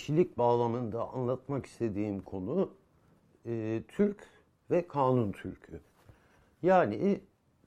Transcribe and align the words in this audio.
Milliyetçilik 0.00 0.38
bağlamında 0.38 1.08
anlatmak 1.08 1.66
istediğim 1.66 2.20
konu 2.20 2.70
e, 3.46 3.82
Türk 3.88 4.26
ve 4.70 4.88
Kanun 4.88 5.32
Türk'ü. 5.32 5.80
Yani 6.62 7.20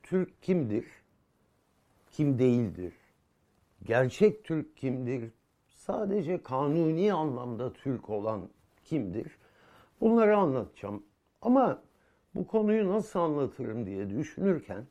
Türk 0.04 0.44
kimdir, 0.44 0.86
kim 2.12 2.40
değildir, 2.40 2.94
gerçek 3.86 4.44
Türk 4.44 4.78
kimdir, 4.78 5.32
sadece 5.70 6.44
kanuni 6.44 7.14
anlamda 7.14 7.74
Türk 7.74 8.10
olan 8.10 8.50
kimdir? 8.84 9.38
Bunları 10.02 10.38
anlatacağım. 10.38 11.04
Ama 11.42 11.82
bu 12.36 12.48
konuyu 12.48 12.90
nasıl 12.90 13.20
anlatırım 13.20 13.86
diye 13.86 14.10
düşünürken 14.10 14.86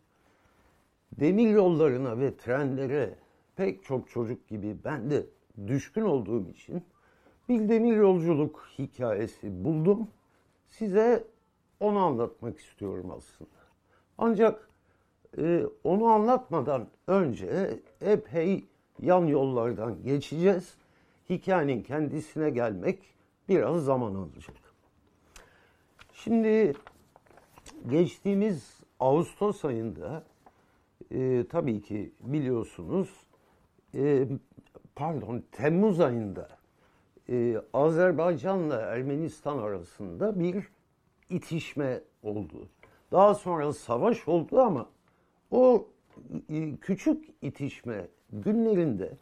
demir 1.20 1.50
yollarına 1.50 2.18
ve 2.18 2.36
trenlere 2.36 3.14
pek 3.56 3.84
çok 3.84 4.10
çocuk 4.10 4.48
gibi 4.48 4.76
ben 4.84 5.10
de 5.10 5.26
düşkün 5.66 6.02
olduğum 6.02 6.48
için 6.48 6.82
bir 7.48 7.68
demir 7.68 7.96
yolculuk 7.96 8.68
hikayesi 8.78 9.64
buldum. 9.64 10.08
Size 10.68 11.24
onu 11.80 11.98
anlatmak 11.98 12.58
istiyorum 12.58 13.10
aslında. 13.16 13.50
Ancak 14.18 14.68
e, 15.38 15.64
onu 15.84 16.06
anlatmadan 16.06 16.88
önce 17.06 17.78
epey 18.00 18.64
yan 19.02 19.26
yollardan 19.26 20.02
geçeceğiz. 20.02 20.74
Hikayenin 21.30 21.82
kendisine 21.82 22.50
gelmek 22.50 22.98
biraz 23.48 23.84
zaman 23.84 24.14
alacak. 24.14 24.56
Şimdi 26.14 26.72
geçtiğimiz 27.90 28.80
Ağustos 29.00 29.64
ayında 29.64 30.24
e, 31.10 31.44
tabii 31.50 31.82
ki 31.82 32.12
biliyorsunuz 32.20 33.10
e, 33.94 34.26
pardon 34.94 35.42
Temmuz 35.52 36.00
ayında 36.00 36.48
e, 37.32 37.62
Azerbaycan'la 37.72 38.80
Ermenistan 38.80 39.58
arasında 39.58 40.40
bir 40.40 40.68
itişme 41.30 42.00
oldu. 42.22 42.68
Daha 43.12 43.34
sonra 43.34 43.72
savaş 43.72 44.28
oldu 44.28 44.60
ama 44.60 44.90
o 45.50 45.88
e, 46.48 46.76
küçük 46.76 47.28
itişme 47.42 48.08
günlerinde 48.32 49.12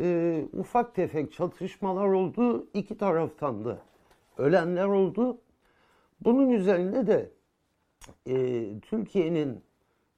e, 0.00 0.44
ufak 0.52 0.94
tefek 0.94 1.32
çatışmalar 1.32 2.06
oldu. 2.06 2.66
İki 2.74 2.98
taraftan 2.98 3.64
da 3.64 3.78
ölenler 4.38 4.86
oldu. 4.86 5.38
Bunun 6.20 6.50
üzerine 6.50 7.06
de 7.06 7.30
e, 8.26 8.66
Türkiye'nin 8.80 9.64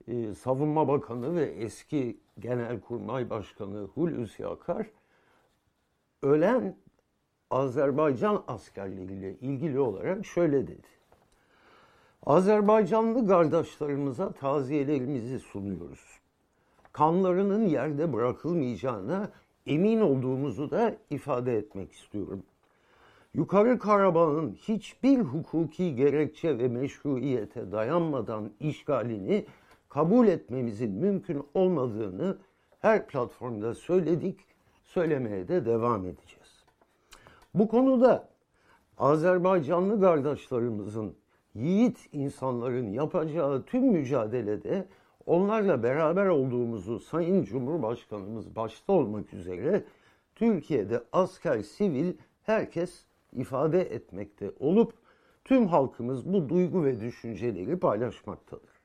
e, 0.09 0.35
Savunma 0.35 0.89
Bakanı 0.89 1.37
ve 1.37 1.45
eski 1.45 2.21
Genelkurmay 2.39 3.31
Başkanı 3.31 3.83
Hulusi 3.83 4.47
Akar 4.47 4.87
ölen 6.23 6.77
Azerbaycan 7.51 8.43
askerleriyle 8.49 9.35
ilgili 9.35 9.81
olarak 9.81 10.27
şöyle 10.27 10.67
dedi. 10.67 10.87
Azerbaycanlı 12.27 13.29
kardeşlerimize 13.29 14.33
taziyelerimizi 14.41 15.39
sunuyoruz. 15.39 16.19
Kanlarının 16.93 17.67
yerde 17.67 18.13
bırakılmayacağına 18.13 19.31
emin 19.67 20.01
olduğumuzu 20.01 20.71
da 20.71 20.97
ifade 21.11 21.57
etmek 21.57 21.93
istiyorum. 21.93 22.43
Yukarı 23.35 23.79
Karabağ'ın 23.79 24.53
hiçbir 24.53 25.19
hukuki 25.19 25.95
gerekçe 25.95 26.59
ve 26.59 26.69
meşruiyete 26.69 27.73
dayanmadan 27.73 28.51
işgalini 28.61 29.47
kabul 29.89 30.29
etmemizin 30.29 30.91
mümkün 30.91 31.43
olmadığını 31.55 32.39
her 32.81 33.07
platformda 33.07 33.75
söyledik, 33.75 34.41
söylemeye 34.85 35.49
de 35.49 35.65
devam 35.65 36.07
edeceğiz. 36.07 36.46
Bu 37.57 37.69
konuda 37.69 38.29
Azerbaycanlı 38.99 40.01
kardeşlerimizin 40.01 41.17
yiğit 41.55 42.09
insanların 42.13 42.93
yapacağı 42.93 43.63
tüm 43.63 43.85
mücadelede 43.85 44.89
onlarla 45.27 45.83
beraber 45.83 46.27
olduğumuzu 46.27 47.01
Sayın 47.01 47.45
Cumhurbaşkanımız 47.45 48.57
başta 48.57 48.93
olmak 48.93 49.35
üzere 49.35 49.85
Türkiye'de 50.35 51.03
asker, 51.13 51.63
sivil 51.63 52.13
herkes 52.43 53.05
ifade 53.33 53.81
etmekte 53.81 54.53
olup 54.61 54.93
tüm 55.45 55.67
halkımız 55.67 56.33
bu 56.33 56.49
duygu 56.49 56.85
ve 56.85 57.01
düşünceleri 57.01 57.79
paylaşmaktadır. 57.79 58.81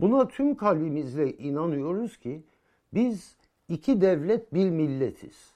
Buna 0.00 0.28
tüm 0.28 0.56
kalbimizle 0.56 1.36
inanıyoruz 1.36 2.16
ki 2.16 2.42
biz 2.94 3.36
iki 3.68 4.00
devlet 4.00 4.54
bir 4.54 4.70
milletiz. 4.70 5.54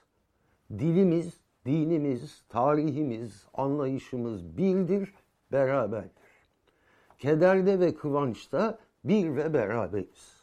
Dilimiz, 0.78 1.41
dinimiz, 1.66 2.42
tarihimiz, 2.48 3.46
anlayışımız 3.54 4.56
birdir, 4.56 5.14
beraberdir. 5.52 6.10
Kederde 7.18 7.80
ve 7.80 7.94
kıvançta 7.94 8.78
bir 9.04 9.36
ve 9.36 9.54
beraberiz. 9.54 10.42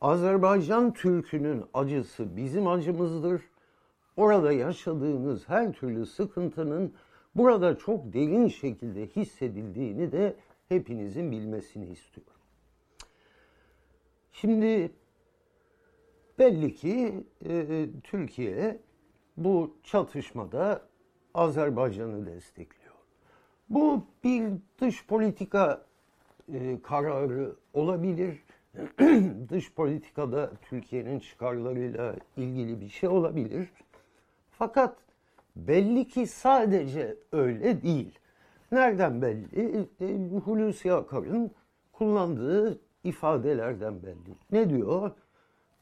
Azerbaycan 0.00 0.92
Türk'ünün 0.92 1.64
acısı 1.74 2.36
bizim 2.36 2.66
acımızdır. 2.66 3.42
Orada 4.16 4.52
yaşadığınız 4.52 5.48
her 5.48 5.72
türlü 5.72 6.06
sıkıntının 6.06 6.94
burada 7.34 7.78
çok 7.78 8.12
derin 8.12 8.48
şekilde 8.48 9.06
hissedildiğini 9.06 10.12
de 10.12 10.36
hepinizin 10.68 11.30
bilmesini 11.30 11.86
istiyorum. 11.90 12.32
Şimdi 14.32 14.92
belli 16.38 16.74
ki 16.74 17.24
e, 17.44 17.86
Türkiye 18.04 18.78
bu 19.44 19.76
çatışmada 19.82 20.82
Azerbaycan'ı 21.34 22.26
destekliyor. 22.26 22.94
Bu 23.68 24.04
bir 24.24 24.52
dış 24.80 25.06
politika 25.06 25.82
e, 26.52 26.82
kararı 26.82 27.56
olabilir. 27.72 28.42
dış 29.48 29.72
politikada 29.74 30.50
Türkiye'nin 30.62 31.18
çıkarlarıyla 31.18 32.14
ilgili 32.36 32.80
bir 32.80 32.88
şey 32.88 33.08
olabilir. 33.08 33.68
Fakat 34.50 34.96
belli 35.56 36.08
ki 36.08 36.26
sadece 36.26 37.16
öyle 37.32 37.82
değil. 37.82 38.18
Nereden 38.72 39.22
belli? 39.22 39.86
E, 40.00 40.38
Hulusi 40.38 40.92
Akar'ın 40.92 41.50
kullandığı 41.92 42.80
ifadelerden 43.04 44.02
belli. 44.02 44.36
Ne 44.52 44.70
diyor? 44.70 45.10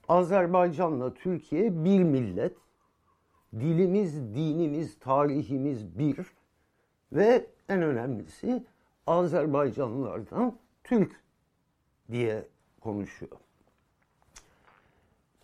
Azerbaycan'la 0.08 1.14
Türkiye 1.14 1.84
bir 1.84 2.02
millet, 2.02 2.56
dilimiz, 3.60 4.34
dinimiz, 4.34 4.98
tarihimiz 4.98 5.98
bir 5.98 6.16
ve 7.12 7.46
en 7.68 7.82
önemlisi 7.82 8.64
Azerbaycanlılardan 9.06 10.56
Türk 10.84 11.20
diye 12.10 12.48
konuşuyor. 12.80 13.36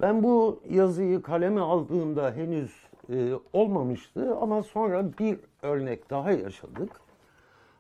Ben 0.01 0.23
bu 0.23 0.63
yazıyı 0.71 1.23
kaleme 1.23 1.61
aldığımda 1.61 2.33
henüz 2.33 2.73
e, 3.09 3.33
olmamıştı 3.53 4.37
ama 4.37 4.63
sonra 4.63 5.19
bir 5.19 5.39
örnek 5.63 6.11
daha 6.11 6.33
yaşadık. 6.33 6.91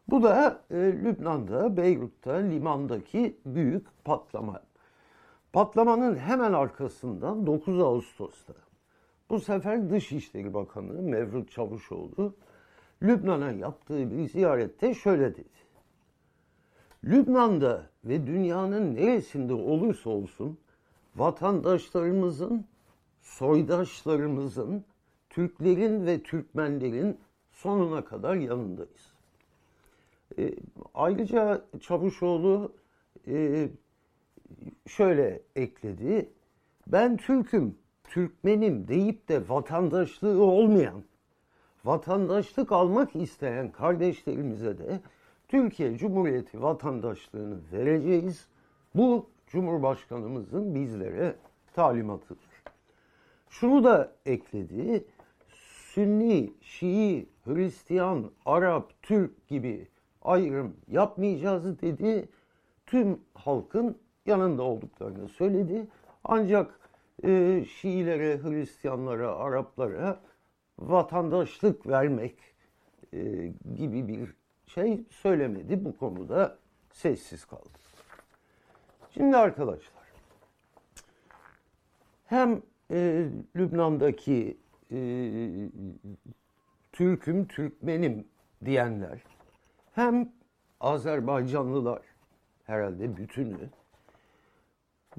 Bu 0.09 0.23
da 0.23 0.61
e, 0.71 0.77
Lübnan'da, 0.77 1.77
Beyrut'ta, 1.77 2.33
limandaki 2.33 3.37
büyük 3.47 3.87
patlama. 4.05 4.63
Patlamanın 5.53 6.17
hemen 6.17 6.53
arkasından 6.53 7.47
9 7.47 7.81
Ağustos'ta 7.81 8.55
bu 9.31 9.41
sefer 9.41 9.91
Dışişleri 9.91 10.55
Bakanı 10.55 11.03
Mevlüt 11.03 11.51
Çavuşoğlu 11.51 12.35
Lübnan'a 13.03 13.53
yaptığı 13.53 14.11
bir 14.11 14.29
ziyarette 14.29 14.95
şöyle 14.95 15.35
dedi. 15.37 15.63
Lübnan'da 17.05 17.91
ve 18.05 18.27
dünyanın 18.27 18.95
neresinde 18.95 19.55
olursa 19.55 20.11
olsun 20.11 20.59
vatandaşlarımızın, 21.17 22.67
soydaşlarımızın, 23.21 24.85
Türklerin 25.31 26.07
ve 26.07 26.23
Türkmenlerin 26.23 27.19
sonuna 27.53 28.05
kadar 28.05 28.35
yanındayız. 28.35 29.13
E, 30.39 30.55
ayrıca 30.95 31.65
Çavuşoğlu 31.81 32.73
e, 33.27 33.69
şöyle 34.87 35.43
ekledi. 35.57 36.31
Ben 36.87 37.17
Türk'üm, 37.17 37.79
Türkmenim 38.05 38.89
deyip 38.89 39.29
de 39.29 39.49
vatandaşlığı 39.49 40.43
olmayan, 40.43 41.03
vatandaşlık 41.85 42.73
almak 42.73 43.17
isteyen 43.17 43.73
kardeşlerimize 43.73 44.79
de 44.79 45.01
Türkiye 45.49 45.97
Cumhuriyeti 45.97 46.63
vatandaşlığını 46.63 47.59
vereceğiz. 47.73 48.47
Bu 48.95 49.27
Cumhurbaşkanımızın 49.47 50.75
bizlere 50.75 51.35
talimatıdır. 51.75 52.63
Şunu 53.51 53.85
da 53.85 54.13
ekledi. 54.27 55.05
Sünni, 55.95 56.53
Şii, 56.61 57.27
Hristiyan, 57.45 58.31
Arap, 58.47 58.93
Türk 59.03 59.49
gibi 59.49 59.89
ayrım 60.23 60.77
yapmayacağız 60.89 61.81
dedi. 61.83 62.29
Tüm 62.87 63.21
halkın 63.35 63.99
yanında 64.27 64.63
olduklarını 64.63 65.29
söyledi. 65.29 65.87
Ancak 66.25 66.82
e, 67.25 67.65
Şiilere, 67.65 68.43
Hristiyanlara, 68.43 69.37
Araplara 69.37 70.21
vatandaşlık 70.79 71.87
vermek 71.87 72.37
e, 73.13 73.53
gibi 73.77 74.09
bir 74.09 74.35
şey 74.67 75.05
söylemedi. 75.11 75.85
Bu 75.85 75.97
konuda 75.97 76.59
sessiz 76.91 77.45
kaldı. 77.45 77.69
Şimdi 79.11 79.37
arkadaşlar 79.37 80.03
hem 82.27 82.63
e, 82.91 83.29
Lübnan'daki 83.57 84.59
e, 84.91 84.99
Türk'üm, 86.93 87.49
Türkmenim 87.49 88.29
diyenler 88.65 89.23
hem 89.95 90.33
Azerbaycanlılar 90.81 92.03
herhalde 92.65 93.17
bütünü 93.17 93.71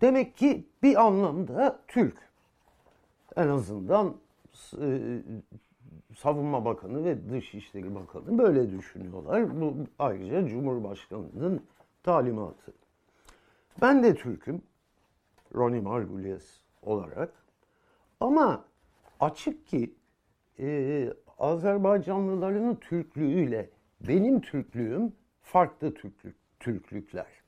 demek 0.02 0.38
ki 0.38 0.68
bir 0.84 1.06
anlamda 1.06 1.80
Türk. 1.88 2.18
En 3.36 3.48
azından 3.48 4.16
e, 4.82 5.20
Savunma 6.18 6.66
Bakanı 6.66 7.06
ve 7.06 7.30
Dışişleri 7.30 7.96
Bakanı 7.96 8.38
böyle 8.38 8.72
düşünüyorlar. 8.72 9.62
Bu 9.62 9.76
ayrıca 10.00 10.48
Cumhurbaşkanı'nın 10.48 11.64
talimatı. 12.04 12.74
Ben 13.82 14.04
de 14.04 14.16
Türk'üm. 14.16 14.62
Ronnie 15.56 15.82
Margulies 15.82 16.60
olarak. 16.82 17.34
Ama 18.20 18.66
açık 19.20 19.68
ki 19.68 19.96
e, 20.60 21.14
Azerbaycanlıların 21.40 22.76
Türklüğüyle 22.76 23.70
benim 24.08 24.42
Türklüğüm 24.42 25.14
farklı 25.42 25.94
Türklük, 25.94 26.36
Türklükler. 26.60 27.43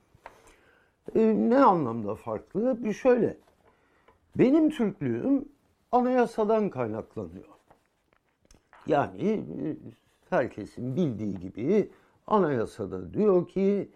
E, 1.15 1.19
ne 1.49 1.57
anlamda 1.57 2.15
farklı? 2.15 2.83
Bir 2.83 2.93
şöyle. 2.93 3.37
Benim 4.35 4.69
Türklüğüm 4.69 5.45
anayasadan 5.91 6.69
kaynaklanıyor. 6.69 7.45
Yani 8.87 9.29
e, 9.31 9.77
herkesin 10.29 10.95
bildiği 10.95 11.39
gibi 11.39 11.89
anayasada 12.27 13.13
diyor 13.13 13.47
ki 13.47 13.89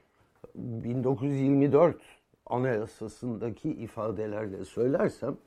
1924 0.55 2.01
anayasasındaki 2.45 3.69
ifadelerle 3.69 4.65
söylersem 4.65 5.37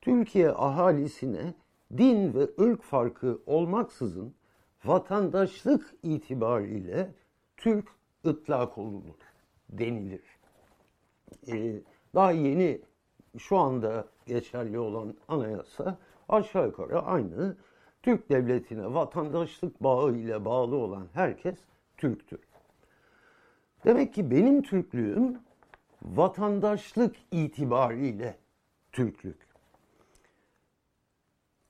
Türkiye 0.00 0.50
ahalisine 0.50 1.54
din 1.96 2.34
ve 2.34 2.64
ırk 2.64 2.82
farkı 2.82 3.38
olmaksızın 3.46 4.34
vatandaşlık 4.84 5.94
itibariyle 6.02 7.14
Türk 7.56 7.88
ıtlak 8.26 8.78
olunur 8.78 9.14
denilir. 9.68 10.39
Ee, 11.48 11.82
daha 12.14 12.32
yeni 12.32 12.80
şu 13.38 13.56
anda 13.56 14.04
geçerli 14.26 14.78
olan 14.78 15.14
anayasa 15.28 15.98
aşağı 16.28 16.66
yukarı 16.66 17.02
aynı. 17.02 17.56
Türk 18.02 18.30
devletine 18.30 18.94
vatandaşlık 18.94 19.82
bağı 19.82 20.16
ile 20.16 20.44
bağlı 20.44 20.76
olan 20.76 21.08
herkes 21.12 21.58
Türktür. 21.96 22.40
Demek 23.84 24.14
ki 24.14 24.30
benim 24.30 24.62
Türklüğüm 24.62 25.38
vatandaşlık 26.02 27.16
itibariyle 27.30 28.36
Türklük. 28.92 29.36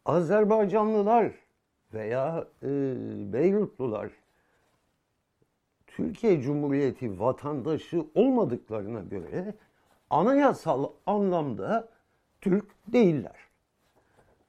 Azerbaycanlılar 0.05 1.33
veya 1.95 2.49
e, 2.63 2.69
Beyrutlular 3.33 4.11
Türkiye 6.00 6.41
Cumhuriyeti 6.41 7.20
vatandaşı 7.20 8.05
olmadıklarına 8.14 9.00
göre 9.00 9.55
anayasal 10.11 10.91
anlamda 11.06 11.88
Türk 12.41 12.64
değiller. 12.93 13.37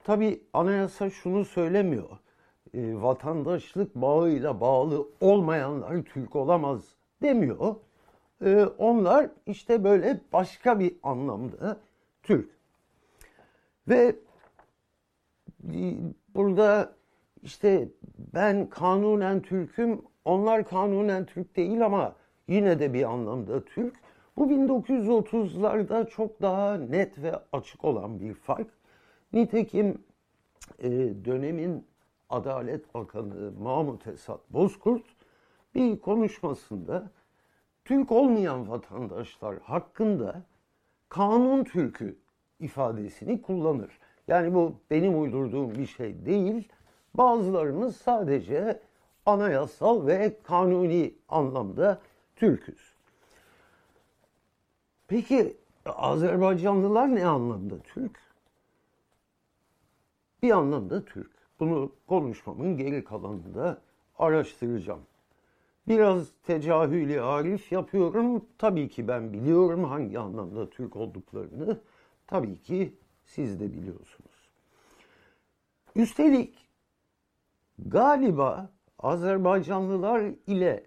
Tabi 0.03 0.43
anayasa 0.53 1.09
şunu 1.09 1.45
söylemiyor. 1.45 2.09
E, 2.73 3.01
vatandaşlık 3.01 3.95
bağıyla 3.95 4.61
bağlı 4.61 5.07
olmayanlar 5.21 6.03
Türk 6.03 6.35
olamaz 6.35 6.81
demiyor. 7.21 7.75
E, 8.45 8.65
onlar 8.77 9.29
işte 9.45 9.83
böyle 9.83 10.21
başka 10.33 10.79
bir 10.79 10.95
anlamda 11.03 11.77
Türk. 12.23 12.49
Ve 13.87 14.15
e, 15.73 15.95
burada 16.35 16.95
işte 17.41 17.89
ben 18.33 18.69
kanunen 18.69 19.41
Türk'üm, 19.41 20.01
onlar 20.25 20.67
kanunen 20.67 21.25
Türk 21.25 21.55
değil 21.55 21.85
ama 21.85 22.15
yine 22.47 22.79
de 22.79 22.93
bir 22.93 23.03
anlamda 23.03 23.65
Türk. 23.65 23.95
Bu 24.37 24.51
1930'larda 24.51 26.09
çok 26.09 26.41
daha 26.41 26.77
net 26.77 27.21
ve 27.21 27.33
açık 27.51 27.85
olan 27.85 28.19
bir 28.19 28.33
fark. 28.33 28.67
Nitekim 29.33 30.01
e, 30.79 30.89
dönemin 31.25 31.85
Adalet 32.29 32.93
Bakanı 32.93 33.51
Mahmut 33.59 34.07
Esat 34.07 34.39
Bozkurt 34.49 35.05
bir 35.75 35.99
konuşmasında 35.99 37.11
Türk 37.85 38.11
olmayan 38.11 38.69
vatandaşlar 38.69 39.59
hakkında 39.59 40.43
kanun 41.09 41.63
Türk'ü 41.63 42.17
ifadesini 42.59 43.41
kullanır. 43.41 43.99
Yani 44.27 44.53
bu 44.53 44.75
benim 44.89 45.21
uydurduğum 45.21 45.75
bir 45.75 45.85
şey 45.85 46.25
değil. 46.25 46.67
Bazılarımız 47.13 47.95
sadece 47.95 48.79
anayasal 49.25 50.07
ve 50.07 50.37
kanuni 50.43 51.13
anlamda 51.29 52.01
Türk'üz. 52.35 52.93
Peki 55.07 55.57
Azerbaycanlılar 55.85 57.15
ne 57.15 57.25
anlamda 57.25 57.79
Türk? 57.79 58.19
Bir 60.43 60.51
anlamda 60.51 61.05
Türk. 61.05 61.31
Bunu 61.59 61.91
konuşmamın 62.07 62.77
geri 62.77 63.03
kalanında 63.03 63.81
araştıracağım. 64.19 65.01
Biraz 65.87 66.27
tecahüli 66.43 67.21
arif 67.21 67.71
yapıyorum. 67.71 68.45
Tabii 68.57 68.89
ki 68.89 69.07
ben 69.07 69.33
biliyorum 69.33 69.83
hangi 69.83 70.19
anlamda 70.19 70.69
Türk 70.69 70.95
olduklarını. 70.95 71.79
Tabii 72.27 72.61
ki 72.61 72.93
siz 73.25 73.59
de 73.59 73.73
biliyorsunuz. 73.73 74.49
Üstelik 75.95 76.67
galiba 77.79 78.69
Azerbaycanlılar 79.03 80.23
ile 80.47 80.83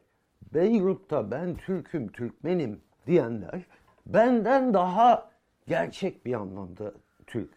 Beyrut'ta 0.55 1.31
ben 1.31 1.55
Türk'üm, 1.55 2.09
Türkmenim 2.09 2.81
diyenler 3.07 3.63
benden 4.07 4.75
daha 4.75 5.31
gerçek 5.67 6.27
bir 6.27 6.35
anlamda 6.35 6.93
Türk. 7.27 7.51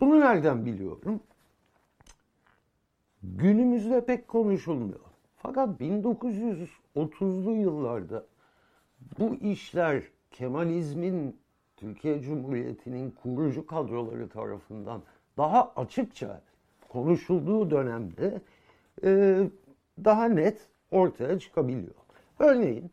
Bunu 0.00 0.20
nereden 0.20 0.66
biliyorum? 0.66 1.20
Günümüzde 3.22 4.04
pek 4.04 4.28
konuşulmuyor. 4.28 5.00
Fakat 5.36 5.80
1930'lu 5.80 7.52
yıllarda 7.52 8.26
bu 9.18 9.34
işler 9.34 10.02
Kemalizmin 10.30 11.36
Türkiye 11.76 12.20
Cumhuriyeti'nin 12.20 13.10
kurucu 13.10 13.66
kadroları 13.66 14.28
tarafından 14.28 15.02
daha 15.36 15.72
açıkça 15.76 16.42
konuşulduğu 16.88 17.70
dönemde 17.70 18.40
e, 19.04 19.40
daha 20.04 20.24
net 20.24 20.68
ortaya 20.90 21.38
çıkabiliyor. 21.38 21.94
Örneğin 22.38 22.90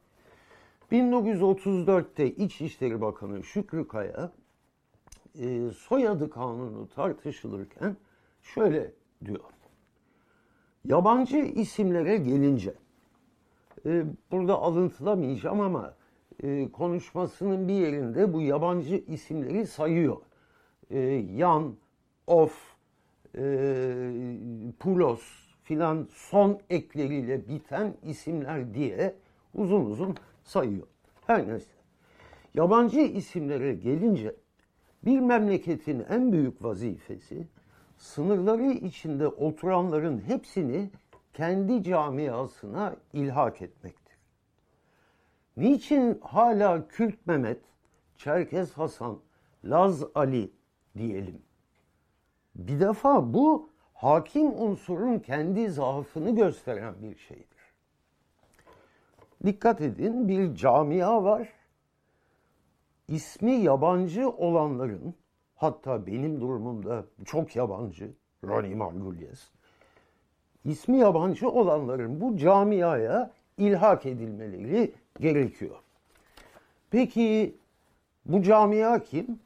1934'te 0.91 2.31
İçişleri 2.31 3.01
Bakanı 3.01 3.43
Şükrü 3.43 3.87
Kaya 3.87 4.31
e, 5.39 5.69
soyadı 5.69 6.29
kanunu 6.29 6.89
tartışılırken 6.89 7.97
şöyle 8.41 8.91
diyor. 9.25 9.43
Yabancı 10.85 11.37
isimlere 11.37 12.17
gelince, 12.17 12.73
e, 13.85 14.03
burada 14.31 14.55
alıntılamayacağım 14.55 15.61
ama 15.61 15.93
e, 16.43 16.71
konuşmasının 16.71 17.67
bir 17.67 17.73
yerinde 17.73 18.33
bu 18.33 18.41
yabancı 18.41 18.95
isimleri 18.95 19.67
sayıyor. 19.67 20.17
E, 20.89 20.99
Yan, 21.35 21.75
Of, 22.27 22.75
e, 23.35 23.41
Pulos 24.79 25.48
filan 25.69 26.07
son 26.13 26.59
ekleriyle 26.69 27.47
biten 27.47 27.93
isimler 28.03 28.73
diye 28.73 29.15
uzun 29.55 29.85
uzun 29.85 30.15
sayıyor. 30.43 30.88
Her 31.27 31.47
neyse. 31.47 31.69
Yabancı 32.53 32.99
isimlere 32.99 33.73
gelince 33.73 34.35
bir 35.05 35.19
memleketin 35.19 36.05
en 36.09 36.31
büyük 36.31 36.63
vazifesi 36.63 37.47
sınırları 37.97 38.71
içinde 38.71 39.27
oturanların 39.27 40.21
hepsini 40.27 40.89
kendi 41.33 41.83
camiasına 41.83 42.95
ilhak 43.13 43.61
etmektir. 43.61 44.17
Niçin 45.57 46.19
hala 46.21 46.88
Kürt 46.88 47.27
Mehmet, 47.27 47.61
Çerkez 48.17 48.73
Hasan, 48.73 49.19
Laz 49.65 50.03
Ali 50.15 50.51
diyelim? 50.97 51.41
Bir 52.55 52.79
defa 52.79 53.33
bu 53.33 53.68
hakim 54.01 54.61
unsurun 54.61 55.19
kendi 55.19 55.69
zaafını 55.69 56.35
gösteren 56.35 56.93
bir 57.01 57.17
şeydir. 57.17 57.45
Dikkat 59.45 59.81
edin 59.81 60.27
bir 60.27 60.55
camia 60.55 61.23
var. 61.23 61.49
İsmi 63.07 63.51
yabancı 63.51 64.29
olanların 64.29 65.13
hatta 65.55 66.07
benim 66.07 66.41
durumumda 66.41 67.05
çok 67.25 67.55
yabancı 67.55 68.11
Ronnie 68.43 68.75
Margulies 68.75 69.49
ismi 70.65 70.97
yabancı 70.97 71.49
olanların 71.49 72.21
bu 72.21 72.37
camiaya 72.37 73.31
ilhak 73.57 74.05
edilmeleri 74.05 74.93
gerekiyor. 75.19 75.75
Peki 76.91 77.55
bu 78.25 78.41
camia 78.41 79.03
kim? 79.03 79.39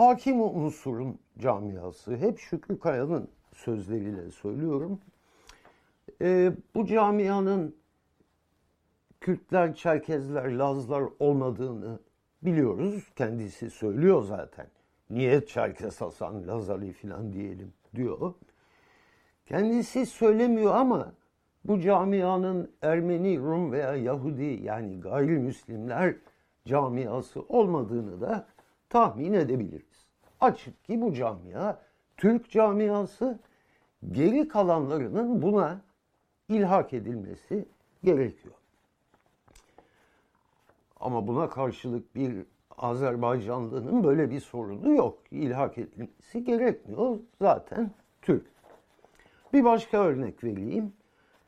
Hakim 0.00 0.40
unsurun 0.40 1.18
camiası. 1.38 2.16
Hep 2.16 2.38
Şükrü 2.38 2.78
Kaya'nın 2.78 3.28
sözleriyle 3.52 4.30
söylüyorum. 4.30 5.00
Ee, 6.22 6.52
bu 6.74 6.86
camianın 6.86 7.76
Kürtler, 9.20 9.74
Çerkezler, 9.74 10.52
Lazlar 10.52 11.04
olmadığını 11.18 11.98
biliyoruz. 12.42 13.08
Kendisi 13.16 13.70
söylüyor 13.70 14.22
zaten. 14.22 14.66
Niye 15.10 15.46
Çerkez 15.46 16.00
Hasan, 16.00 16.48
Laz 16.48 16.70
Ali 16.70 16.92
filan 16.92 17.32
diyelim 17.32 17.72
diyor. 17.96 18.34
Kendisi 19.46 20.06
söylemiyor 20.06 20.74
ama 20.74 21.12
bu 21.64 21.80
camianın 21.80 22.72
Ermeni, 22.82 23.38
Rum 23.38 23.72
veya 23.72 23.96
Yahudi 23.96 24.60
yani 24.62 25.00
gayrimüslimler 25.00 26.16
camiası 26.66 27.42
olmadığını 27.42 28.20
da 28.20 28.46
tahmin 28.90 29.32
edebiliriz. 29.32 29.89
Açık 30.40 30.84
ki 30.84 31.00
bu 31.00 31.14
camia 31.14 31.78
Türk 32.16 32.50
camiası 32.50 33.38
geri 34.10 34.48
kalanlarının 34.48 35.42
buna 35.42 35.80
ilhak 36.48 36.92
edilmesi 36.92 37.68
gerekiyor. 38.04 38.54
Ama 41.00 41.26
buna 41.26 41.48
karşılık 41.48 42.14
bir 42.14 42.44
Azerbaycanlının 42.78 44.04
böyle 44.04 44.30
bir 44.30 44.40
sorunu 44.40 44.94
yok. 44.94 45.18
İlhak 45.30 45.78
edilmesi 45.78 46.44
gerekmiyor. 46.44 47.18
Zaten 47.40 47.90
Türk. 48.22 48.46
Bir 49.52 49.64
başka 49.64 50.04
örnek 50.04 50.44
vereyim. 50.44 50.92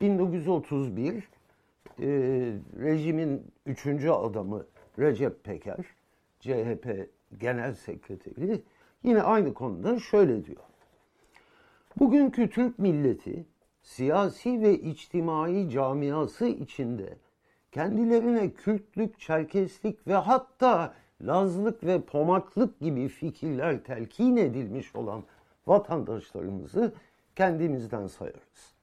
1931 0.01 1.15
e, 1.15 2.07
rejimin 2.81 3.53
üçüncü 3.67 4.11
adamı 4.11 4.67
Recep 4.99 5.45
Peker, 5.45 5.85
CHP 6.41 7.09
Genel 7.39 7.75
Sekreteri 7.75 8.63
yine 9.02 9.23
aynı 9.23 9.54
konuda 9.54 9.99
şöyle 9.99 10.44
diyor. 10.44 10.62
Bugünkü 11.99 12.50
Türk 12.50 12.78
milleti 12.78 13.47
siyasi 13.82 14.62
ve 14.62 14.78
içtimai 14.78 15.71
camiası 15.71 16.47
içinde 16.47 17.16
kendilerine 17.73 18.50
Kürtlük, 18.50 19.21
Çerkeslik 19.21 20.09
ve 20.09 20.14
hatta 20.14 20.94
Lazlık 21.23 21.85
ve 21.85 22.00
Pomaklık 22.00 22.80
gibi 22.80 23.09
fikirler 23.09 23.85
telkin 23.85 24.37
edilmiş 24.37 24.97
olan 24.97 25.23
vatandaşlarımızı 25.66 26.92
kendimizden 27.37 28.06
sayarız. 28.06 28.75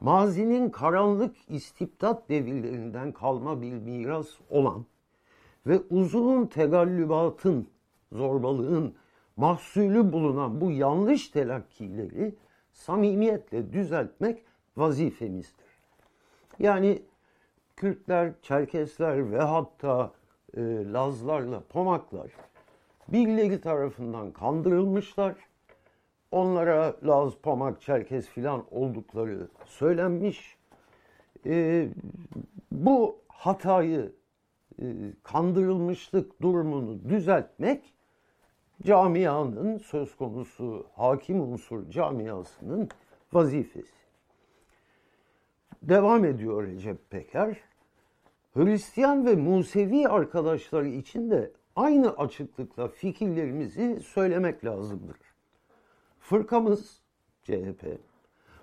Mazinin 0.00 0.70
karanlık 0.70 1.36
istibdat 1.48 2.28
devirlerinden 2.28 3.12
kalma 3.12 3.62
bir 3.62 3.72
miras 3.72 4.28
olan 4.50 4.84
ve 5.66 5.80
uzun 5.90 6.46
tegallübatın, 6.46 7.68
zorbalığın 8.12 8.94
mahsulü 9.40 10.12
bulunan 10.12 10.60
bu 10.60 10.70
yanlış 10.70 11.28
telakkileri 11.28 12.34
samimiyetle 12.72 13.72
düzeltmek 13.72 14.44
vazifemizdir. 14.76 15.66
Yani 16.58 17.02
Kürtler, 17.76 18.32
Çerkesler 18.42 19.32
ve 19.32 19.40
hatta 19.40 20.12
e, 20.56 20.60
Lazlarla 20.92 21.62
Pomaklar 21.68 22.30
birileri 23.08 23.60
tarafından 23.60 24.32
kandırılmışlar 24.32 25.34
onlara 26.30 26.96
Laz, 27.04 27.36
Pamak, 27.42 27.80
Çerkez 27.82 28.26
filan 28.26 28.64
oldukları 28.70 29.48
söylenmiş. 29.66 30.56
E, 31.46 31.88
bu 32.72 33.18
hatayı, 33.28 34.12
e, 34.82 34.84
kandırılmışlık 35.22 36.42
durumunu 36.42 37.08
düzeltmek 37.08 37.94
camianın 38.82 39.78
söz 39.78 40.16
konusu 40.16 40.86
hakim 40.96 41.40
unsur 41.40 41.90
camiasının 41.90 42.88
vazifesi. 43.32 44.00
Devam 45.82 46.24
ediyor 46.24 46.66
Recep 46.66 47.10
Peker. 47.10 47.56
Hristiyan 48.54 49.26
ve 49.26 49.36
Musevi 49.36 50.08
arkadaşları 50.08 50.88
için 50.88 51.30
de 51.30 51.52
aynı 51.76 52.10
açıklıkla 52.10 52.88
fikirlerimizi 52.88 54.00
söylemek 54.00 54.64
lazımdır. 54.64 55.16
Fırkamız 56.18 57.00
CHP 57.42 57.98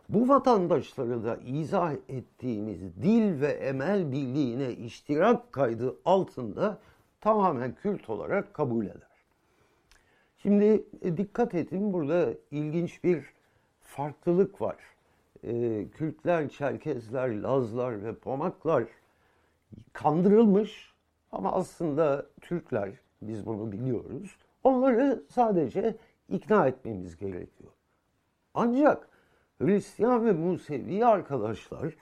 bu 0.09 0.29
vatandaşları 0.29 1.24
da 1.24 1.36
izah 1.45 1.93
ettiğimiz 2.09 2.95
dil 3.01 3.41
ve 3.41 3.47
emel 3.47 4.12
birliğine 4.12 4.71
iştirak 4.71 5.51
kaydı 5.51 5.95
altında 6.05 6.79
tamamen 7.21 7.75
Kürt 7.75 8.09
olarak 8.09 8.53
kabul 8.53 8.86
eder. 8.86 9.07
Şimdi 10.38 10.86
e, 11.01 11.17
dikkat 11.17 11.56
edin 11.56 11.94
burada 11.94 12.34
ilginç 12.51 13.03
bir 13.03 13.25
farklılık 13.82 14.62
var. 14.62 14.77
E, 15.44 15.86
Kürtler, 15.89 16.50
Çerkezler, 16.50 17.41
Lazlar 17.41 18.03
ve 18.03 18.15
Pomaklar 18.15 18.84
kandırılmış 19.94 20.94
ama 21.32 21.51
aslında 21.51 22.25
Türkler 22.41 22.91
biz 23.22 23.46
bunu 23.46 23.72
biliyoruz. 23.72 24.38
Onları 24.63 25.24
sadece 25.29 25.96
ikna 26.29 26.67
etmemiz 26.67 27.17
gerekiyor. 27.17 27.72
Ancak 28.53 29.10
Hristiyan 29.62 30.25
ve 30.25 30.32
Musevi 30.32 31.06
arkadaşlar 31.06 31.96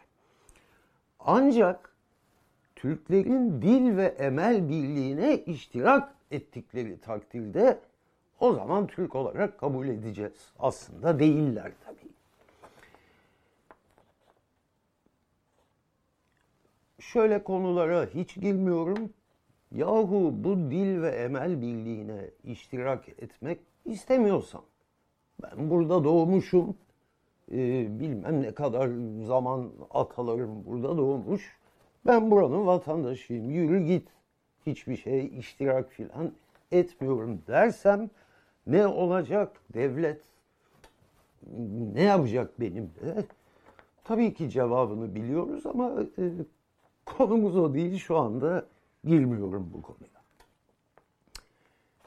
ancak 1.20 1.96
Türklerin 2.76 3.62
dil 3.62 3.98
ve 3.98 4.06
emel 4.06 4.70
birliğine 4.70 5.38
iştirak 5.38 6.16
ettikleri 6.32 7.00
takdirde 7.00 7.80
o 8.40 8.54
zaman 8.54 8.88
Türk 8.88 9.16
olarak 9.16 9.60
kabul 9.60 9.88
edeceğiz. 9.88 10.54
Aslında 10.60 11.20
değiller 11.20 11.72
tabii. 11.86 12.10
Şöyle 17.00 17.44
konulara 17.44 18.06
hiç 18.06 18.36
girmiyorum. 18.36 19.10
Yahu 19.72 20.34
bu 20.34 20.58
dil 20.72 21.02
ve 21.02 21.10
emel 21.10 21.62
birliğine 21.62 22.30
iştirak 22.44 23.10
etmek 23.10 23.60
istemiyorsam, 23.86 24.62
ben 25.44 25.70
burada 25.70 26.04
doğmuşum, 26.04 26.76
e, 27.52 27.88
bilmem 28.00 28.42
ne 28.42 28.54
kadar 28.54 28.90
zaman 29.28 29.72
atalarım 29.92 30.66
burada 30.66 30.98
doğmuş, 30.98 31.58
ben 32.06 32.32
buranın 32.32 32.66
vatandaşıyım, 32.66 33.50
yürü 33.50 33.80
git, 33.80 34.08
hiçbir 34.66 34.98
şeye 34.98 35.24
iştirak 35.24 35.90
filan 35.90 36.32
etmiyorum 36.72 37.42
dersem 37.48 38.10
ne 38.68 38.88
olacak 38.88 39.62
devlet, 39.74 40.22
ne 41.94 42.02
yapacak 42.02 42.60
benimle? 42.60 43.26
Tabii 44.04 44.34
ki 44.34 44.50
cevabını 44.50 45.16
biliyoruz 45.16 45.66
ama 45.66 45.92
e, 46.18 46.24
konumuz 47.06 47.58
o 47.58 47.74
değil 47.74 47.98
şu 47.98 48.18
anda 48.18 48.66
girmiyorum 49.04 49.72
bu 49.74 49.82
konuya. 49.82 50.16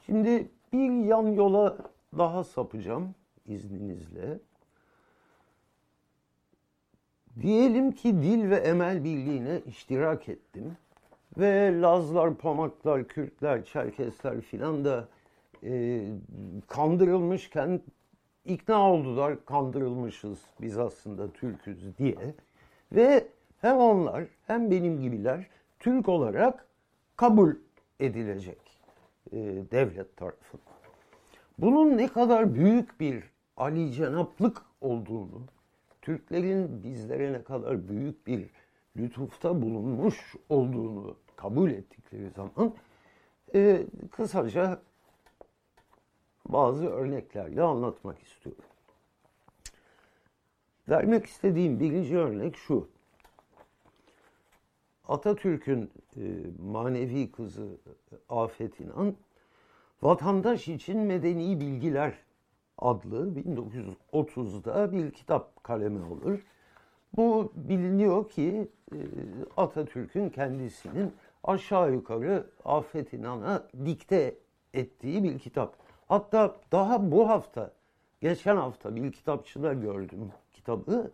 Şimdi 0.05 0.47
bir 0.73 1.05
yan 1.05 1.27
yola 1.27 1.77
daha 2.17 2.43
sapacağım 2.43 3.15
izninizle. 3.47 4.39
Diyelim 7.41 7.91
ki 7.91 8.13
dil 8.13 8.49
ve 8.49 8.55
emel 8.55 9.03
birliğine 9.03 9.61
iştirak 9.67 10.29
ettim. 10.29 10.77
Ve 11.37 11.81
Lazlar, 11.81 12.35
Pamaklar, 12.35 13.07
Kürtler, 13.07 13.65
Çerkesler 13.65 14.41
filan 14.41 14.85
da 14.85 15.07
e, 15.63 16.03
kandırılmışken 16.67 17.81
ikna 18.45 18.91
oldular 18.91 19.45
kandırılmışız 19.45 20.39
biz 20.61 20.77
aslında 20.77 21.31
Türk'üz 21.31 21.97
diye. 21.97 22.35
Ve 22.91 23.27
hem 23.61 23.77
onlar 23.77 24.23
hem 24.47 24.71
benim 24.71 25.01
gibiler 25.01 25.47
Türk 25.79 26.09
olarak 26.09 26.65
kabul 27.15 27.55
edilecek 27.99 28.81
e, 29.31 29.37
devlet 29.71 30.17
tarafından. 30.17 30.63
Bunun 31.57 31.97
ne 31.97 32.07
kadar 32.07 32.55
büyük 32.55 32.99
bir 32.99 33.23
Ali 33.57 33.91
Cenaplık 33.91 34.61
olduğunu, 34.81 35.41
Türklerin 36.01 36.83
bizlere 36.83 37.33
ne 37.33 37.43
kadar 37.43 37.89
büyük 37.89 38.27
bir 38.27 38.49
lütufta 38.97 39.61
bulunmuş 39.61 40.35
olduğunu 40.49 41.15
kabul 41.35 41.71
ettikleri 41.71 42.29
zaman 42.29 42.73
e, 43.55 43.85
kısaca 44.11 44.79
bazı 46.49 46.87
örneklerle 46.87 47.61
anlatmak 47.61 48.23
istiyorum. 48.23 48.63
Vermek 50.89 51.25
istediğim 51.25 51.79
birinci 51.79 52.17
örnek 52.17 52.55
şu. 52.57 52.87
Atatürk'ün 55.07 55.91
e, 56.17 56.21
manevi 56.71 57.31
kızı 57.31 57.67
Afet 58.29 58.79
İnan, 58.79 59.15
Vatandaş 60.01 60.67
için 60.67 60.99
Medeni 60.99 61.59
Bilgiler 61.59 62.13
adlı 62.77 63.29
1930'da 63.29 64.91
bir 64.91 65.11
kitap 65.11 65.63
kaleme 65.63 65.99
alır. 66.05 66.41
Bu 67.15 67.51
biliniyor 67.55 68.29
ki 68.29 68.67
e, 68.91 68.97
Atatürk'ün 69.57 70.29
kendisinin 70.29 71.13
aşağı 71.43 71.93
yukarı 71.93 72.49
Afet 72.65 73.13
İnan'a 73.13 73.67
dikte 73.85 74.35
ettiği 74.73 75.23
bir 75.23 75.39
kitap. 75.39 75.78
Hatta 76.09 76.55
daha 76.71 77.11
bu 77.11 77.29
hafta, 77.29 77.71
geçen 78.21 78.55
hafta 78.57 78.95
bir 78.95 79.11
kitapçıda 79.11 79.73
gördüm 79.73 80.31
kitabı. 80.53 81.11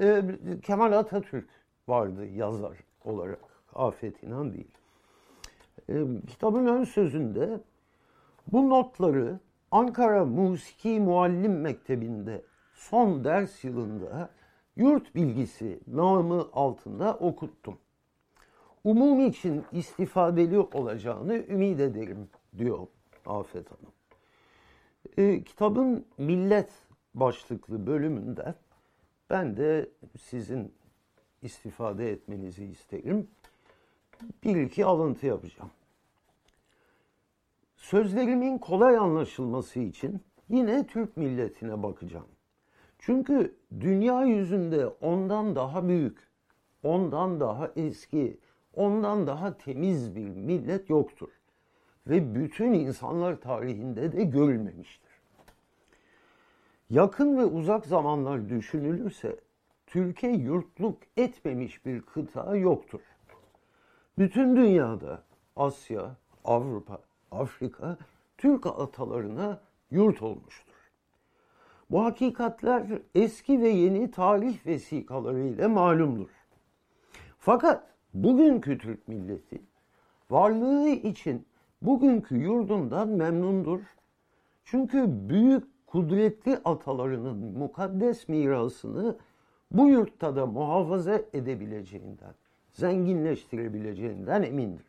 E, 0.00 0.22
Kemal 0.62 0.92
Atatürk 0.92 1.48
vardı 1.88 2.26
yazar 2.26 2.76
olarak. 3.04 3.40
Afet 3.74 4.22
İnan 4.22 4.52
değil. 4.52 4.70
E, 5.88 6.04
kitabın 6.26 6.66
ön 6.66 6.84
sözünde 6.84 7.60
bu 8.52 8.70
notları 8.70 9.40
Ankara 9.70 10.24
Musiki 10.24 11.00
Muallim 11.00 11.60
Mektebi'nde 11.60 12.42
son 12.74 13.24
ders 13.24 13.64
yılında 13.64 14.30
yurt 14.76 15.14
bilgisi 15.14 15.80
namı 15.86 16.48
altında 16.52 17.14
okuttum. 17.14 17.78
Umum 18.84 19.26
için 19.26 19.64
istifadeli 19.72 20.58
olacağını 20.58 21.34
ümit 21.34 21.80
ederim 21.80 22.28
diyor 22.58 22.86
Afet 23.26 23.70
Hanım. 23.70 23.99
E, 25.16 25.44
kitabın 25.44 26.06
millet 26.18 26.70
başlıklı 27.14 27.86
bölümünde 27.86 28.54
ben 29.30 29.56
de 29.56 29.90
sizin 30.20 30.74
istifade 31.42 32.10
etmenizi 32.10 32.64
isterim. 32.64 33.28
Bir 34.44 34.56
iki 34.56 34.84
alıntı 34.84 35.26
yapacağım. 35.26 35.70
Sözlerimin 37.76 38.58
kolay 38.58 38.96
anlaşılması 38.96 39.80
için 39.80 40.20
yine 40.48 40.86
Türk 40.86 41.16
milletine 41.16 41.82
bakacağım. 41.82 42.28
Çünkü 42.98 43.56
dünya 43.80 44.24
yüzünde 44.24 44.86
ondan 44.86 45.56
daha 45.56 45.88
büyük, 45.88 46.18
ondan 46.82 47.40
daha 47.40 47.70
eski, 47.76 48.38
ondan 48.74 49.26
daha 49.26 49.56
temiz 49.56 50.16
bir 50.16 50.28
millet 50.28 50.90
yoktur. 50.90 51.39
Ve 52.06 52.34
bütün 52.34 52.72
insanlar 52.72 53.40
tarihinde 53.40 54.12
de 54.12 54.24
görülmemiştir. 54.24 55.10
Yakın 56.90 57.38
ve 57.38 57.44
uzak 57.44 57.86
zamanlar 57.86 58.48
düşünülürse 58.48 59.40
Türkiye 59.86 60.32
yurtluk 60.32 60.98
etmemiş 61.16 61.86
bir 61.86 62.02
kıta 62.02 62.56
yoktur. 62.56 63.00
Bütün 64.18 64.56
dünyada 64.56 65.22
Asya, 65.56 66.16
Avrupa, 66.44 67.00
Afrika 67.30 67.98
Türk 68.38 68.66
atalarına 68.66 69.60
yurt 69.90 70.22
olmuştur. 70.22 70.74
Bu 71.90 72.04
hakikatler 72.04 72.86
eski 73.14 73.60
ve 73.60 73.68
yeni 73.68 74.10
tarih 74.10 74.66
vesikalarıyla 74.66 75.68
malumdur. 75.68 76.30
Fakat 77.38 77.86
bugünkü 78.14 78.78
Türk 78.78 79.08
milleti 79.08 79.62
varlığı 80.30 80.88
için 80.88 81.46
bugünkü 81.82 82.36
yurdundan 82.36 83.08
memnundur. 83.08 83.80
Çünkü 84.64 85.28
büyük 85.28 85.86
kudretli 85.86 86.58
atalarının 86.64 87.58
mukaddes 87.58 88.28
mirasını 88.28 89.16
bu 89.70 89.88
yurtta 89.88 90.36
da 90.36 90.46
muhafaza 90.46 91.22
edebileceğinden, 91.32 92.34
zenginleştirebileceğinden 92.72 94.42
emindir. 94.42 94.86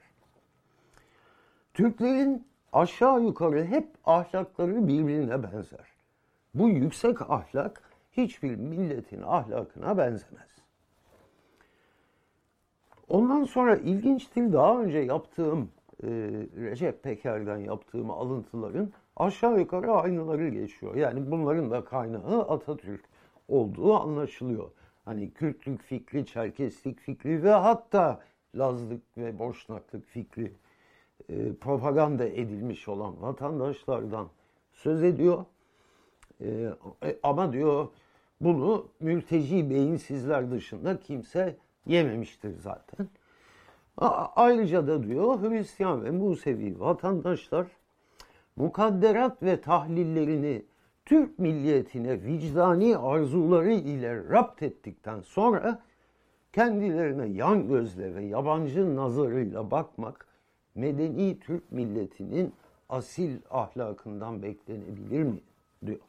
Türklerin 1.73 2.47
aşağı 2.73 3.21
yukarı 3.21 3.65
hep 3.65 3.87
ahlakları 4.05 4.87
birbirine 4.87 5.43
benzer. 5.43 5.91
Bu 6.53 6.69
yüksek 6.69 7.21
ahlak 7.21 7.81
hiçbir 8.11 8.55
milletin 8.55 9.21
ahlakına 9.21 9.97
benzemez. 9.97 10.51
Ondan 13.09 13.43
sonra 13.43 13.75
ilginçtir 13.75 14.53
daha 14.53 14.81
önce 14.81 14.97
yaptığım 14.97 15.71
e, 16.03 16.07
Recep 16.55 17.03
Peker'den 17.03 17.57
yaptığım 17.57 18.11
alıntıların 18.11 18.91
aşağı 19.15 19.59
yukarı 19.59 19.91
aynıları 19.91 20.49
geçiyor. 20.49 20.95
Yani 20.95 21.31
bunların 21.31 21.71
da 21.71 21.85
kaynağı 21.85 22.41
Atatürk 22.41 23.05
olduğu 23.47 23.93
anlaşılıyor. 23.93 24.71
Hani 25.05 25.31
Kürtlük 25.33 25.81
fikri, 25.81 26.25
Çerkeslik 26.25 26.99
fikri 26.99 27.43
ve 27.43 27.51
hatta 27.51 28.19
Lazlık 28.55 29.01
ve 29.17 29.39
Boşnaklık 29.39 30.05
fikri 30.05 30.53
e, 31.29 31.53
propaganda 31.53 32.25
edilmiş 32.25 32.87
olan 32.87 33.21
vatandaşlardan 33.21 34.27
söz 34.73 35.03
ediyor. 35.03 35.45
E, 36.41 36.69
e, 37.03 37.19
ama 37.23 37.53
diyor 37.53 37.87
bunu 38.41 38.87
mülteci 38.99 39.69
beyinsizler 39.69 40.51
dışında 40.51 40.99
kimse 40.99 41.57
yememiştir 41.85 42.57
zaten. 42.57 43.07
Ayrıca 43.97 44.87
da 44.87 45.03
diyor 45.03 45.41
Hristiyan 45.41 46.03
ve 46.03 46.11
Musevi 46.11 46.79
vatandaşlar 46.79 47.67
mukadderat 48.55 49.43
ve 49.43 49.61
tahlillerini 49.61 50.65
Türk 51.05 51.39
milliyetine 51.39 52.23
vicdani 52.23 52.97
arzuları 52.97 53.71
ile 53.71 54.29
rapt 54.29 54.63
ettikten 54.63 55.21
sonra 55.21 55.81
kendilerine 56.53 57.27
yan 57.27 57.67
gözle 57.67 58.15
ve 58.15 58.23
yabancı 58.23 58.95
nazarıyla 58.95 59.71
bakmak 59.71 60.27
medeni 60.75 61.39
Türk 61.39 61.71
milletinin 61.71 62.53
asil 62.89 63.37
ahlakından 63.49 64.43
beklenebilir 64.43 65.23
mi 65.23 65.39
diyor. 65.85 65.99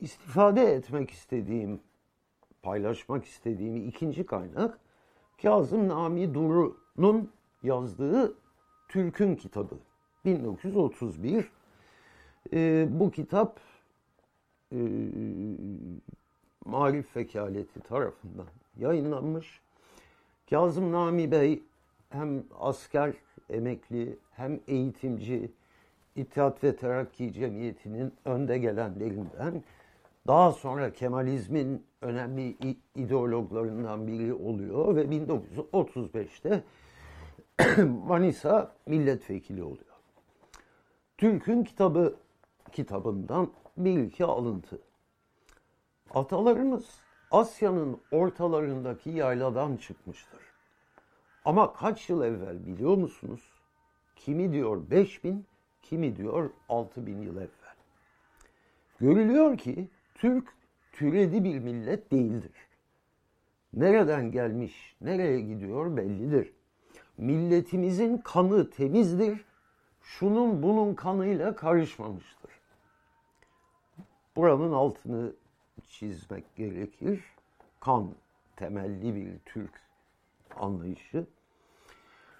İstifade 0.00 0.62
etmek 0.62 1.10
istediğim, 1.10 1.80
paylaşmak 2.62 3.24
istediğim 3.24 3.88
ikinci 3.88 4.26
kaynak 4.26 4.78
Kazım 5.42 5.88
Nami 5.88 6.34
Duru'nun 6.34 7.30
yazdığı 7.62 8.34
Türk'ün 8.88 9.36
kitabı. 9.36 9.74
1931 10.24 11.50
e, 12.52 12.88
bu 12.90 13.10
kitap 13.10 13.60
e, 14.72 14.78
Marif 16.64 17.16
Vekaleti 17.16 17.80
tarafından 17.80 18.46
yayınlanmış. 18.76 19.60
Kazım 20.50 20.92
Nami 20.92 21.30
Bey 21.30 21.62
hem 22.10 22.44
asker 22.60 23.14
emekli 23.50 24.18
hem 24.30 24.60
eğitimci 24.68 25.50
İttihat 26.16 26.64
ve 26.64 26.76
Terakki 26.76 27.32
Cemiyeti'nin 27.32 28.12
önde 28.24 28.58
gelenlerinden 28.58 29.62
daha 30.26 30.52
sonra 30.52 30.92
Kemalizmin 30.92 31.86
önemli 32.00 32.56
ideologlarından 32.94 34.06
biri 34.06 34.34
oluyor 34.34 34.96
ve 34.96 35.04
1935'te 35.04 36.64
Manisa 37.84 38.72
milletvekili 38.86 39.62
oluyor. 39.62 39.84
Türk'ün 41.18 41.64
kitabı 41.64 42.16
kitabından 42.72 43.52
bir 43.76 43.98
iki 43.98 44.24
alıntı. 44.24 44.78
Atalarımız 46.14 46.84
Asya'nın 47.30 48.00
ortalarındaki 48.12 49.10
yayladan 49.10 49.76
çıkmıştır. 49.76 50.40
Ama 51.44 51.72
kaç 51.72 52.08
yıl 52.08 52.22
evvel 52.22 52.66
biliyor 52.66 52.96
musunuz? 52.96 53.40
Kimi 54.16 54.52
diyor 54.52 54.90
5000, 54.90 55.46
kimi 55.82 56.16
diyor 56.16 56.50
6000 56.68 57.22
yıl 57.22 57.36
evvel. 57.36 57.74
Görülüyor 59.00 59.58
ki 59.58 59.88
Türk 60.20 60.48
türedi 60.92 61.44
bir 61.44 61.58
millet 61.58 62.10
değildir. 62.12 62.52
Nereden 63.72 64.32
gelmiş, 64.32 64.96
nereye 65.00 65.40
gidiyor 65.40 65.96
bellidir. 65.96 66.52
Milletimizin 67.18 68.18
kanı 68.18 68.70
temizdir, 68.70 69.44
şunun 70.02 70.62
bunun 70.62 70.94
kanıyla 70.94 71.56
karışmamıştır. 71.56 72.50
Buranın 74.36 74.72
altını 74.72 75.32
çizmek 75.88 76.56
gerekir. 76.56 77.24
Kan 77.80 78.10
temelli 78.56 79.14
bir 79.14 79.38
Türk 79.44 79.80
anlayışı. 80.56 81.26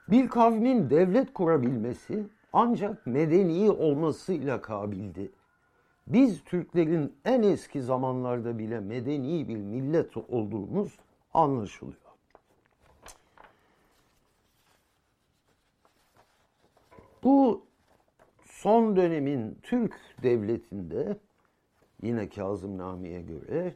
Bir 0.08 0.28
kavmin 0.28 0.90
devlet 0.90 1.32
kurabilmesi 1.32 2.26
ancak 2.52 3.06
medeni 3.06 3.70
olmasıyla 3.70 4.60
kabildi. 4.60 5.30
Biz 6.12 6.44
Türklerin 6.44 7.14
en 7.24 7.42
eski 7.42 7.82
zamanlarda 7.82 8.58
bile 8.58 8.80
medeni 8.80 9.48
bir 9.48 9.56
millet 9.56 10.16
olduğumuz 10.16 10.98
anlaşılıyor. 11.34 11.96
Bu 17.22 17.62
son 18.44 18.96
dönemin 18.96 19.58
Türk 19.62 20.00
devletinde 20.22 21.16
yine 22.02 22.28
Kazım 22.28 22.78
Nami'ye 22.78 23.22
göre 23.22 23.74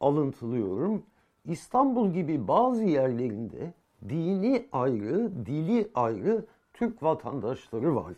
alıntılıyorum. 0.00 1.02
İstanbul 1.44 2.12
gibi 2.12 2.48
bazı 2.48 2.84
yerlerinde 2.84 3.72
dini 4.08 4.68
ayrı, 4.72 5.46
dili 5.46 5.90
ayrı 5.94 6.44
Türk 6.74 7.02
vatandaşları 7.02 7.96
vardır. 7.96 8.16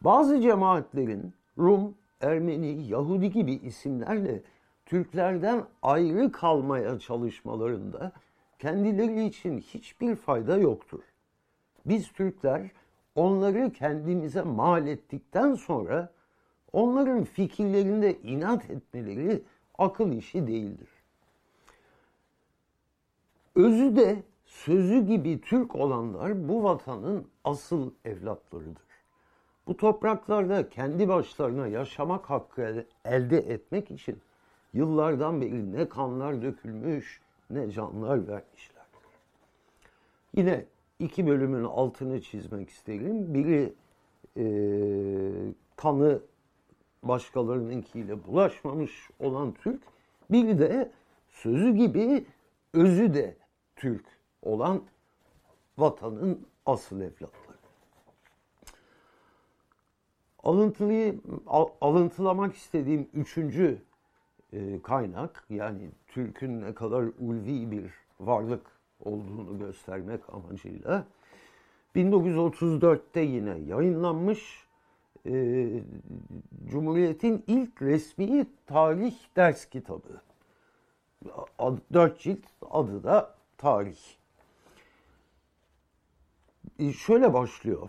Bazı 0.00 0.40
cemaatlerin 0.40 1.34
Rum, 1.58 1.94
Ermeni, 2.20 2.86
Yahudi 2.86 3.30
gibi 3.30 3.52
isimlerle 3.52 4.42
Türklerden 4.86 5.64
ayrı 5.82 6.32
kalmaya 6.32 6.98
çalışmalarında 6.98 8.12
kendileri 8.58 9.24
için 9.24 9.58
hiçbir 9.58 10.16
fayda 10.16 10.56
yoktur. 10.56 11.02
Biz 11.86 12.12
Türkler 12.12 12.70
onları 13.14 13.72
kendimize 13.72 14.42
mal 14.42 14.86
ettikten 14.86 15.54
sonra 15.54 16.12
onların 16.72 17.24
fikirlerinde 17.24 18.18
inat 18.20 18.70
etmeleri 18.70 19.42
akıl 19.78 20.12
işi 20.12 20.46
değildir. 20.46 20.88
Özü 23.54 23.96
de 23.96 24.22
sözü 24.44 25.06
gibi 25.06 25.40
Türk 25.40 25.76
olanlar 25.76 26.48
bu 26.48 26.62
vatanın 26.62 27.26
asıl 27.44 27.90
evlatlarıdır. 28.04 28.91
Bu 29.66 29.76
topraklarda 29.76 30.68
kendi 30.68 31.08
başlarına 31.08 31.66
yaşamak 31.66 32.30
hakkı 32.30 32.86
elde 33.04 33.38
etmek 33.38 33.90
için 33.90 34.18
yıllardan 34.72 35.40
beri 35.40 35.72
ne 35.72 35.88
kanlar 35.88 36.42
dökülmüş 36.42 37.20
ne 37.50 37.70
canlar 37.70 38.28
vermişler. 38.28 38.82
Yine 40.36 40.64
iki 40.98 41.26
bölümün 41.26 41.64
altını 41.64 42.20
çizmek 42.20 42.70
isterim. 42.70 43.34
Biri 43.34 43.72
e, 44.36 44.44
kanı 45.76 46.20
başkalarınınkiyle 47.02 48.24
bulaşmamış 48.24 49.10
olan 49.18 49.52
Türk, 49.52 49.82
biri 50.30 50.58
de 50.58 50.90
sözü 51.30 51.74
gibi 51.74 52.24
özü 52.74 53.14
de 53.14 53.36
Türk 53.76 54.04
olan 54.42 54.82
vatanın 55.78 56.46
asıl 56.66 57.00
evlatları. 57.00 57.41
Alıntılıyı, 60.42 61.20
alıntılamak 61.80 62.54
istediğim 62.56 63.08
üçüncü 63.14 63.78
e, 64.52 64.82
kaynak 64.82 65.44
yani 65.50 65.90
Türk'ün 66.08 66.62
ne 66.62 66.74
kadar 66.74 67.04
ulvi 67.18 67.70
bir 67.70 67.90
varlık 68.20 68.66
olduğunu 69.04 69.58
göstermek 69.58 70.20
amacıyla 70.34 71.06
1934'te 71.96 73.20
yine 73.20 73.58
yayınlanmış 73.58 74.66
e, 75.26 75.68
Cumhuriyet'in 76.70 77.44
ilk 77.46 77.82
resmi 77.82 78.46
tarih 78.66 79.14
ders 79.36 79.64
kitabı. 79.64 80.20
Ad, 81.58 81.78
dört 81.92 82.20
cilt 82.20 82.44
adı 82.70 83.04
da 83.04 83.34
tarih. 83.58 83.98
E, 86.78 86.92
şöyle 86.92 87.32
başlıyor. 87.32 87.88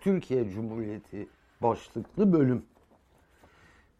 Türkiye 0.00 0.50
Cumhuriyeti 0.50 1.28
başlıklı 1.62 2.32
bölüm. 2.32 2.66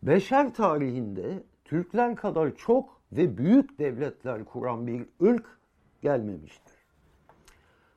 Beşer 0.02 0.54
tarihinde 0.54 1.42
Türkler 1.64 2.16
kadar 2.16 2.56
çok 2.56 3.00
ve 3.12 3.38
büyük 3.38 3.78
devletler 3.78 4.44
kuran 4.44 4.86
bir 4.86 5.06
ırk 5.22 5.58
gelmemiştir. 6.02 6.76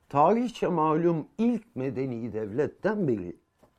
Tarihçe 0.08 0.68
malum 0.68 1.28
ilk 1.38 1.76
medeni 1.76 2.32
devletten 2.32 3.08
biri 3.08 3.36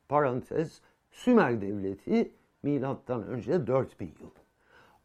parantez 0.08 0.82
Sümer 1.10 1.60
Devleti 1.60 2.30
milattan 2.62 3.26
önce 3.26 3.66
4000 3.66 4.06
yıl. 4.06 4.30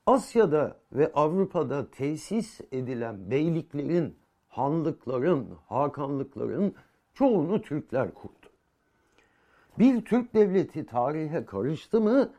Asya'da 0.05 0.77
ve 0.91 1.11
Avrupa'da 1.13 1.91
tesis 1.91 2.61
edilen 2.71 3.31
beyliklerin, 3.31 4.15
hanlıkların, 4.47 5.49
hakanlıkların 5.67 6.75
çoğunu 7.13 7.61
Türkler 7.61 8.13
kurdu. 8.13 8.46
Bir 9.79 10.05
Türk 10.05 10.33
devleti 10.33 10.85
tarihe 10.85 11.45
karıştı 11.45 12.01
mı 12.01 12.33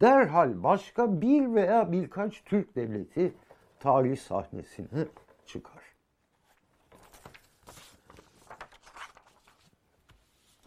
derhal 0.00 0.62
başka 0.62 1.20
bir 1.20 1.54
veya 1.54 1.92
birkaç 1.92 2.44
Türk 2.44 2.76
devleti 2.76 3.34
tarih 3.80 4.18
sahnesine 4.18 5.06
çıkar. 5.46 5.82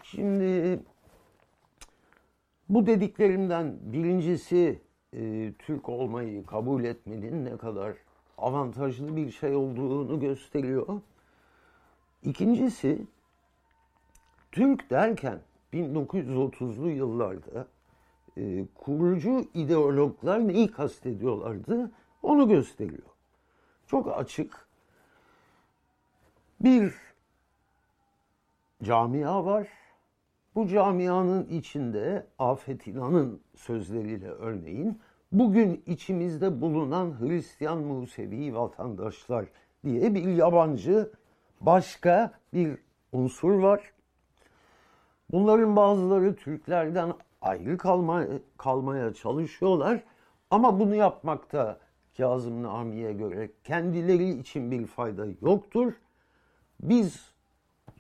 Şimdi 0.03 0.79
bu 2.69 2.85
dediklerimden 2.85 3.77
birincisi 3.81 4.81
e, 5.13 5.53
Türk 5.59 5.89
olmayı 5.89 6.45
kabul 6.45 6.83
etmenin 6.83 7.45
ne 7.45 7.57
kadar 7.57 7.93
avantajlı 8.37 9.15
bir 9.15 9.31
şey 9.31 9.55
olduğunu 9.55 10.19
gösteriyor. 10.19 11.01
İkincisi 12.23 13.05
Türk 14.51 14.89
derken 14.89 15.39
1930'lu 15.73 16.89
yıllarda 16.89 17.67
e, 18.37 18.65
kurucu 18.75 19.45
ideologlar 19.53 20.47
neyi 20.47 20.71
kastediyorlardı 20.71 21.91
onu 22.23 22.47
gösteriyor. 22.47 23.07
Çok 23.87 24.19
açık 24.19 24.67
bir 26.59 26.93
camia 28.83 29.45
var. 29.45 29.67
Bu 30.55 30.67
camianın 30.67 31.45
içinde 31.45 32.25
Afet 32.39 32.87
İnan'ın 32.87 33.41
sözleriyle 33.55 34.29
örneğin 34.29 34.99
bugün 35.31 35.83
içimizde 35.85 36.61
bulunan 36.61 37.19
Hristiyan 37.19 37.77
Musevi 37.77 38.55
vatandaşlar 38.55 39.45
diye 39.83 40.15
bir 40.15 40.27
yabancı 40.27 41.11
başka 41.61 42.33
bir 42.53 42.77
unsur 43.11 43.51
var. 43.51 43.91
Bunların 45.31 45.75
bazıları 45.75 46.35
Türklerden 46.35 47.13
ayrı 47.41 47.77
kalma, 47.77 48.23
kalmaya 48.57 49.13
çalışıyorlar. 49.13 50.03
Ama 50.51 50.79
bunu 50.79 50.95
yapmakta 50.95 51.79
Kazım 52.17 52.63
Nami'ye 52.63 53.13
göre 53.13 53.51
kendileri 53.63 54.29
için 54.29 54.71
bir 54.71 54.85
fayda 54.85 55.25
yoktur. 55.41 55.93
Biz 56.79 57.31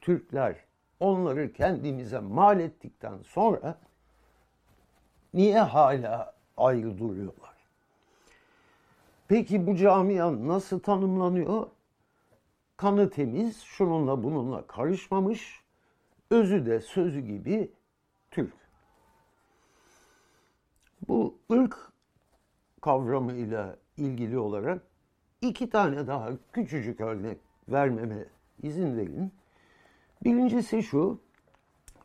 Türkler 0.01 0.55
onları 0.99 1.53
kendimize 1.53 2.19
mal 2.19 2.59
ettikten 2.59 3.17
sonra 3.23 3.77
niye 5.33 5.59
hala 5.59 6.33
ayrı 6.57 6.97
duruyorlar? 6.97 7.55
Peki 9.27 9.67
bu 9.67 9.75
camia 9.75 10.47
nasıl 10.47 10.79
tanımlanıyor? 10.79 11.67
Kanı 12.77 13.09
temiz, 13.09 13.61
şununla 13.61 14.23
bununla 14.23 14.67
karışmamış, 14.67 15.60
özü 16.31 16.65
de 16.65 16.79
sözü 16.79 17.19
gibi 17.19 17.71
Türk. 18.31 18.53
Bu 21.07 21.37
ırk 21.51 21.91
kavramıyla 22.81 23.77
ilgili 23.97 24.37
olarak 24.39 24.81
iki 25.41 25.69
tane 25.69 26.07
daha 26.07 26.29
küçücük 26.53 27.01
örnek 27.01 27.37
vermeme 27.69 28.25
izin 28.63 28.97
verin. 28.97 29.31
Birincisi 30.23 30.83
şu, 30.83 31.19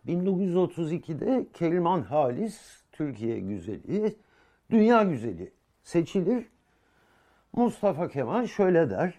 1932'de 0.06 1.46
Keriman 1.52 2.02
Halis, 2.02 2.82
Türkiye 2.92 3.40
güzeli, 3.40 4.16
dünya 4.70 5.02
güzeli 5.02 5.52
seçilir. 5.82 6.46
Mustafa 7.52 8.08
Kemal 8.08 8.46
şöyle 8.46 8.90
der, 8.90 9.18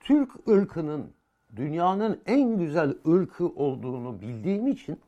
Türk 0.00 0.48
ırkının 0.48 1.12
dünyanın 1.56 2.20
en 2.26 2.58
güzel 2.58 2.94
ırkı 3.08 3.46
olduğunu 3.46 4.20
bildiğim 4.20 4.66
için 4.66 5.00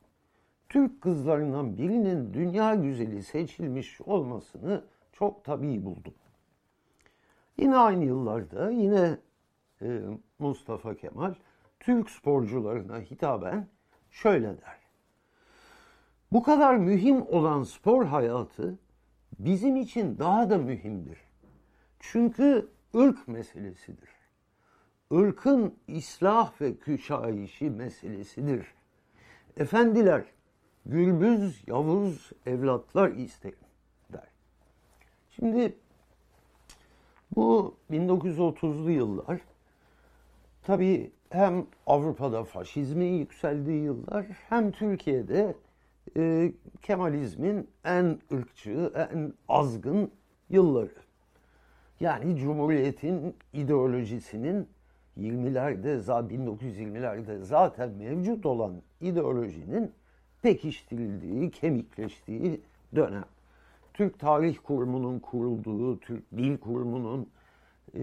Türk 0.69 1.01
kızlarından 1.01 1.77
birinin 1.77 2.33
dünya 2.33 2.75
güzeli 2.75 3.23
seçilmiş 3.23 4.01
olmasını 4.01 4.83
çok 5.13 5.43
tabii 5.43 5.85
buldum. 5.85 6.13
Yine 7.57 7.75
aynı 7.75 8.05
yıllarda 8.05 8.71
yine 8.71 9.17
e, 9.81 10.01
Mustafa 10.39 10.95
Kemal 10.95 11.33
Türk 11.79 12.09
sporcularına 12.09 12.99
hitaben 12.99 13.67
şöyle 14.11 14.47
der. 14.47 14.77
Bu 16.31 16.43
kadar 16.43 16.75
mühim 16.75 17.21
olan 17.21 17.63
spor 17.63 18.05
hayatı 18.05 18.79
bizim 19.39 19.75
için 19.75 20.17
daha 20.17 20.49
da 20.49 20.57
mühimdir. 20.57 21.19
Çünkü 21.99 22.67
ırk 22.95 23.27
meselesidir. 23.27 24.12
Irkın 25.13 25.75
islah 25.87 26.61
ve 26.61 26.75
küşayişi 26.75 27.69
meselesidir. 27.69 28.67
Efendiler, 29.57 30.23
Gülbüz 30.85 31.63
Yavuz 31.67 32.31
evlatlar 32.45 33.11
isterim 33.11 33.57
der. 34.13 34.27
Şimdi 35.31 35.75
bu 37.35 37.75
1930'lu 37.91 38.91
yıllar 38.91 39.41
tabii 40.63 41.11
hem 41.29 41.65
Avrupa'da 41.87 42.43
faşizmin 42.43 43.13
yükseldiği 43.13 43.83
yıllar 43.83 44.25
hem 44.49 44.71
Türkiye'de 44.71 45.55
e, 46.17 46.51
Kemalizmin 46.81 47.69
en 47.85 48.19
ırkçı, 48.33 48.91
en 48.95 49.33
azgın 49.47 50.11
yılları. 50.49 50.95
Yani 51.99 52.37
Cumhuriyet'in 52.37 53.35
ideolojisinin 53.53 54.67
20'lerde, 55.17 55.97
1920'lerde 56.29 57.43
zaten 57.43 57.89
mevcut 57.89 58.45
olan 58.45 58.81
ideolojinin 59.01 59.91
pekiştirildiği, 60.41 61.51
kemikleştiği 61.51 62.61
dönem. 62.95 63.25
Türk 63.93 64.19
Tarih 64.19 64.57
Kurumu'nun 64.63 65.19
kurulduğu, 65.19 65.99
Türk 65.99 66.31
Dil 66.37 66.57
Kurumu'nun, 66.57 67.29
e, 67.93 67.99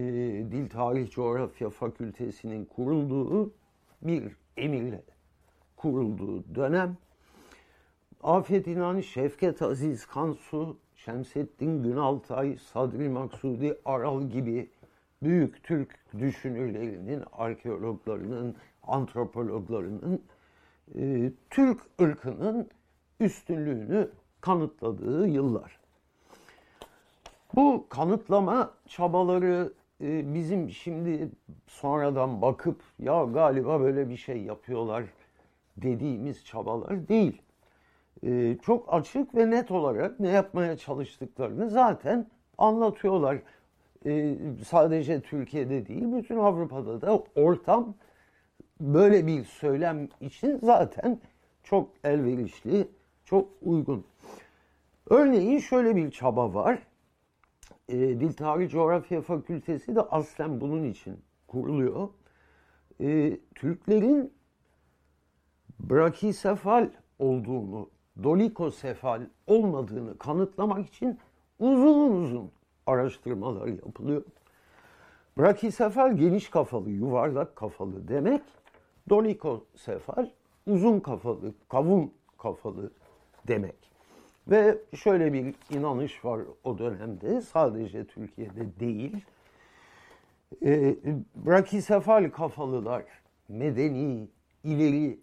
Dil 0.51 0.69
Tarih 0.69 1.11
Coğrafya 1.11 1.69
Fakültesi'nin 1.69 2.65
kurulduğu 2.65 3.51
bir 4.01 4.23
emirle 4.57 5.01
kurulduğu 5.75 6.55
dönem. 6.55 6.97
Afet 8.23 8.67
İnan, 8.67 9.01
Şevket 9.01 9.61
Aziz 9.61 10.05
Kansu, 10.05 10.77
Şemsettin 10.95 11.83
Günaltay, 11.83 12.57
Sadri 12.57 13.09
Maksudi 13.09 13.77
Aral 13.85 14.23
gibi 14.23 14.69
büyük 15.23 15.63
Türk 15.63 15.99
düşünürlerinin, 16.19 17.23
arkeologlarının, 17.33 18.55
antropologlarının 18.83 20.21
e, 20.95 21.31
Türk 21.49 21.81
ırkının 22.01 22.69
üstünlüğünü 23.19 24.09
kanıtladığı 24.41 25.27
yıllar. 25.27 25.79
Bu 27.55 27.85
kanıtlama 27.89 28.73
çabaları 28.87 29.73
e, 30.01 30.33
bizim 30.33 30.69
şimdi 30.69 31.29
sonradan 31.67 32.41
bakıp 32.41 32.81
ya 32.99 33.23
galiba 33.23 33.79
böyle 33.79 34.09
bir 34.09 34.17
şey 34.17 34.41
yapıyorlar 34.41 35.03
dediğimiz 35.77 36.45
çabalar 36.45 37.07
değil. 37.07 37.41
E, 38.23 38.57
çok 38.61 38.93
açık 38.93 39.35
ve 39.35 39.49
net 39.49 39.71
olarak 39.71 40.19
ne 40.19 40.29
yapmaya 40.29 40.77
çalıştıklarını 40.77 41.69
zaten 41.69 42.27
anlatıyorlar. 42.57 43.37
E, 44.05 44.37
sadece 44.67 45.21
Türkiye'de 45.21 45.85
değil, 45.87 46.03
bütün 46.13 46.37
Avrupa'da 46.37 47.01
da 47.01 47.23
ortam 47.35 47.95
böyle 48.79 49.27
bir 49.27 49.43
söylem 49.43 50.09
için 50.21 50.59
zaten 50.63 51.19
çok 51.63 51.89
elverişli, 52.03 52.87
çok 53.25 53.49
uygun. 53.61 54.05
Örneğin 55.09 55.59
şöyle 55.59 55.95
bir 55.95 56.11
çaba 56.11 56.53
var. 56.53 56.79
E, 57.89 57.97
Dil 57.97 58.33
Tarih 58.33 58.69
Coğrafya 58.69 59.21
Fakültesi 59.21 59.95
de 59.95 60.01
aslen 60.01 60.61
bunun 60.61 60.83
için 60.83 61.19
kuruluyor. 61.47 62.09
E, 63.01 63.37
Türklerin 63.55 64.33
brakisefal 65.79 66.89
olduğunu, 67.19 67.89
dolikosefal 68.23 69.21
olmadığını 69.47 70.17
kanıtlamak 70.17 70.87
için 70.87 71.19
uzun 71.59 72.11
uzun 72.11 72.51
araştırmalar 72.87 73.67
yapılıyor. 73.67 74.23
Brakisefal 75.37 76.17
geniş 76.17 76.49
kafalı, 76.49 76.89
yuvarlak 76.89 77.55
kafalı 77.55 78.07
demek. 78.07 78.41
Dolikosefal 79.09 80.29
uzun 80.67 80.99
kafalı, 80.99 81.53
kavun 81.69 82.13
kafalı 82.37 82.91
demek. 83.47 83.91
Ve 84.47 84.77
şöyle 84.95 85.33
bir 85.33 85.55
inanış 85.69 86.25
var 86.25 86.41
o 86.63 86.77
dönemde, 86.77 87.41
sadece 87.41 88.05
Türkiye'de 88.05 88.79
değil. 88.79 89.25
E, 90.65 90.95
brakisefal 91.35 92.31
kafalılar 92.31 93.05
medeni, 93.47 94.27
ileri 94.63 95.19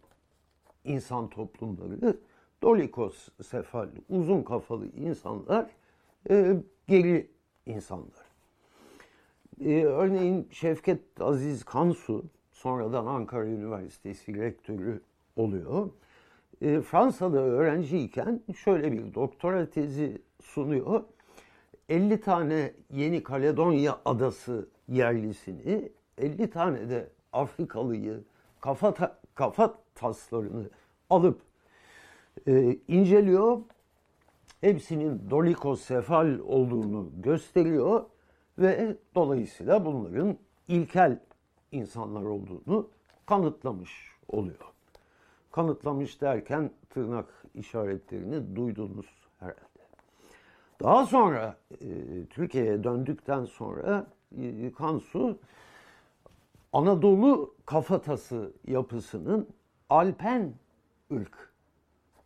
insan 0.85 1.29
toplumları, 1.29 2.17
dolikosefal, 2.63 3.89
uzun 4.09 4.43
kafalı 4.43 4.87
insanlar 4.87 5.71
e, 6.31 6.57
geri 6.89 7.31
insanlar. 7.69 8.27
E, 9.65 9.85
örneğin 9.85 10.49
Şevket 10.51 11.21
Aziz 11.21 11.65
Kansu, 11.65 12.25
sonradan 12.53 13.07
Ankara 13.07 13.47
Üniversitesi 13.47 14.35
rektörü 14.35 15.01
oluyor. 15.37 15.91
E, 16.63 16.81
Fransa'da 16.81 17.39
öğrenciyken 17.39 18.41
şöyle 18.57 18.93
bir 18.93 19.15
doktora 19.15 19.71
tezi 19.71 20.23
sunuyor. 20.43 21.05
50 21.89 22.21
tane 22.21 22.73
Yeni 22.91 23.23
Kaledonya 23.23 23.99
adası 24.05 24.69
yerlisini, 24.89 25.93
50 26.19 26.51
tane 26.51 26.91
de 26.91 27.09
Afrikalıyı 27.33 28.21
kafa, 28.61 28.95
ta, 28.95 29.19
kafa 29.35 29.75
taslarını 29.95 30.71
alıp 31.11 31.41
e, 32.47 32.77
inceliyor. 32.89 33.59
Hepsinin 34.61 35.31
dolikosefal 35.31 36.39
olduğunu 36.39 37.11
gösteriyor 37.17 38.05
ve 38.59 38.97
dolayısıyla 39.15 39.85
bunların 39.85 40.37
ilkel 40.69 41.19
insanlar 41.73 42.23
olduğunu 42.23 42.89
kanıtlamış 43.27 44.13
oluyor. 44.29 44.73
Kanıtlamış 45.51 46.21
derken 46.21 46.71
tırnak 46.91 47.45
işaretlerini 47.55 48.57
duydunuz 48.57 49.07
herhalde. 49.39 49.59
Daha 50.83 51.07
sonra 51.07 51.57
e, 51.81 51.87
Türkiye'ye 52.31 52.85
döndükten 52.85 53.45
sonra 53.45 54.07
e, 54.39 54.73
Kansu 54.73 55.39
Anadolu 56.73 57.55
kafatası 57.67 58.53
yapısının 58.67 59.49
Alpen 59.91 60.55
ırk 61.13 61.53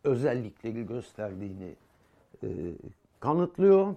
özellikleri 0.03 0.85
gösterdiğini 0.85 1.75
e, 2.43 2.47
kanıtlıyor. 3.19 3.95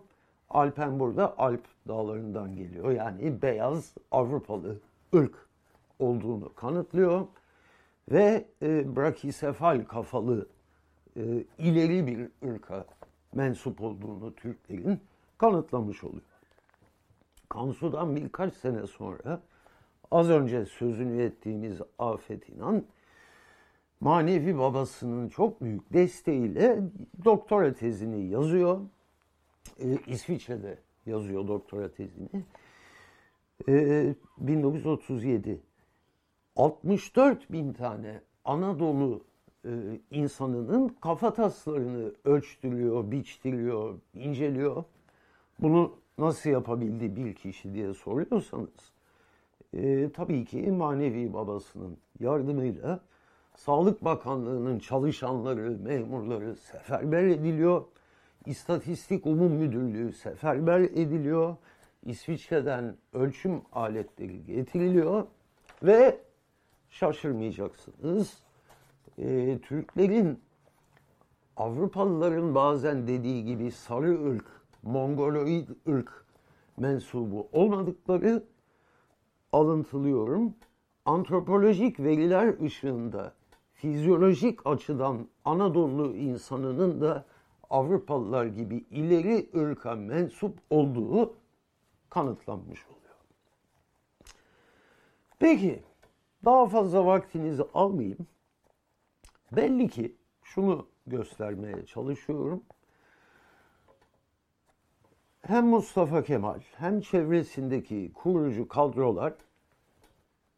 Alpen 0.51 1.01
burada 1.01 1.39
Alp 1.39 1.65
dağlarından 1.89 2.57
geliyor. 2.57 2.91
Yani 2.91 3.43
beyaz 3.43 3.95
Avrupalı 4.11 4.79
ırk 5.15 5.35
olduğunu 5.99 6.55
kanıtlıyor. 6.55 7.27
Ve 8.11 8.45
e, 8.63 8.97
brakisefal 8.97 9.85
kafalı 9.85 10.47
e, 11.17 11.45
ileri 11.59 12.07
bir 12.07 12.49
ırka 12.49 12.85
mensup 13.35 13.81
olduğunu 13.81 14.35
Türklerin 14.35 15.01
kanıtlamış 15.39 16.05
oluyor. 16.05 16.23
Kansu'dan 17.49 18.17
birkaç 18.17 18.55
sene 18.55 18.87
sonra 18.87 19.41
az 20.11 20.31
önce 20.31 20.65
sözünü 20.65 21.23
ettiğimiz 21.23 21.81
Afet 21.99 22.49
İnan 22.49 22.85
manevi 24.01 24.59
babasının 24.59 25.29
çok 25.29 25.61
büyük 25.61 25.93
desteğiyle 25.93 26.79
doktora 27.25 27.75
tezini 27.75 28.29
yazıyor. 28.29 28.81
E, 29.81 29.99
İsviçre'de 30.07 30.79
yazıyor 31.07 31.49
doktora 31.49 31.93
tezini. 31.93 32.29
E, 33.69 34.15
1937 34.39 35.61
64 36.57 37.53
bin 37.53 37.73
tane 37.73 38.21
Anadolu 38.45 39.25
e, 39.65 39.71
insanının 40.11 40.89
kafataslarını 40.89 42.13
ölçtürüyor, 42.25 43.11
biçtiriyor, 43.11 43.99
inceliyor. 44.15 44.85
Bunu 45.59 45.93
nasıl 46.19 46.51
yapabildi 46.51 47.17
bir 47.17 47.35
kişi 47.35 47.75
diye 47.75 47.95
soruyorsanız 47.95 48.93
e, 49.75 50.11
tabii 50.13 50.45
ki 50.45 50.73
manevi 50.73 51.33
babasının 51.33 51.97
yardımıyla 52.21 53.01
Sağlık 53.57 54.05
Bakanlığı'nın 54.05 54.79
çalışanları, 54.79 55.79
memurları 55.79 56.57
seferber 56.57 57.25
ediliyor. 57.25 57.85
İstatistik 58.47 59.27
Umum 59.27 59.53
Müdürlüğü 59.53 60.13
seferber 60.13 60.81
ediliyor. 60.81 61.57
İsviçre'den 62.03 62.97
ölçüm 63.13 63.63
aletleri 63.73 64.45
getiriliyor 64.45 65.27
ve 65.83 66.21
şaşırmayacaksınız. 66.91 68.43
E, 69.19 69.59
Türklerin 69.59 70.41
Avrupalıların 71.57 72.55
bazen 72.55 73.07
dediği 73.07 73.45
gibi 73.45 73.71
sarı 73.71 74.27
ırk, 74.27 74.47
Mongoloid 74.83 75.69
ırk 75.89 76.25
mensubu 76.77 77.49
olmadıkları 77.53 78.45
alıntılıyorum. 79.53 80.55
Antropolojik 81.05 82.01
veriler 82.01 82.61
ışığında 82.63 83.36
fizyolojik 83.77 84.67
açıdan 84.67 85.29
Anadolu 85.45 86.17
insanının 86.17 87.01
da 87.01 87.25
Avrupalılar 87.71 88.47
gibi 88.47 88.77
ileri 88.91 89.51
ırka 89.57 89.95
mensup 89.95 90.59
olduğu 90.71 91.35
kanıtlanmış 92.11 92.87
oluyor. 92.87 93.15
Peki, 95.39 95.83
daha 96.45 96.67
fazla 96.67 97.07
vaktinizi 97.07 97.63
almayayım. 97.75 98.27
Belli 99.53 99.89
ki 99.89 100.17
şunu 100.43 100.87
göstermeye 101.07 101.87
çalışıyorum. 101.87 102.63
Hem 105.43 105.67
Mustafa 105.67 106.23
Kemal 106.23 106.61
hem 106.77 107.01
çevresindeki 107.01 108.13
kurucu 108.15 108.69
kadrolar 108.69 109.35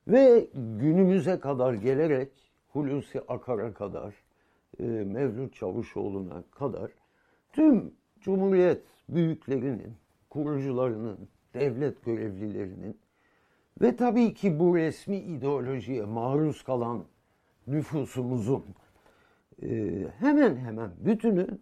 ve 0.09 0.49
günümüze 0.55 1.41
kadar 1.41 1.75
gelerek 1.75 2.48
Hulusi 2.69 3.21
Akar'a 3.21 3.75
kadar, 3.75 4.15
e, 4.81 4.85
Mevlüt 4.85 5.55
Çavuşoğlu'na 5.55 6.43
kadar 6.51 6.91
tüm 7.53 7.95
Cumhuriyet 8.21 8.83
büyüklerinin, 9.09 9.95
kurucularının, 10.31 11.29
devlet 11.55 12.05
görevlilerinin 12.05 12.99
ve 13.81 13.97
tabii 13.97 14.35
ki 14.35 14.59
bu 14.59 14.77
resmi 14.77 15.17
ideolojiye 15.17 16.05
maruz 16.05 16.63
kalan 16.63 17.05
nüfusumuzun 17.67 18.65
e, 19.63 19.69
hemen 20.19 20.57
hemen 20.57 20.91
bütünü 20.99 21.59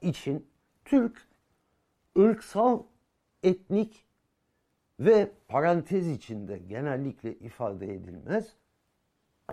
için 0.00 0.46
Türk 0.84 1.28
ırksal, 2.18 2.82
etnik 3.42 4.06
ve 5.00 5.30
parantez 5.48 6.08
içinde 6.08 6.58
genellikle 6.58 7.34
ifade 7.34 7.94
edilmez 7.94 8.56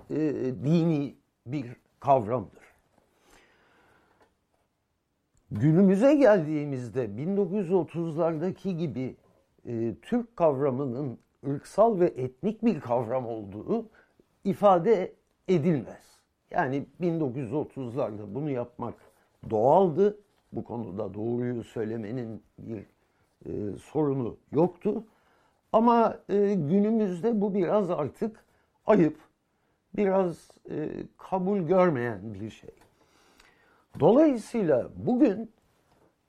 e, 0.10 0.20
dini 0.64 1.16
bir 1.46 1.66
kavramdır. 2.00 2.64
Günümüze 5.52 6.16
geldiğimizde 6.16 7.06
1930'lardaki 7.06 8.78
gibi 8.78 9.16
e, 9.66 9.96
Türk 10.02 10.36
kavramının 10.36 11.20
ırksal 11.48 12.00
ve 12.00 12.06
etnik 12.06 12.66
bir 12.66 12.80
kavram 12.80 13.26
olduğu 13.26 13.86
ifade 14.44 15.14
edilmez. 15.48 16.20
Yani 16.52 16.86
1930'larda 17.02 18.36
bunu 18.36 18.50
yapmak 18.50 18.94
doğaldı. 19.50 20.18
Bu 20.54 20.64
konuda 20.64 21.14
doğruyu 21.14 21.64
söylemenin 21.64 22.44
bir 22.58 22.86
e, 23.46 23.78
sorunu 23.78 24.38
yoktu. 24.52 25.04
Ama 25.74 26.20
e, 26.30 26.54
günümüzde 26.54 27.42
bu 27.42 27.54
biraz 27.54 27.90
artık 27.90 28.46
ayıp, 28.86 29.18
biraz 29.96 30.52
e, 30.70 30.90
kabul 31.18 31.60
görmeyen 31.60 32.34
bir 32.34 32.50
şey. 32.50 32.76
Dolayısıyla 34.00 34.90
bugün 34.96 35.52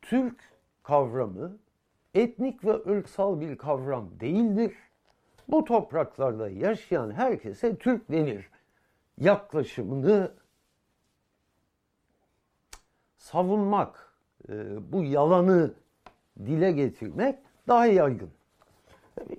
Türk 0.02 0.52
kavramı 0.82 1.56
etnik 2.14 2.64
ve 2.64 2.72
ırksal 2.72 3.40
bir 3.40 3.58
kavram 3.58 4.20
değildir. 4.20 4.72
Bu 5.48 5.64
topraklarda 5.64 6.48
yaşayan 6.48 7.10
herkese 7.10 7.76
Türk 7.76 8.10
denir. 8.10 8.50
Yaklaşımını 9.18 10.32
savunmak, 13.16 14.12
e, 14.48 14.52
bu 14.92 15.04
yalanı 15.04 15.74
dile 16.38 16.72
getirmek 16.72 17.38
daha 17.68 17.86
yaygın. 17.86 18.30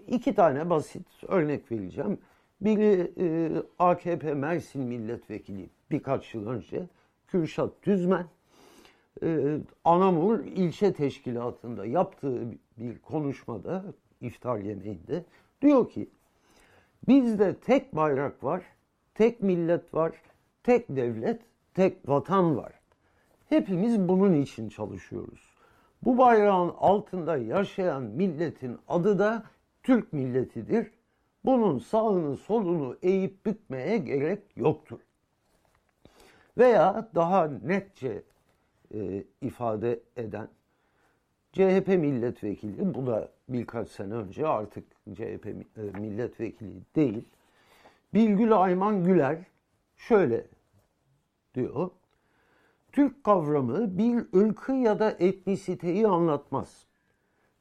İki 0.08 0.36
tane 0.36 0.70
basit 0.70 1.08
örnek 1.28 1.72
vereceğim. 1.72 2.20
Biri 2.64 3.12
e, 3.18 3.52
AKP 3.80 4.34
Mersin 4.34 4.82
milletvekili 4.82 5.70
birkaç 5.92 6.34
yıl 6.34 6.48
önce 6.48 6.88
Kürşat 7.28 7.72
Düzmen 7.84 8.26
e, 9.24 9.58
Anamur 9.84 10.40
ilçe 10.40 10.94
teşkilatında 10.94 11.86
yaptığı 11.86 12.42
bir 12.78 13.00
konuşmada 13.00 13.84
iftar 14.22 14.58
yemeğinde 14.58 15.26
diyor 15.62 15.90
ki 15.90 16.10
bizde 17.08 17.56
tek 17.56 17.96
bayrak 17.96 18.44
var, 18.44 18.64
tek 19.14 19.42
millet 19.42 19.94
var, 19.94 20.12
tek 20.64 20.90
devlet, 20.90 21.42
tek 21.74 22.10
vatan 22.10 22.58
var. 22.58 22.74
Hepimiz 23.50 24.08
bunun 24.08 24.34
için 24.34 24.70
çalışıyoruz. 24.70 25.54
Bu 26.04 26.18
bayrağın 26.18 26.74
altında 26.78 27.38
yaşayan 27.38 28.04
milletin 28.04 28.78
adı 28.88 29.20
da 29.20 29.44
Türk 29.84 30.14
milletidir. 30.14 30.92
Bunun 31.46 31.80
sağını 31.80 32.38
solunu 32.38 32.98
eğip 33.02 33.46
bükmeye 33.46 33.98
gerek 33.98 34.40
yoktur. 34.56 35.00
Veya 36.58 37.10
daha 37.16 37.48
netçe 37.48 38.24
e, 38.94 39.24
ifade 39.42 40.00
eden 40.18 40.48
CHP 41.54 41.88
milletvekili, 41.88 42.94
bu 42.94 43.08
da 43.08 43.30
birkaç 43.50 43.90
sene 43.90 44.14
önce 44.14 44.48
artık 44.48 44.84
CHP 45.14 45.46
e, 45.48 45.82
milletvekili 46.00 46.82
değil, 46.96 47.26
Bilgül 48.14 48.62
Ayman 48.62 49.04
Güler 49.04 49.38
şöyle 49.98 50.48
diyor. 51.56 51.90
Türk 52.92 53.24
kavramı 53.24 53.98
bir 53.98 54.40
ırkı 54.40 54.72
ya 54.72 55.00
da 55.00 55.12
etnisiteyi 55.12 56.08
anlatmaz. 56.08 56.86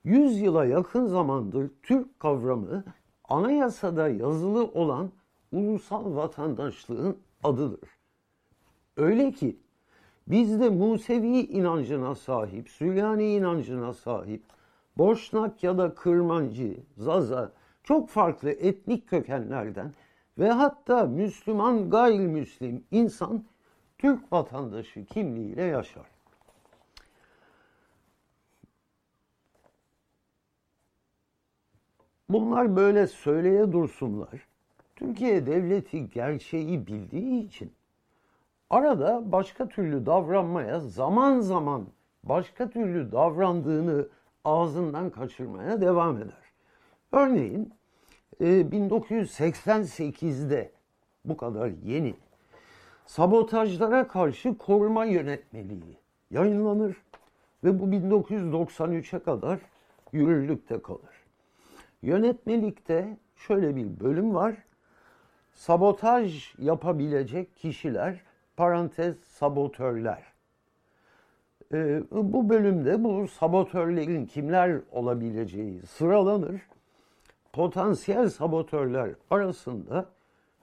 Yüz 0.05 0.41
yıla 0.41 0.65
yakın 0.65 1.07
zamandır 1.07 1.71
Türk 1.83 2.21
kavramı 2.21 2.85
anayasada 3.29 4.09
yazılı 4.09 4.65
olan 4.65 5.11
ulusal 5.53 6.17
vatandaşlığın 6.17 7.17
adıdır. 7.45 7.89
Öyle 8.97 9.33
ki 9.33 9.57
bizde 10.29 10.69
Musevi 10.69 11.39
inancına 11.39 12.15
sahip, 12.15 12.69
Süryani 12.69 13.35
inancına 13.35 13.93
sahip, 13.93 14.43
Boşnak 14.99 15.63
ya 15.63 15.79
da 15.79 15.95
Kırmancı, 15.95 16.77
Zaza, 16.97 17.53
çok 17.83 18.09
farklı 18.09 18.51
etnik 18.51 19.09
kökenlerden 19.09 19.93
ve 20.39 20.51
hatta 20.51 21.05
Müslüman 21.05 21.91
gayrimüslim 21.91 22.85
insan 22.91 23.45
Türk 23.99 24.33
vatandaşı 24.33 25.05
kimliğiyle 25.05 25.63
yaşar. 25.63 26.07
Bunlar 32.33 32.77
böyle 32.77 33.07
söyleye 33.07 33.73
dursunlar. 33.73 34.47
Türkiye 34.97 35.47
devleti 35.47 36.11
gerçeği 36.11 36.87
bildiği 36.87 37.47
için 37.47 37.73
arada 38.71 39.33
başka 39.33 39.69
türlü 39.69 40.07
davranmaya 40.07 40.81
zaman 40.81 41.41
zaman 41.41 41.87
başka 42.25 42.71
türlü 42.71 43.13
davrandığını 43.13 44.09
ağzından 44.45 45.11
kaçırmaya 45.11 45.81
devam 45.81 46.17
eder. 46.17 46.43
Örneğin 47.13 47.73
1988'de 48.41 50.61
e, 50.61 50.73
bu 51.25 51.37
kadar 51.37 51.71
yeni 51.85 52.15
sabotajlara 53.07 54.09
karşı 54.09 54.59
koruma 54.59 55.05
yönetmeliği 55.05 55.99
yayınlanır 56.31 56.97
ve 57.65 57.81
bu 57.81 57.85
1993'e 57.85 59.19
kadar 59.19 59.59
yürürlükte 60.13 60.83
kalır. 60.83 61.22
Yönetmelikte 62.03 63.17
şöyle 63.37 63.77
bir 63.77 64.01
bölüm 64.01 64.35
var. 64.35 64.57
Sabotaj 65.53 66.55
yapabilecek 66.59 67.57
kişiler, 67.57 68.21
parantez 68.57 69.17
sabotörler. 69.25 70.23
Ee, 71.73 72.03
bu 72.11 72.49
bölümde 72.49 73.05
bu 73.05 73.29
sabotörlerin 73.29 74.27
kimler 74.27 74.81
olabileceği 74.93 75.83
sıralanır. 75.83 76.61
Potansiyel 77.53 78.29
sabotörler 78.31 79.11
arasında 79.31 80.07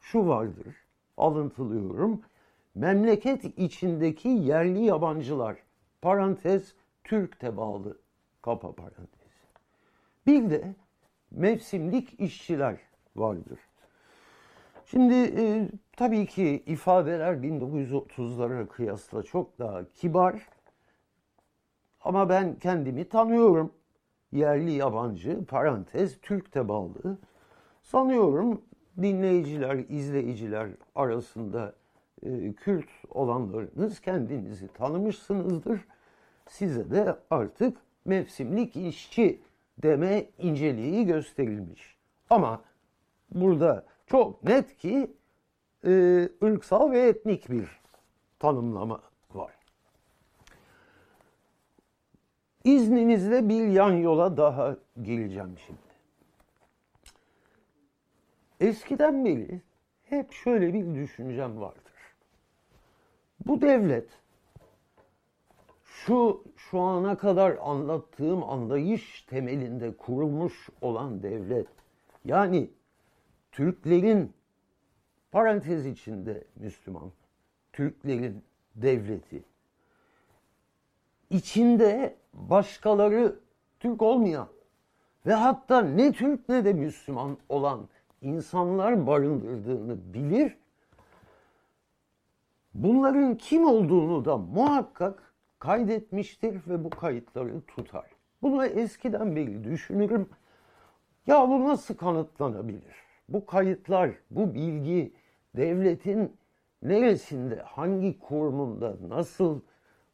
şu 0.01 0.27
vardır, 0.27 0.75
alıntılıyorum. 1.17 2.21
Memleket 2.75 3.45
içindeki 3.45 4.27
yerli 4.29 4.85
yabancılar, 4.85 5.57
parantez 6.01 6.73
Türk 7.03 7.39
tebalı, 7.39 7.97
kapa 8.41 8.71
parantez. 8.71 9.09
Bir 10.27 10.49
de 10.49 10.75
mevsimlik 11.31 12.19
işçiler 12.19 12.77
vardır. 13.15 13.59
Şimdi 14.85 15.13
e, 15.13 15.69
tabii 15.97 16.25
ki 16.25 16.63
ifadeler 16.65 17.33
1930'lara 17.33 18.67
kıyasla 18.67 19.23
çok 19.23 19.59
daha 19.59 19.93
kibar. 19.93 20.49
Ama 22.01 22.29
ben 22.29 22.55
kendimi 22.59 23.09
tanıyorum. 23.09 23.73
Yerli 24.31 24.71
yabancı, 24.71 25.45
parantez, 25.45 26.21
Türk 26.21 26.51
tebalı. 26.51 27.17
Sanıyorum 27.81 28.61
dinleyiciler, 29.01 29.75
izleyiciler 29.89 30.69
arasında 30.95 31.73
e, 32.23 32.53
Kürt 32.53 32.89
olanlarınız 33.09 33.99
kendinizi 33.99 34.67
tanımışsınızdır. 34.67 35.85
Size 36.47 36.91
de 36.91 37.15
artık 37.29 37.77
mevsimlik 38.05 38.75
işçi 38.75 39.41
deme 39.83 40.25
inceliği 40.37 41.05
gösterilmiş. 41.05 41.97
Ama 42.29 42.61
burada 43.31 43.85
çok 44.07 44.43
net 44.43 44.77
ki 44.77 45.11
e, 45.85 45.89
ırksal 46.43 46.91
ve 46.91 46.99
etnik 46.99 47.49
bir 47.49 47.79
tanımlama 48.39 49.01
var. 49.33 49.53
İzninizle 52.63 53.49
bir 53.49 53.67
yan 53.67 53.93
yola 53.93 54.37
daha 54.37 54.75
gireceğim 55.03 55.55
şimdi. 55.65 55.89
eskiden 58.59 59.25
beri 59.25 59.61
hep 60.03 60.31
şöyle 60.31 60.73
bir 60.73 60.95
düşüncem 60.95 61.61
vardır. 61.61 61.93
Bu 63.45 63.61
devlet 63.61 64.09
şu 66.05 66.43
şu 66.55 66.79
ana 66.79 67.17
kadar 67.17 67.57
anlattığım 67.61 68.43
anlayış 68.43 69.21
temelinde 69.21 69.97
kurulmuş 69.97 70.69
olan 70.81 71.23
devlet 71.23 71.67
yani 72.25 72.69
Türklerin 73.51 74.33
parantez 75.31 75.85
içinde 75.85 76.43
Müslüman 76.55 77.11
Türklerin 77.73 78.43
devleti 78.75 79.43
içinde 81.29 82.15
başkaları 82.33 83.39
Türk 83.79 84.01
olmayan 84.01 84.47
ve 85.25 85.33
hatta 85.33 85.81
ne 85.81 86.11
Türk 86.11 86.49
ne 86.49 86.65
de 86.65 86.73
Müslüman 86.73 87.37
olan 87.49 87.87
insanlar 88.21 89.07
barındırdığını 89.07 90.13
bilir. 90.13 90.57
Bunların 92.73 93.37
kim 93.37 93.67
olduğunu 93.67 94.25
da 94.25 94.37
muhakkak 94.37 95.28
kaydetmiştir 95.59 96.61
ve 96.67 96.83
bu 96.83 96.89
kayıtları 96.89 97.61
tutar. 97.61 98.05
Bunu 98.41 98.65
eskiden 98.65 99.35
beri 99.35 99.63
düşünürüm. 99.63 100.29
Ya 101.27 101.49
bu 101.49 101.63
nasıl 101.63 101.95
kanıtlanabilir? 101.95 102.95
Bu 103.29 103.45
kayıtlar, 103.45 104.11
bu 104.31 104.53
bilgi 104.53 105.13
devletin 105.55 106.33
neresinde, 106.83 107.55
hangi 107.55 108.19
kurumunda, 108.19 108.95
nasıl 109.09 109.59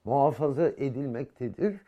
muhafaza 0.03 0.67
edilmektedir? 0.67 1.81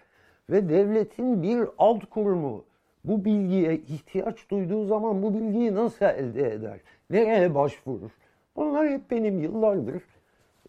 Ve 0.49 0.69
devletin 0.69 1.43
bir 1.43 1.67
alt 1.77 2.09
kurumu 2.09 2.65
bu 3.03 3.25
bilgiye 3.25 3.77
ihtiyaç 3.77 4.49
duyduğu 4.49 4.85
zaman 4.85 5.23
bu 5.23 5.33
bilgiyi 5.33 5.75
nasıl 5.75 6.05
elde 6.05 6.53
eder? 6.53 6.79
Nereye 7.09 7.55
başvurur? 7.55 8.11
Bunlar 8.55 8.89
hep 8.89 9.11
benim 9.11 9.39
yıllardır 9.39 10.03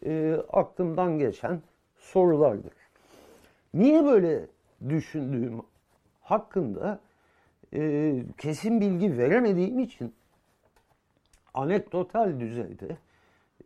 e, 0.07 0.37
aklımdan 0.53 1.19
geçen 1.19 1.61
sorulardır. 2.13 2.73
Niye 3.75 4.05
böyle 4.05 4.47
düşündüğüm 4.89 5.63
hakkında 6.21 7.01
e, 7.75 8.15
kesin 8.39 8.81
bilgi 8.81 9.19
veremediğim 9.19 9.79
için 9.79 10.15
anekdotal 11.55 12.41
düzeyde 12.41 12.97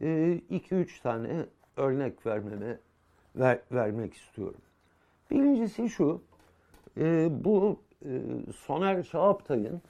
2-3 0.00 0.82
e, 0.82 1.02
tane 1.02 1.46
örnek 1.76 2.26
vermeme 2.26 2.78
ver, 3.36 3.60
vermek 3.72 4.14
istiyorum. 4.14 4.60
Birincisi 5.30 5.88
şu, 5.88 6.22
e, 6.98 7.28
bu 7.44 7.80
e, 8.04 8.10
Soner 8.56 9.02
Çağaptay'ın 9.02 9.82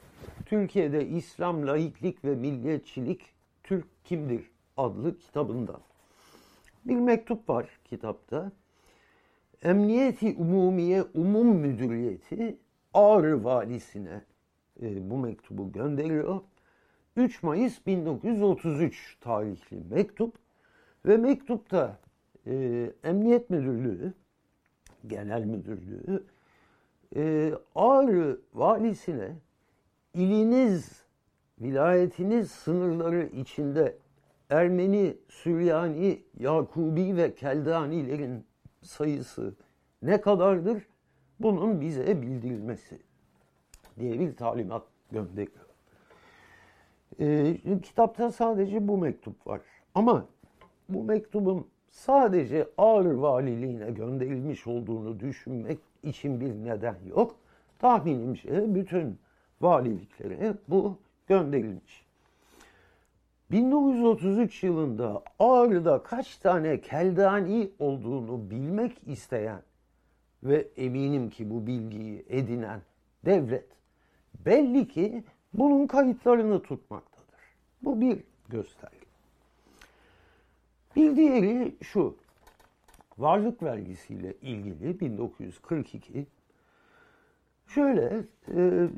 Türkiye'de 0.47 1.07
İslam, 1.07 1.67
Laiklik 1.67 2.25
ve 2.25 2.35
Milliyetçilik 2.35 3.21
Türk 3.63 4.05
Kimdir 4.05 4.51
adlı 4.77 5.19
kitabından. 5.19 5.81
Bir 6.85 6.97
mektup 6.97 7.49
var 7.49 7.81
kitapta. 7.85 8.53
Emniyeti 9.63 10.35
Umumiye 10.39 11.05
Umum 11.15 11.57
Müdüriyeti 11.57 12.57
Ağrı 12.95 13.45
Valisi'ne 13.45 14.25
e, 14.83 15.11
bu 15.11 15.17
mektubu 15.19 15.73
gönderiyor. 15.73 16.41
3 17.17 17.43
Mayıs 17.43 17.87
1933 17.87 19.17
tarihli 19.21 19.81
mektup 19.91 20.35
ve 21.07 21.17
mektupta 21.17 21.99
e, 22.47 22.91
Emniyet 23.05 23.51
Müdürlüğü, 23.51 24.13
Genel 25.07 25.45
Müdürlüğü 25.45 26.25
e, 27.17 27.53
Ağrı 27.75 28.41
valisine 28.55 29.37
iliniz, 30.15 31.03
vilayetiniz 31.61 32.51
sınırları 32.51 33.27
içinde 33.27 33.97
Ermeni, 34.53 35.17
Süryani, 35.29 36.23
Yakubi 36.39 37.17
ve 37.17 37.35
Keldanilerin 37.35 38.45
sayısı 38.83 39.55
ne 40.03 40.21
kadardır? 40.21 40.87
Bunun 41.41 41.81
bize 41.81 42.23
bildirilmesi 42.23 42.99
diye 43.99 44.21
bir 44.21 44.37
talimat 44.37 44.83
gönderiyor. 45.11 45.67
E, 47.21 47.57
kitapta 47.83 48.33
sadece 48.33 48.89
bu 48.89 48.99
mektup 48.99 49.47
var. 49.47 49.61
Ama 49.95 50.27
bu 50.89 51.05
mektubun 51.05 51.67
sadece 51.89 52.69
Ağrı 52.79 53.23
Valiliğine 53.23 53.91
gönderilmiş 53.91 54.67
olduğunu 54.67 55.21
düşünmek 55.21 55.79
için 56.03 56.41
bir 56.41 56.55
neden 56.55 56.97
yok. 57.07 57.37
Tahminimce 57.79 58.75
bütün 58.75 59.19
valiliklere 59.61 60.55
bu 60.69 60.99
gönderilmiş. 61.27 62.12
1933 63.53 64.63
yılında 64.63 65.23
Ağrı'da 65.39 66.03
kaç 66.03 66.37
tane 66.37 66.81
keldani 66.81 67.71
olduğunu 67.79 68.51
bilmek 68.51 68.99
isteyen 69.07 69.63
ve 70.43 70.69
eminim 70.77 71.31
ki 71.31 71.51
bu 71.51 71.67
bilgiyi 71.67 72.25
edinen 72.29 72.83
devlet 73.25 73.67
belli 74.47 74.89
ki 74.89 75.25
bunun 75.55 75.87
kayıtlarını 75.87 76.63
tutmaktadır. 76.63 77.41
Bu 77.83 78.01
bir 78.01 78.25
gösterge. 78.49 78.97
Bir 80.97 81.17
diğeri 81.17 81.75
şu. 81.83 82.17
Varlık 83.19 83.63
vergisiyle 83.63 84.35
ilgili 84.43 85.01
1942 85.01 86.27
şöyle 87.67 88.25
e, 88.57 88.89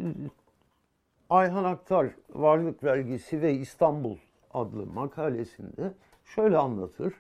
Ayhan 1.31 1.65
Aktar 1.65 2.07
Varlık 2.31 2.85
Vergisi 2.85 3.43
ve 3.43 3.55
İstanbul 3.55 4.17
adlı 4.55 4.87
makalesinde 4.87 5.95
şöyle 6.25 6.59
anlatır. 6.59 7.15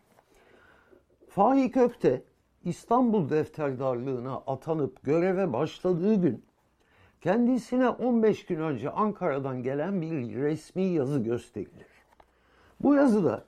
Faik 1.28 1.76
Ökte 1.76 2.22
İstanbul 2.64 3.30
defterdarlığına 3.30 4.43
atanıp 4.47 5.03
göreve 5.03 5.53
başladığı 5.53 6.14
gün 6.14 6.45
kendisine 7.20 7.89
15 7.89 8.47
gün 8.47 8.61
önce 8.61 8.91
Ankara'dan 8.91 9.62
gelen 9.62 10.03
bir 10.03 10.35
resmi 10.35 10.82
yazı 10.82 11.18
gösterilir. 11.18 11.87
Bu 12.80 12.95
yazıda 12.95 13.45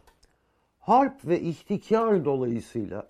harp 0.81 1.27
ve 1.27 1.41
ihtikar 1.41 2.25
dolayısıyla 2.25 3.07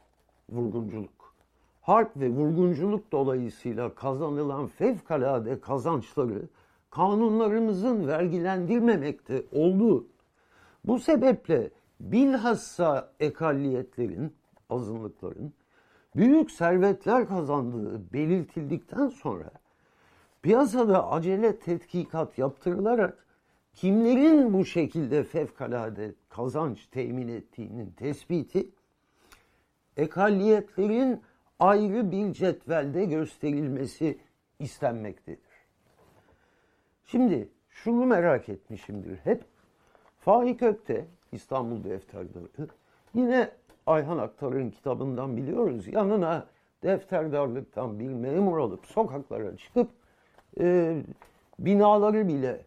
vurgunculuk, 0.48 1.34
harp 1.80 2.16
ve 2.16 2.28
vurgunculuk 2.28 3.12
dolayısıyla 3.12 3.94
kazanılan 3.94 4.66
fevkalade 4.66 5.60
kazançları 5.60 6.42
kanunlarımızın 6.90 8.06
vergilendirmemekte 8.06 9.42
olduğu, 9.52 10.06
bu 10.86 10.98
sebeple 10.98 11.70
bilhassa 12.00 13.12
ekalliyetlerin, 13.20 14.34
azınlıkların 14.70 15.52
büyük 16.16 16.50
servetler 16.50 17.28
kazandığı 17.28 18.12
belirtildikten 18.12 19.08
sonra 19.08 19.50
piyasada 20.42 21.10
acele 21.10 21.58
tetkikat 21.58 22.38
yaptırılarak 22.38 23.26
kimlerin 23.74 24.52
bu 24.52 24.64
şekilde 24.64 25.24
fevkalade 25.24 26.14
kazanç 26.28 26.86
temin 26.86 27.28
ettiğinin 27.28 27.90
tespiti 27.90 28.68
ekalliyetlerin 29.96 31.20
ayrı 31.58 32.10
bir 32.10 32.32
cetvelde 32.32 33.04
gösterilmesi 33.04 34.18
istenmektedir. 34.58 35.56
Şimdi 37.04 37.48
şunu 37.70 38.06
merak 38.06 38.48
etmişimdir 38.48 39.16
hep. 39.16 39.55
Faik 40.26 40.62
Ökte 40.62 41.04
İstanbul 41.32 41.84
Defterdarı 41.84 42.68
yine 43.14 43.50
Ayhan 43.86 44.18
Aktar'ın 44.18 44.70
kitabından 44.70 45.36
biliyoruz. 45.36 45.86
Yanına 45.86 46.46
defterdarlıktan 46.82 48.00
bir 48.00 48.08
memur 48.08 48.58
alıp 48.58 48.86
sokaklara 48.86 49.56
çıkıp 49.56 49.90
e, 50.60 50.96
binaları 51.58 52.28
bile 52.28 52.64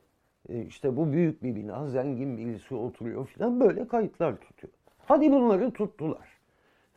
e, 0.49 0.61
işte 0.61 0.97
bu 0.97 1.11
büyük 1.11 1.43
bir 1.43 1.55
bina, 1.55 1.87
zengin 1.87 2.37
birisi 2.37 2.75
oturuyor 2.75 3.25
filan 3.27 3.59
böyle 3.59 3.87
kayıtlar 3.87 4.35
tutuyor. 4.35 4.73
Hadi 5.05 5.31
bunları 5.31 5.71
tuttular. 5.71 6.39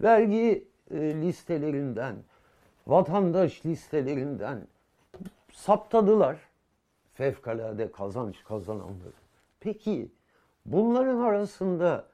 Vergi 0.03 0.69
e, 0.91 0.97
listelerinden, 1.01 2.17
vatandaş 2.87 3.67
listelerinden 3.67 4.67
saptadılar 5.53 6.37
fevkalade 7.15 7.93
kazanç 7.93 8.45
kazananları. 8.45 9.13
Peki 9.61 10.09
bunların 10.67 11.21
arasında 11.21 12.07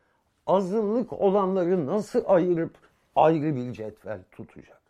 azınlık 0.47 1.13
olanları 1.13 1.87
nasıl 1.87 2.23
ayırıp 2.27 2.75
ayrı 3.17 3.57
bir 3.57 3.73
cetvel 3.73 4.21
tutacak? 4.33 4.83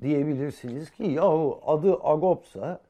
Diyebilirsiniz 0.00 0.90
ki 0.90 1.04
yahu 1.04 1.60
adı 1.66 1.98
Agop'sa 2.02 2.80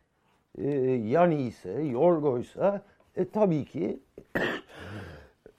e, 0.59 0.71
Yani 0.91 1.43
ise, 1.43 1.71
Yorgo'ysa 1.71 2.83
e, 3.17 3.29
tabii 3.29 3.65
ki 3.65 4.01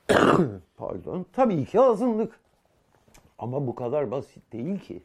pardon 0.77 1.25
tabii 1.33 1.65
ki 1.65 1.79
azınlık. 1.79 2.39
Ama 3.39 3.67
bu 3.67 3.75
kadar 3.75 4.11
basit 4.11 4.53
değil 4.53 4.79
ki. 4.79 5.03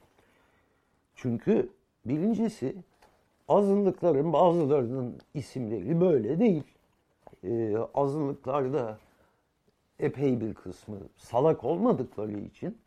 Çünkü 1.14 1.68
birincisi 2.04 2.76
azınlıkların 3.48 4.32
bazılarının 4.32 5.18
isimleri 5.34 6.00
böyle 6.00 6.40
değil. 6.40 6.64
E, 7.44 7.76
azınlıklarda 7.94 8.98
epey 9.98 10.40
bir 10.40 10.54
kısmı 10.54 10.96
salak 11.16 11.64
olmadıkları 11.64 12.32
için 12.32 12.78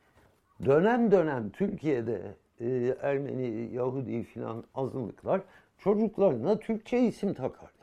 dönem 0.66 1.12
dönem 1.12 1.50
Türkiye'de 1.50 2.36
e, 2.60 2.98
Ermeni, 3.02 3.74
Yahudi 3.74 4.24
filan 4.24 4.64
azınlıklar 4.76 5.42
çocuklarına 5.78 6.60
Türkçe 6.60 7.00
isim 7.00 7.34
takarlar. 7.34 7.74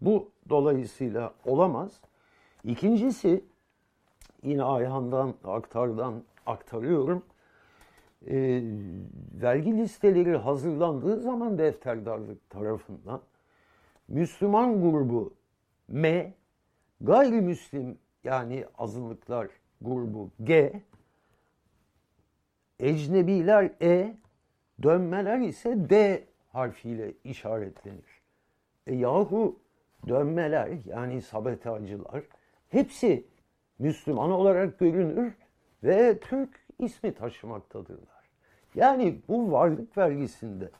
Bu 0.00 0.30
dolayısıyla 0.48 1.34
olamaz. 1.44 2.00
İkincisi 2.64 3.44
yine 4.42 4.62
Ayhan'dan, 4.62 5.34
Aktar'dan 5.44 6.22
aktarıyorum. 6.46 7.22
E, 8.26 8.62
vergi 9.42 9.78
listeleri 9.78 10.36
hazırlandığı 10.36 11.20
zaman 11.20 11.58
defterdarlık 11.58 12.50
tarafından 12.50 13.20
Müslüman 14.10 14.82
grubu 14.82 15.34
M, 15.88 16.34
gayrimüslim 17.00 17.98
yani 18.24 18.64
azınlıklar 18.78 19.48
grubu 19.80 20.30
G, 20.44 20.82
ecnebiler 22.80 23.70
E, 23.82 24.16
dönmeler 24.82 25.38
ise 25.38 25.90
D 25.90 26.24
harfiyle 26.48 27.12
işaretlenir. 27.24 28.20
E 28.86 28.94
yahu 28.94 29.58
dönmeler 30.08 30.70
yani 30.86 31.22
sabotajcılar 31.22 32.22
hepsi 32.68 33.26
Müslüman 33.78 34.30
olarak 34.30 34.78
görünür 34.78 35.34
ve 35.84 36.18
Türk 36.18 36.66
ismi 36.78 37.14
taşımaktadırlar. 37.14 38.30
Yani 38.74 39.20
bu 39.28 39.52
varlık 39.52 39.98
vergisinde 39.98 40.70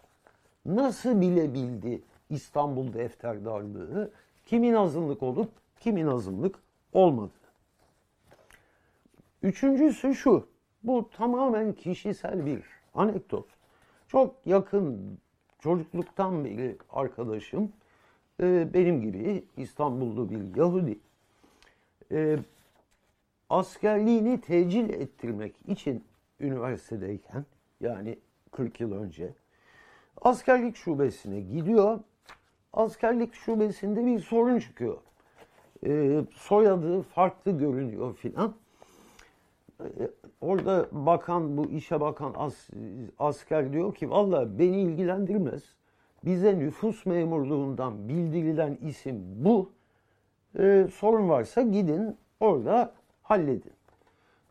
nasıl 0.66 1.20
bilebildi 1.20 2.02
İstanbul 2.30 2.92
defterdarlığı 2.92 4.10
kimin 4.46 4.74
azınlık 4.74 5.22
olup 5.22 5.50
kimin 5.80 6.06
azınlık 6.06 6.58
olmadı. 6.92 7.32
Üçüncüsü 9.42 10.14
şu, 10.14 10.48
bu 10.82 11.10
tamamen 11.10 11.72
kişisel 11.72 12.46
bir 12.46 12.62
anekdot. 12.94 13.46
Çok 14.08 14.34
yakın 14.46 15.18
çocukluktan 15.58 16.44
beri 16.44 16.76
arkadaşım 16.90 17.72
e, 18.40 18.74
benim 18.74 19.02
gibi 19.02 19.44
İstanbullu 19.56 20.30
bir 20.30 20.56
Yahudi 20.56 20.98
e, 22.12 22.38
askerliğini 23.50 24.40
tecil 24.40 24.90
ettirmek 24.90 25.54
için 25.68 26.04
üniversitedeyken 26.40 27.44
yani 27.80 28.18
40 28.50 28.80
yıl 28.80 28.92
önce 28.92 29.34
askerlik 30.22 30.76
şubesine 30.76 31.40
gidiyor. 31.40 32.00
Askerlik 32.72 33.34
şubesinde 33.34 34.06
bir 34.06 34.20
sorun 34.20 34.58
çıkıyor. 34.58 34.96
E, 35.86 36.20
soyadı 36.34 37.02
farklı 37.02 37.58
görünüyor 37.58 38.14
filan. 38.14 38.54
E, 39.80 40.10
orada 40.40 40.88
bakan, 40.92 41.56
bu 41.56 41.66
işe 41.66 42.00
bakan 42.00 42.34
as, 42.36 42.68
asker 43.18 43.72
diyor 43.72 43.94
ki 43.94 44.10
valla 44.10 44.58
beni 44.58 44.80
ilgilendirmez. 44.80 45.62
Bize 46.24 46.58
nüfus 46.58 47.06
memurluğundan 47.06 48.08
bildirilen 48.08 48.78
isim 48.80 49.22
bu. 49.44 49.70
E, 50.58 50.86
sorun 50.94 51.28
varsa 51.28 51.62
gidin 51.62 52.16
orada 52.40 52.92
halledin. 53.22 53.72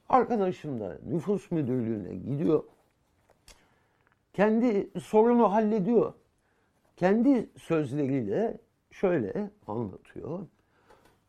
Arkadaşım 0.10 0.80
da 0.80 0.98
nüfus 1.10 1.52
müdürlüğüne 1.52 2.16
gidiyor. 2.16 2.64
Kendi 4.34 4.90
sorunu 5.00 5.52
hallediyor. 5.52 6.14
Kendi 7.00 7.50
sözleriyle 7.58 8.58
şöyle 8.92 9.50
anlatıyor. 9.68 10.40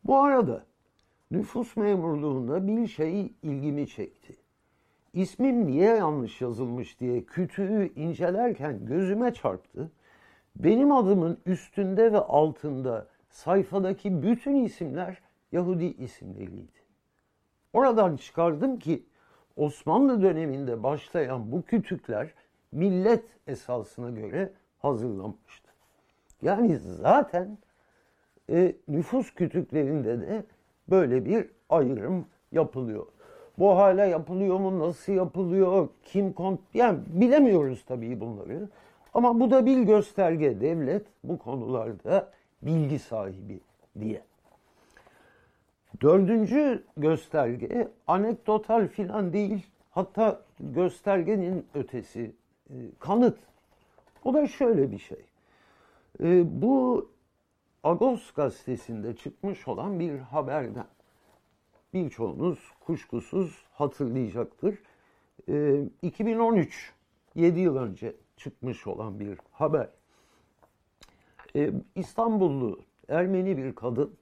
Bu 0.03 0.17
arada 0.17 0.65
nüfus 1.31 1.77
memurluğunda 1.77 2.67
bir 2.67 2.87
şey 2.87 3.33
ilgimi 3.43 3.87
çekti. 3.87 4.35
İsmim 5.13 5.67
niye 5.67 5.95
yanlış 5.95 6.41
yazılmış 6.41 6.99
diye 6.99 7.23
kütüğü 7.23 7.93
incelerken 7.95 8.85
gözüme 8.85 9.33
çarptı. 9.33 9.91
Benim 10.55 10.91
adımın 10.91 11.37
üstünde 11.45 12.13
ve 12.13 12.19
altında 12.19 13.07
sayfadaki 13.29 14.23
bütün 14.23 14.63
isimler 14.63 15.21
Yahudi 15.51 15.85
isimleriydi. 15.85 16.81
Oradan 17.73 18.17
çıkardım 18.17 18.79
ki 18.79 19.05
Osmanlı 19.55 20.21
döneminde 20.21 20.83
başlayan 20.83 21.51
bu 21.51 21.61
kütükler 21.61 22.33
millet 22.71 23.25
esasına 23.47 24.09
göre 24.09 24.53
hazırlanmıştı. 24.81 25.71
Yani 26.41 26.77
zaten 26.77 27.57
e, 28.49 28.75
nüfus 28.87 29.33
kütüklerinde 29.33 30.21
de 30.21 30.43
böyle 30.89 31.25
bir 31.25 31.49
ayrım 31.69 32.25
yapılıyor. 32.51 33.05
Bu 33.59 33.69
hala 33.77 34.05
yapılıyor 34.05 34.59
mu? 34.59 34.79
Nasıl 34.79 35.13
yapılıyor? 35.13 35.89
Kim 36.05 36.33
kont 36.33 36.59
yani 36.73 36.99
bilemiyoruz 37.07 37.85
tabii 37.85 38.19
bunları. 38.19 38.69
Ama 39.13 39.39
bu 39.39 39.51
da 39.51 39.65
bir 39.65 39.81
gösterge 39.81 40.61
devlet 40.61 41.05
bu 41.23 41.37
konularda 41.39 42.31
bilgi 42.61 42.99
sahibi 42.99 43.59
diye. 43.99 44.21
Dördüncü 46.01 46.83
gösterge 46.97 47.87
anekdotal 48.07 48.87
filan 48.87 49.33
değil. 49.33 49.65
Hatta 49.91 50.41
göstergenin 50.59 51.65
ötesi 51.73 52.31
e, 52.69 52.75
kanıt. 52.99 53.37
O 54.23 54.33
da 54.33 54.47
şöyle 54.47 54.91
bir 54.91 54.99
şey. 54.99 55.25
E, 56.23 56.61
bu 56.61 57.09
Agos 57.83 58.31
gazetesinde 58.31 59.15
çıkmış 59.15 59.67
olan 59.67 59.99
bir 59.99 60.19
haberden 60.19 60.87
birçoğunuz 61.93 62.59
kuşkusuz 62.79 63.65
hatırlayacaktır. 63.71 64.79
E, 65.49 65.83
2013, 66.01 66.93
7 67.35 67.59
yıl 67.59 67.75
önce 67.77 68.15
çıkmış 68.37 68.87
olan 68.87 69.19
bir 69.19 69.37
haber. 69.51 69.89
E, 71.55 71.71
İstanbullu 71.95 72.79
Ermeni 73.07 73.57
bir 73.57 73.75
kadın 73.75 74.17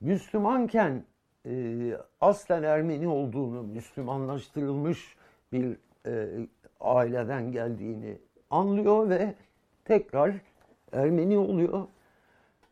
Müslümanken 0.00 1.04
e, 1.46 1.96
aslen 2.20 2.62
Ermeni 2.62 3.08
olduğunu, 3.08 3.62
Müslümanlaştırılmış 3.62 5.16
bir 5.52 5.76
e, 6.06 6.28
aileden 6.80 7.52
geldiğini 7.52 8.18
anlıyor 8.50 9.08
ve 9.08 9.34
tekrar 9.84 10.34
Ermeni 10.92 11.38
oluyor. 11.38 11.86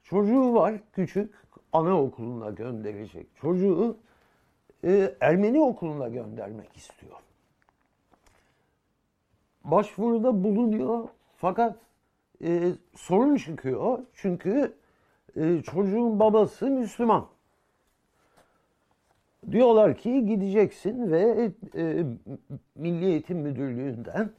Çocuğu 0.05 0.55
var 0.55 0.75
küçük 0.93 1.35
anaokuluna 1.73 2.51
gönderecek. 2.51 3.27
Çocuğu 3.37 3.97
e, 4.85 5.15
Ermeni 5.21 5.61
okuluna 5.61 6.09
göndermek 6.09 6.77
istiyor. 6.77 7.17
Başvuruda 9.65 10.45
bulunuyor 10.45 11.09
fakat 11.37 11.77
e, 12.45 12.73
sorun 12.95 13.37
çıkıyor 13.37 13.99
çünkü 14.15 14.75
e, 15.37 15.63
çocuğun 15.63 16.21
babası 16.21 16.67
Müslüman. 16.67 17.27
Diyorlar 19.51 19.97
ki 19.97 20.27
gideceksin 20.27 21.13
ve 21.13 21.51
e, 21.75 22.05
Milli 22.75 23.05
Eğitim 23.05 23.39
Müdürlüğü'nden 23.39 24.31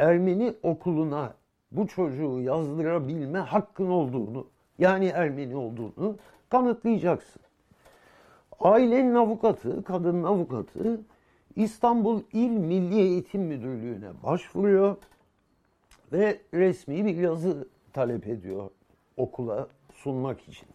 Ermeni 0.00 0.54
okuluna 0.62 1.34
bu 1.72 1.86
çocuğu 1.86 2.40
yazdırabilme 2.40 3.38
hakkın 3.38 3.90
olduğunu, 3.90 4.46
yani 4.78 5.06
Ermeni 5.06 5.56
olduğunu 5.56 6.16
kanıtlayacaksın. 6.48 7.42
Ailenin 8.60 9.14
avukatı, 9.14 9.84
kadının 9.84 10.24
avukatı 10.24 11.00
İstanbul 11.56 12.22
İl 12.32 12.50
Milli 12.50 12.98
Eğitim 12.98 13.42
Müdürlüğü'ne 13.42 14.22
başvuruyor 14.22 14.96
ve 16.12 16.40
resmi 16.54 17.04
bir 17.04 17.16
yazı 17.16 17.68
talep 17.92 18.26
ediyor 18.26 18.70
okula 19.16 19.68
sunmak 19.94 20.48
için. 20.48 20.68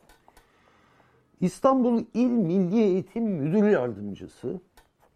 İstanbul 1.42 2.04
İl 2.14 2.30
Milli 2.30 2.82
Eğitim 2.82 3.24
Müdür 3.24 3.70
Yardımcısı, 3.70 4.60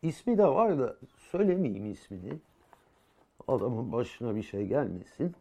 ismi 0.02 0.38
de 0.38 0.48
var 0.48 0.80
da 0.80 0.96
söylemeyeyim 1.32 1.92
ismini, 1.92 2.34
adamın 3.50 3.92
başına 3.92 4.36
bir 4.36 4.44
şey 4.44 4.68
gelmesin. 4.68 5.36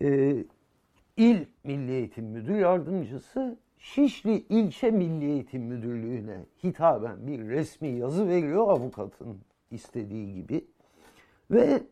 Ee, 0.00 0.44
İl 1.16 1.44
Milli 1.64 1.92
Eğitim 1.92 2.24
Müdür 2.24 2.54
Yardımcısı 2.54 3.58
Şişli 3.78 4.44
İlçe 4.48 4.90
Milli 4.90 5.24
Eğitim 5.24 5.62
Müdürlüğü'ne 5.62 6.44
hitaben 6.64 7.26
bir 7.26 7.48
resmi 7.48 7.88
yazı 7.88 8.28
veriyor 8.28 8.68
avukatın 8.68 9.38
istediği 9.70 10.34
gibi. 10.34 10.64
Ve 11.50 11.82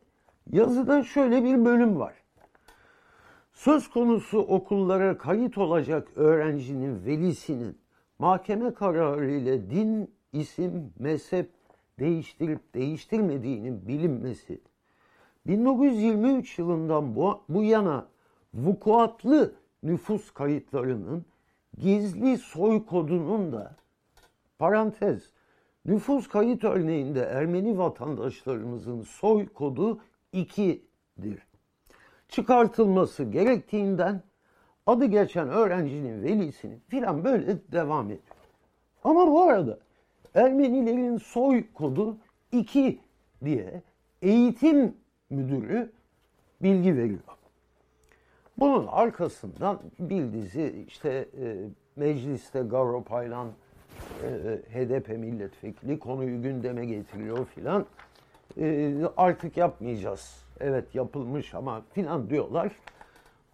yazıda 0.53 1.03
şöyle 1.03 1.45
bir 1.45 1.65
bölüm 1.65 1.99
var. 1.99 2.15
Söz 3.53 3.91
konusu 3.91 4.39
okullara 4.39 5.19
kayıt 5.19 5.59
olacak 5.59 6.09
öğrencinin 6.17 7.05
velisinin 7.05 7.79
mahkeme 8.19 8.75
kararı 8.75 9.31
ile 9.31 9.71
din, 9.71 10.11
isim, 10.33 10.93
mezhep 10.99 11.51
değiştirip 11.99 12.75
değiştirmediğinin 12.75 13.89
bilinmesi 13.89 14.61
1923 15.47 16.59
yılından 16.59 17.17
bu, 17.17 17.41
bu 17.49 17.65
yana 17.65 18.07
vukuatlı 18.55 19.55
nüfus 19.83 20.31
kayıtlarının 20.31 21.25
gizli 21.79 22.39
soy 22.39 22.87
kodunun 22.87 23.53
da 23.53 23.77
parantez 24.59 25.33
nüfus 25.85 26.29
kayıt 26.29 26.65
örneğinde 26.65 27.21
Ermeni 27.21 27.79
vatandaşlarımızın 27.79 29.03
soy 29.03 29.49
kodu 29.49 30.01
2'dir. 30.35 31.47
Çıkartılması 32.29 33.25
gerektiğinden 33.25 34.23
adı 34.87 35.05
geçen 35.05 35.49
öğrencinin 35.49 36.23
velisinin 36.23 36.83
filan 36.89 37.25
böyle 37.25 37.73
devam 37.73 38.07
ediyor. 38.07 38.21
Ama 39.05 39.27
bu 39.27 39.43
arada 39.43 39.79
Ermenilerin 40.35 41.17
soy 41.17 41.73
kodu 41.73 42.19
2 42.53 43.01
diye 43.45 43.83
eğitim 44.23 44.95
müdürü 45.31 45.93
bilgi 46.63 46.97
veriyor. 46.97 47.21
Bunun 48.59 48.87
arkasından 48.87 49.81
bir 49.99 50.33
dizi 50.33 50.85
işte 50.89 51.29
e, 51.43 51.57
mecliste 51.97 52.61
Garo 52.63 53.05
Paylan 53.05 53.49
e, 54.23 54.59
HDP 54.73 55.09
milletvekili 55.09 55.99
konuyu 55.99 56.43
gündeme 56.43 56.87
getiriyor 56.87 57.47
filan. 57.47 57.87
E, 58.61 58.95
artık 59.17 59.57
yapmayacağız. 59.57 60.45
Evet 60.61 60.95
yapılmış 60.95 61.55
ama 61.55 61.83
filan 61.93 62.31
diyorlar. 62.31 62.73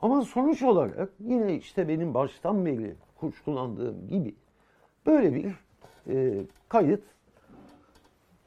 Ama 0.02 0.22
sonuç 0.22 0.62
olarak 0.62 1.08
yine 1.20 1.54
işte 1.54 1.88
benim 1.88 2.14
baştan 2.14 2.66
beri 2.66 2.94
kuşkulandığım 3.16 4.08
gibi 4.08 4.34
böyle 5.06 5.34
bir 5.34 5.54
e, 6.08 6.44
kayıt 6.68 7.02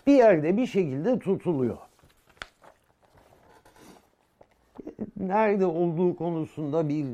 bir 0.08 0.16
yerde 0.16 0.58
bir 0.58 0.66
şekilde 0.66 1.20
tutuluyor. 1.20 1.78
Nerede 5.28 5.66
olduğu 5.66 6.16
konusunda 6.16 6.90
bir 6.90 7.06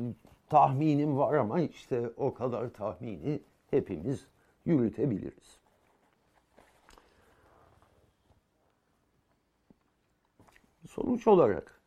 tahminim 0.48 1.16
var 1.16 1.34
ama 1.34 1.60
işte 1.60 2.10
o 2.16 2.34
kadar 2.34 2.70
tahmini 2.70 3.40
hepimiz 3.70 4.26
yürütebiliriz. 4.64 5.58
Sonuç 10.88 11.26
olarak 11.26 11.80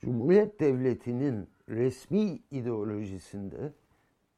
Cumhuriyet 0.00 0.60
Devleti'nin 0.60 1.48
resmi 1.68 2.38
ideolojisinde 2.50 3.72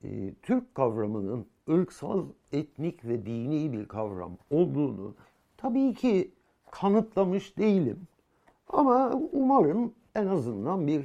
e, 0.05 0.35
Türk 0.43 0.75
kavramının 0.75 1.47
ırksal, 1.69 2.27
etnik 2.53 3.05
ve 3.05 3.27
dini 3.27 3.73
bir 3.73 3.89
kavram 3.89 4.39
olduğunu 4.51 5.15
tabii 5.57 5.95
ki 5.95 6.31
kanıtlamış 6.71 7.59
değilim. 7.59 8.07
Ama 8.75 9.21
umarım 9.33 9.95
en 10.15 10.27
azından 10.27 10.87
bir 10.87 11.05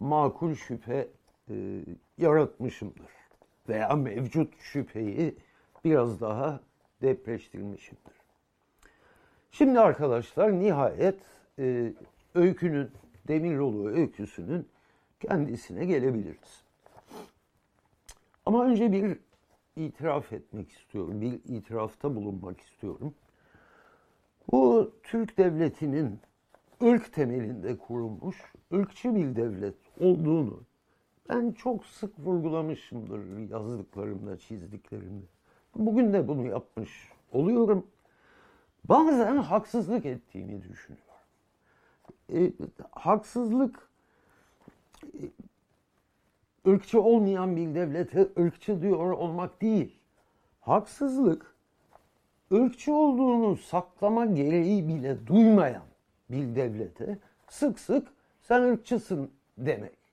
makul 0.00 0.54
şüphe 0.54 1.08
e, 1.50 1.84
yaratmışımdır. 2.18 3.10
Veya 3.68 3.88
mevcut 3.88 4.54
şüpheyi 4.58 5.36
biraz 5.84 6.20
daha 6.20 6.60
depreştirmişimdir. 7.02 8.14
Şimdi 9.50 9.80
arkadaşlar 9.80 10.58
nihayet 10.60 11.20
e, 11.58 11.92
öykünün, 12.34 12.90
Demiroğlu 13.28 13.88
öyküsünün 13.88 14.68
kendisine 15.20 15.84
gelebiliriz. 15.84 16.64
Ama 18.46 18.64
önce 18.64 18.92
bir 18.92 19.18
itiraf 19.76 20.32
etmek 20.32 20.72
istiyorum, 20.72 21.20
bir 21.20 21.32
itirafta 21.32 22.16
bulunmak 22.16 22.60
istiyorum. 22.60 23.14
Bu 24.52 24.92
Türk 25.02 25.38
devletinin 25.38 26.20
ırk 26.84 27.12
temelinde 27.12 27.78
kurulmuş 27.78 28.52
ırkçı 28.72 29.14
bir 29.14 29.36
devlet 29.36 29.74
olduğunu 30.00 30.60
ben 31.28 31.52
çok 31.52 31.86
sık 31.86 32.18
vurgulamışımdır 32.18 33.50
yazdıklarımda, 33.50 34.38
çizdiklerimde. 34.38 35.26
Bugün 35.76 36.12
de 36.12 36.28
bunu 36.28 36.46
yapmış 36.46 37.08
oluyorum. 37.32 37.86
Bazen 38.84 39.36
haksızlık 39.36 40.06
ettiğimi 40.06 40.62
düşünüyorum. 40.62 41.04
E, 42.32 42.52
haksızlık 42.90 43.88
e, 46.94 46.98
olmayan 46.98 47.56
bir 47.56 47.74
devlete 47.74 48.28
ırkçı 48.38 48.82
diyor 48.82 49.12
olmak 49.12 49.62
değil. 49.62 49.98
Haksızlık 50.60 51.54
ırkçı 52.52 52.92
olduğunu 52.92 53.56
saklama 53.56 54.26
gereği 54.26 54.88
bile 54.88 55.26
duymayan 55.26 55.93
bir 56.30 56.56
devlete 56.56 57.18
sık 57.48 57.78
sık 57.80 58.08
sen 58.42 58.62
ırkçısın 58.62 59.30
demek. 59.58 60.04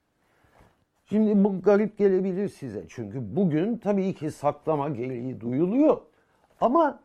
Şimdi 1.06 1.44
bu 1.44 1.62
garip 1.62 1.98
gelebilir 1.98 2.48
size. 2.48 2.84
Çünkü 2.88 3.36
bugün 3.36 3.76
tabii 3.76 4.14
ki 4.14 4.30
saklama 4.30 4.88
gereği 4.88 5.40
duyuluyor. 5.40 6.00
Ama 6.60 7.00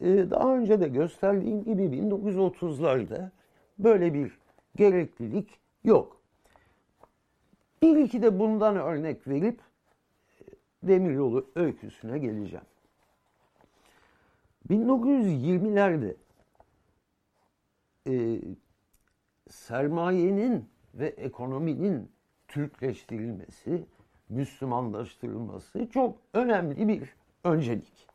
e, 0.00 0.06
daha 0.30 0.56
önce 0.56 0.80
de 0.80 0.88
gösterdiğim 0.88 1.64
gibi 1.64 1.82
1930'larda 1.82 3.30
böyle 3.78 4.14
bir 4.14 4.38
gereklilik 4.76 5.58
yok. 5.84 6.20
Bir 7.82 7.96
iki 7.96 8.22
de 8.22 8.38
bundan 8.38 8.76
örnek 8.76 9.28
verip 9.28 9.60
e, 10.40 10.44
Demiryolu 10.82 11.46
öyküsüne 11.54 12.18
geleceğim. 12.18 12.64
1920'lerde 14.70 16.14
e, 18.06 18.40
sermayenin 19.50 20.68
ve 20.94 21.06
ekonominin 21.06 22.10
Türkleştirilmesi, 22.48 23.84
Müslümanlaştırılması 24.28 25.86
çok 25.90 26.16
önemli 26.34 26.88
bir 26.88 27.14
öncelik. 27.44 28.06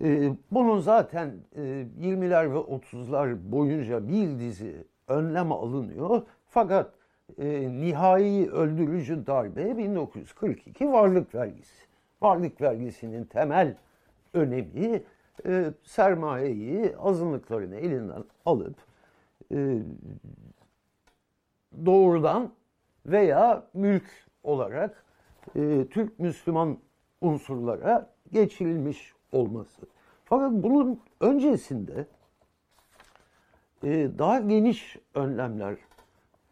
E, 0.00 0.32
bunun 0.50 0.78
zaten 0.78 1.34
e, 1.56 1.60
20'ler 2.00 2.52
ve 2.52 2.58
30'lar 2.58 3.52
boyunca 3.52 4.08
bir 4.08 4.38
dizi 4.38 4.84
önlem 5.08 5.52
alınıyor. 5.52 6.22
Fakat 6.48 6.94
e, 7.38 7.68
nihai 7.72 8.50
öldürücü 8.50 9.26
darbe 9.26 9.78
1942 9.78 10.92
varlık 10.92 11.34
vergisi. 11.34 11.84
Varlık 12.22 12.60
vergisinin 12.60 13.24
temel 13.24 13.76
önemi 14.32 15.02
e, 15.46 15.72
sermayeyi 15.84 16.96
azınlıkların 16.96 17.72
elinden 17.72 18.24
alıp 18.46 18.76
e, 19.52 19.78
doğrudan 21.86 22.52
veya 23.06 23.66
mülk 23.74 24.04
olarak 24.42 25.04
e, 25.56 25.86
Türk 25.90 26.18
Müslüman 26.18 26.78
unsurlara 27.20 28.10
geçirilmiş 28.32 29.12
olması. 29.32 29.82
Fakat 30.24 30.52
bunun 30.52 31.00
öncesinde 31.20 32.06
e, 33.84 34.10
daha 34.18 34.40
geniş 34.40 34.96
önlemler 35.14 35.76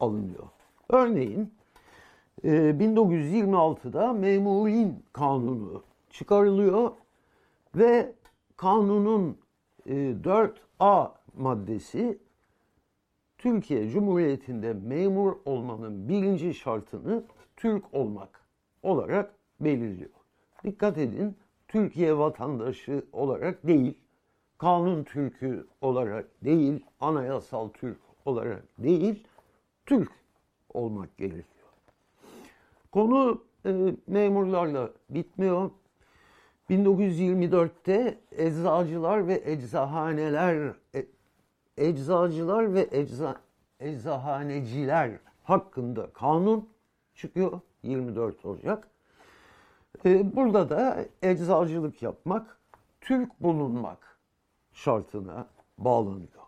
alınıyor. 0.00 0.46
Örneğin 0.88 1.54
e, 2.44 2.48
1926'da 2.50 4.12
Memurin 4.12 5.04
Kanunu 5.12 5.82
çıkarılıyor 6.10 6.92
ve 7.74 8.12
kanunun 8.62 9.38
e, 9.86 9.92
4A 10.24 11.12
maddesi 11.36 12.18
Türkiye 13.38 13.88
Cumhuriyeti'nde 13.88 14.72
memur 14.72 15.36
olmanın 15.44 16.08
birinci 16.08 16.54
şartını 16.54 17.24
Türk 17.56 17.94
olmak 17.94 18.40
olarak 18.82 19.34
belirliyor. 19.60 20.10
Dikkat 20.64 20.98
edin 20.98 21.36
Türkiye 21.68 22.18
vatandaşı 22.18 23.06
olarak 23.12 23.66
değil, 23.66 23.98
kanun 24.58 25.04
Türk'ü 25.04 25.66
olarak 25.80 26.44
değil, 26.44 26.86
anayasal 27.00 27.68
Türk 27.68 27.98
olarak 28.24 28.64
değil, 28.78 29.26
Türk 29.86 30.10
olmak 30.74 31.18
gerekiyor. 31.18 31.68
Konu 32.92 33.42
e, 33.66 33.94
memurlarla 34.06 34.90
bitmiyor. 35.10 35.70
1924'te 36.72 38.18
eczacılar 38.30 39.28
ve 39.28 39.42
eczahaneler 39.44 40.74
e, 40.94 41.06
eczacılar 41.76 42.74
ve 42.74 42.88
ecza, 42.90 43.40
eczahaneciler 43.80 45.10
hakkında 45.42 46.10
kanun 46.12 46.68
çıkıyor 47.14 47.60
24 47.82 48.46
Ocak. 48.46 48.88
E, 50.04 50.36
burada 50.36 50.70
da 50.70 51.04
eczacılık 51.22 52.02
yapmak, 52.02 52.58
Türk 53.00 53.42
bulunmak 53.42 54.18
şartına 54.72 55.46
bağlanıyor. 55.78 56.42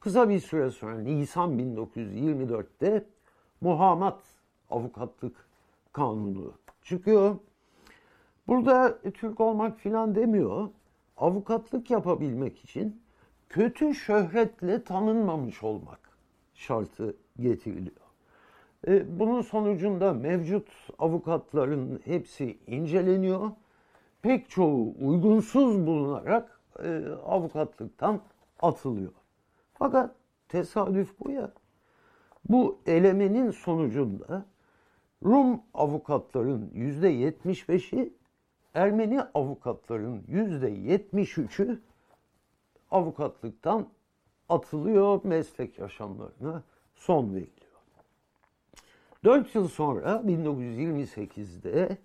Kısa 0.00 0.28
bir 0.28 0.40
süre 0.40 0.70
sonra 0.70 0.98
Nisan 0.98 1.58
1924'te 1.58 3.04
Muhammed 3.60 4.20
Avukatlık 4.70 5.46
Kanunu 5.92 6.52
çıkıyor. 6.82 7.36
Burada 8.48 8.98
Türk 9.14 9.40
olmak 9.40 9.78
filan 9.78 10.14
demiyor. 10.14 10.68
Avukatlık 11.16 11.90
yapabilmek 11.90 12.64
için 12.64 13.02
kötü 13.48 13.94
şöhretle 13.94 14.84
tanınmamış 14.84 15.62
olmak 15.62 16.00
şartı 16.54 17.16
getiriliyor. 17.40 18.06
E, 18.88 19.18
bunun 19.18 19.42
sonucunda 19.42 20.12
mevcut 20.12 20.68
avukatların 20.98 22.00
hepsi 22.04 22.58
inceleniyor. 22.66 23.50
Pek 24.22 24.50
çoğu 24.50 24.94
uygunsuz 25.00 25.86
bulunarak 25.86 26.60
e, 26.84 27.04
avukatlıktan 27.24 28.20
atılıyor. 28.60 29.12
Fakat 29.74 30.14
tesadüf 30.48 31.20
bu 31.20 31.30
ya. 31.30 31.52
Bu 32.48 32.78
elemenin 32.86 33.50
sonucunda 33.50 34.46
Rum 35.24 35.60
avukatların 35.74 36.70
yüzde 36.74 37.08
yetmiş 37.08 37.68
beşi, 37.68 38.12
Ermeni 38.76 39.22
avukatların 39.34 40.22
yüzde 40.28 40.68
yetmiş 40.68 41.38
üçü 41.38 41.80
avukatlıktan 42.90 43.88
atılıyor, 44.48 45.20
meslek 45.24 45.78
yaşamlarına 45.78 46.62
son 46.94 47.34
veriliyor. 47.34 47.80
Dört 49.24 49.54
yıl 49.54 49.68
sonra 49.68 50.22
1928'de 50.26 51.98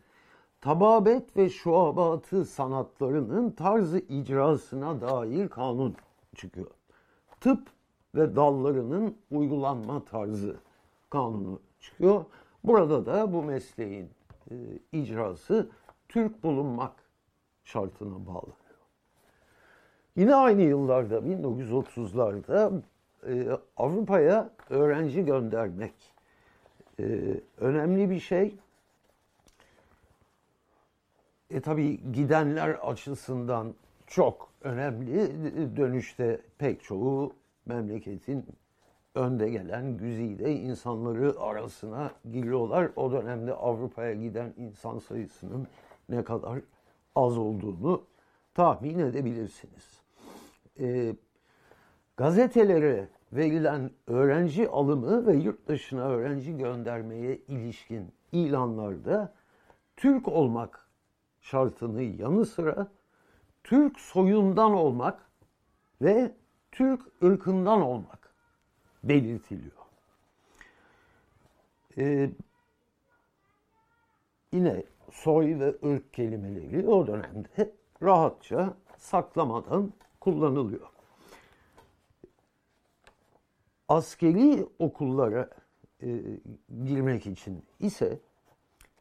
tababet 0.61 1.37
ve 1.37 1.49
şuabatı 1.49 2.45
sanatlarının 2.45 3.51
tarzı 3.51 3.99
icrasına 3.99 5.01
dair 5.01 5.49
kanun 5.49 5.95
çıkıyor. 6.35 6.71
Tıp 7.41 7.67
ve 8.15 8.35
dallarının 8.35 9.17
uygulanma 9.31 10.05
tarzı 10.05 10.55
kanunu 11.09 11.59
çıkıyor. 11.79 12.25
Burada 12.63 13.05
da 13.05 13.33
bu 13.33 13.43
mesleğin 13.43 14.09
e, 14.51 14.55
icrası 14.91 15.69
Türk 16.11 16.43
bulunmak 16.43 16.93
şartına 17.63 18.25
bağlanıyor. 18.25 18.55
Yine 20.15 20.35
aynı 20.35 20.61
yıllarda 20.61 21.17
1930'larda 21.17 22.81
e, 23.27 23.47
Avrupa'ya 23.77 24.49
öğrenci 24.69 25.25
göndermek 25.25 25.93
e, 26.99 27.03
önemli 27.57 28.09
bir 28.09 28.19
şey. 28.19 28.55
E 31.49 31.61
tabi 31.61 32.11
gidenler 32.11 32.69
açısından 32.69 33.73
çok 34.07 34.49
önemli. 34.61 35.17
Dönüşte 35.77 36.41
pek 36.57 36.83
çoğu 36.83 37.33
memleketin 37.65 38.45
önde 39.15 39.49
gelen 39.49 39.97
güzide 39.97 40.55
insanları 40.55 41.39
arasına 41.39 42.11
giriyorlar. 42.31 42.91
O 42.95 43.11
dönemde 43.11 43.53
Avrupa'ya 43.53 44.13
giden 44.13 44.53
insan 44.57 44.99
sayısının 44.99 45.67
ne 46.11 46.23
kadar 46.23 46.59
az 47.15 47.37
olduğunu 47.37 48.03
tahmin 48.53 48.99
edebilirsiniz. 48.99 50.01
E, 50.79 51.15
gazetelere 52.17 53.09
verilen 53.33 53.91
öğrenci 54.07 54.69
alımı 54.69 55.27
ve 55.27 55.35
yurt 55.35 55.67
dışına 55.67 56.09
öğrenci 56.09 56.57
göndermeye 56.57 57.37
ilişkin 57.37 58.13
ilanlarda 58.31 59.33
Türk 59.97 60.27
olmak 60.27 60.87
şartını 61.41 62.01
yanı 62.01 62.45
sıra 62.45 62.87
Türk 63.63 63.99
soyundan 63.99 64.73
olmak 64.73 65.29
ve 66.01 66.31
Türk 66.71 67.01
ırkından 67.23 67.81
olmak 67.81 68.33
belirtiliyor. 69.03 69.71
Ee, 71.97 72.29
yine 74.51 74.83
soy 75.11 75.59
ve 75.59 75.75
ırk 75.85 76.13
kelimeleri 76.13 76.87
o 76.87 77.07
dönemde 77.07 77.71
rahatça 78.01 78.73
saklamadan 78.97 79.93
kullanılıyor. 80.19 80.87
Askeri 83.87 84.65
okullara 84.79 85.49
e, 86.03 86.21
girmek 86.85 87.27
için 87.27 87.63
ise 87.79 88.19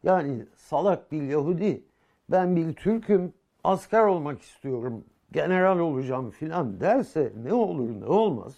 yani 0.03 0.46
salak 0.57 1.12
bir 1.12 1.22
Yahudi 1.22 1.84
ben 2.30 2.57
bir 2.57 2.74
Türk'üm 2.74 3.32
asker 3.64 4.05
olmak 4.05 4.42
istiyorum 4.42 5.05
general 5.32 5.78
olacağım 5.78 6.30
filan 6.30 6.80
derse 6.80 7.32
ne 7.44 7.55
olur 7.55 8.01
ne 8.01 8.07
olmaz 8.07 8.55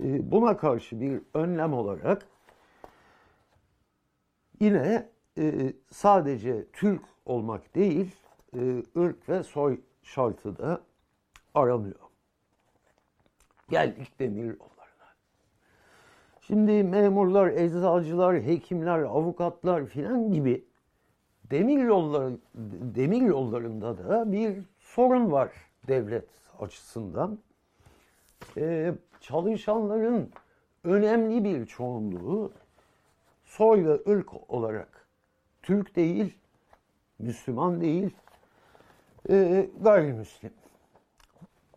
e, 0.00 0.30
buna 0.30 0.56
karşı 0.56 1.00
bir 1.00 1.20
önlem 1.34 1.72
olarak 1.74 2.26
yine 4.60 5.08
e, 5.38 5.72
sadece 5.90 6.66
Türk 6.72 7.02
olmak 7.26 7.74
değil 7.74 8.16
e, 8.54 8.82
ırk 8.96 9.28
ve 9.28 9.42
soy 9.42 9.80
şartı 10.02 10.58
da 10.58 10.80
aranıyor. 11.54 12.00
Geldik 13.70 14.18
demir 14.18 14.44
yollarına. 14.44 15.08
Şimdi 16.40 16.82
memurlar, 16.84 17.48
eczacılar, 17.48 18.42
hekimler, 18.42 18.98
avukatlar 18.98 19.86
filan 19.86 20.32
gibi 20.32 20.64
demir 21.50 21.84
yolları 21.84 22.36
demir 22.94 23.22
yollarında 23.22 23.98
da 23.98 24.32
bir 24.32 24.58
sorun 24.78 25.32
var 25.32 25.50
devlet 25.88 26.28
açısından. 26.58 27.38
Ee, 28.56 28.94
çalışanların 29.20 30.30
önemli 30.84 31.44
bir 31.44 31.66
çoğunluğu 31.66 32.52
soy 33.44 33.86
ve 33.86 34.10
ırk 34.12 34.50
olarak 34.50 35.01
Türk 35.62 35.96
değil, 35.96 36.38
Müslüman 37.18 37.80
değil, 37.80 38.10
e, 39.30 39.68
gayrimüslim. 39.80 40.52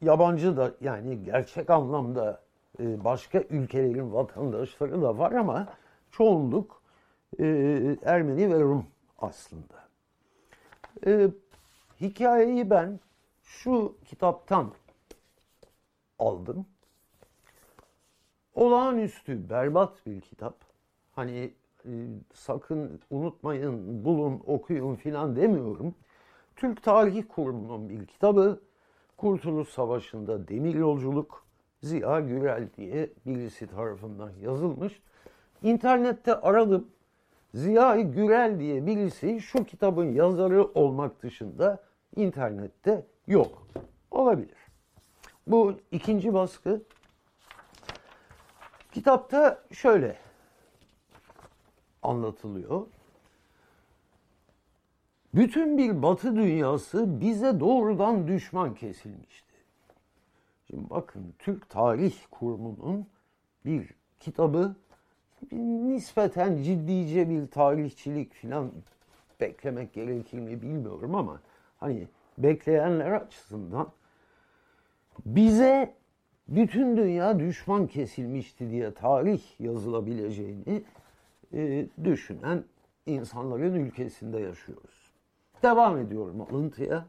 Yabancı 0.01 0.57
da 0.57 0.73
yani 0.81 1.23
gerçek 1.23 1.69
anlamda 1.69 2.41
e, 2.79 3.03
başka 3.03 3.39
ülkelerin 3.39 4.13
vatandaşları 4.13 5.01
da 5.01 5.17
var 5.17 5.31
ama 5.31 5.67
çoğunluk 6.11 6.81
e, 7.39 7.45
Ermeni 8.03 8.53
ve 8.53 8.59
Rum 8.59 8.85
aslında. 9.19 9.87
E, 11.05 11.29
hikayeyi 12.01 12.69
ben 12.69 12.99
şu 13.43 13.97
kitaptan 14.05 14.73
aldım. 16.19 16.65
Olağanüstü 18.53 19.49
berbat 19.49 20.05
bir 20.05 20.21
kitap. 20.21 20.55
Hani 21.15 21.53
sakın 22.33 22.99
unutmayın, 23.09 24.05
bulun, 24.05 24.41
okuyun 24.45 24.95
filan 24.95 25.35
demiyorum. 25.35 25.95
Türk 26.55 26.83
Tarih 26.83 27.23
Kurumu'nun 27.29 27.89
bir 27.89 28.05
kitabı. 28.05 28.61
Kurtuluş 29.17 29.69
Savaşı'nda 29.69 30.47
demir 30.47 30.75
yolculuk 30.75 31.45
Ziya 31.83 32.19
Gürel 32.19 32.69
diye 32.77 33.09
birisi 33.25 33.67
tarafından 33.67 34.31
yazılmış. 34.41 35.01
İnternette 35.63 36.35
aradım. 36.35 36.87
Ziya 37.53 38.01
Gürel 38.01 38.59
diye 38.59 38.85
birisi 38.85 39.41
şu 39.41 39.63
kitabın 39.63 40.05
yazarı 40.05 40.63
olmak 40.63 41.23
dışında 41.23 41.83
internette 42.15 43.05
yok. 43.27 43.67
Olabilir. 44.11 44.57
Bu 45.47 45.73
ikinci 45.91 46.33
baskı. 46.33 46.81
Kitapta 48.91 49.63
şöyle 49.71 50.24
anlatılıyor. 52.05 52.87
Bütün 55.33 55.77
bir 55.77 56.01
batı 56.01 56.35
dünyası 56.35 57.21
bize 57.21 57.59
doğrudan 57.59 58.27
düşman 58.27 58.75
kesilmişti. 58.75 59.53
Şimdi 60.67 60.89
bakın 60.89 61.33
Türk 61.39 61.69
Tarih 61.69 62.15
Kurumu'nun 62.31 63.07
bir 63.65 63.89
kitabı 64.19 64.75
bir 65.51 65.57
nispeten 65.57 66.63
ciddice 66.63 67.29
bir 67.29 67.47
tarihçilik 67.47 68.33
falan 68.33 68.71
beklemek 69.41 69.93
gerekir 69.93 70.39
mi 70.39 70.61
bilmiyorum 70.61 71.15
ama 71.15 71.41
hani 71.79 72.07
bekleyenler 72.37 73.11
açısından 73.11 73.89
bize 75.25 75.93
bütün 76.47 76.97
dünya 76.97 77.39
düşman 77.39 77.87
kesilmişti 77.87 78.69
diye 78.69 78.93
tarih 78.93 79.41
yazılabileceğini 79.59 80.83
e, 81.53 81.87
düşünen 82.03 82.63
insanların 83.05 83.73
ülkesinde 83.75 84.39
yaşıyoruz. 84.39 85.11
Devam 85.63 85.97
ediyorum 85.97 86.41
alıntıya. 86.41 87.05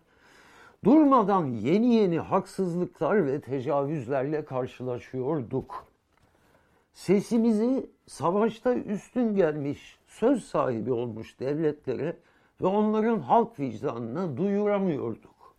Durmadan 0.84 1.47
yeni 1.47 1.95
yeni 1.95 2.18
haksızlıklar 2.18 3.26
ve 3.26 3.41
tecavüzlerle 3.41 4.45
karşılaşıyorduk. 4.45 5.87
Sesimizi 6.93 7.91
savaşta 8.07 8.74
üstün 8.74 9.34
gelmiş, 9.34 9.99
söz 10.07 10.45
sahibi 10.45 10.93
olmuş 10.93 11.41
devletlere 11.41 12.16
ve 12.61 12.66
onların 12.66 13.20
halk 13.20 13.61
vicdanına 13.61 14.37
duyuramıyorduk. 14.37 15.57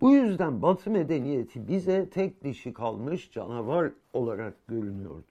Bu 0.00 0.10
yüzden 0.10 0.62
Batı 0.62 0.90
medeniyeti 0.90 1.68
bize 1.68 2.10
tek 2.10 2.44
dişi 2.44 2.72
kalmış 2.72 3.30
canavar 3.30 3.92
olarak 4.12 4.66
görünüyordu. 4.66 5.24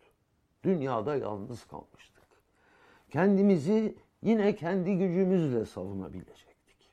Dünyada 0.64 1.16
yalnız 1.16 1.66
kalmıştık. 1.66 2.14
Kendimizi 3.16 3.95
yine 4.22 4.55
kendi 4.55 4.97
gücümüzle 4.97 5.66
savunabilecektik. 5.66 6.89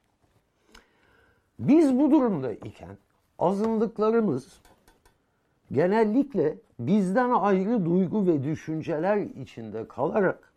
Biz 1.58 1.98
bu 1.98 2.10
durumda 2.10 2.52
iken 2.52 2.96
azınlıklarımız 3.38 4.60
genellikle 5.72 6.58
bizden 6.78 7.30
ayrı 7.30 7.84
duygu 7.84 8.26
ve 8.26 8.42
düşünceler 8.42 9.16
içinde 9.16 9.88
kalarak 9.88 10.52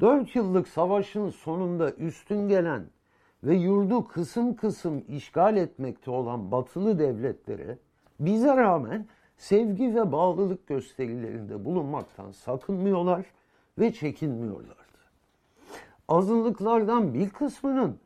Dört 0.00 0.36
yıllık 0.36 0.68
savaşın 0.68 1.30
sonunda 1.30 1.92
üstün 1.92 2.48
gelen 2.48 2.84
ve 3.44 3.54
yurdu 3.54 4.08
kısım 4.08 4.56
kısım 4.56 5.04
işgal 5.08 5.56
etmekte 5.56 6.10
olan 6.10 6.50
batılı 6.50 6.98
devletlere 6.98 7.78
bize 8.20 8.56
rağmen 8.56 9.06
sevgi 9.36 9.94
ve 9.94 10.12
bağlılık 10.12 10.66
gösterilerinde 10.66 11.64
bulunmaktan 11.64 12.30
sakınmıyorlar 12.30 13.26
ve 13.78 13.92
çekinmiyorlardı. 13.92 14.87
Azınlıklardan 16.08 17.14
bir 17.14 17.30
kısmının 17.30 17.98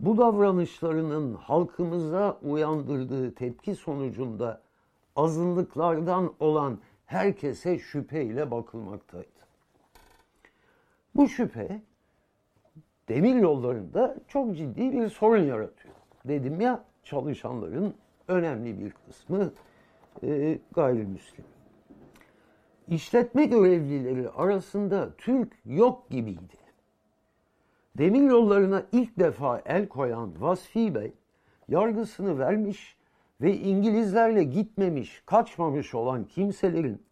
bu 0.00 0.18
davranışlarının 0.18 1.34
halkımıza 1.34 2.38
uyandırdığı 2.42 3.34
tepki 3.34 3.74
sonucunda 3.74 4.60
azınlıklardan 5.16 6.32
olan 6.40 6.78
herkese 7.06 7.78
şüpheyle 7.78 8.50
bakılmaktaydı. 8.50 9.26
Bu 11.16 11.28
şüphe 11.28 11.82
demir 13.08 13.34
yollarında 13.34 14.16
çok 14.28 14.56
ciddi 14.56 14.92
bir 14.92 15.08
sorun 15.08 15.42
yaratıyor. 15.42 15.94
Dedim 16.24 16.60
ya 16.60 16.84
çalışanların 17.04 17.94
önemli 18.28 18.80
bir 18.80 18.90
kısmı 18.90 19.52
e, 20.22 20.58
gayrimüslim. 20.74 21.44
İşletme 22.88 23.44
görevlileri 23.44 24.30
arasında 24.30 25.10
Türk 25.18 25.52
yok 25.64 26.10
gibiydi. 26.10 26.65
Demir 27.98 28.30
yollarına 28.30 28.82
ilk 28.92 29.18
defa 29.18 29.62
el 29.66 29.88
koyan 29.88 30.32
Vasfi 30.40 30.94
Bey 30.94 31.12
yargısını 31.68 32.38
vermiş 32.38 32.96
ve 33.40 33.56
İngilizlerle 33.56 34.44
gitmemiş, 34.44 35.22
kaçmamış 35.26 35.94
olan 35.94 36.24
kimselerin 36.24 37.02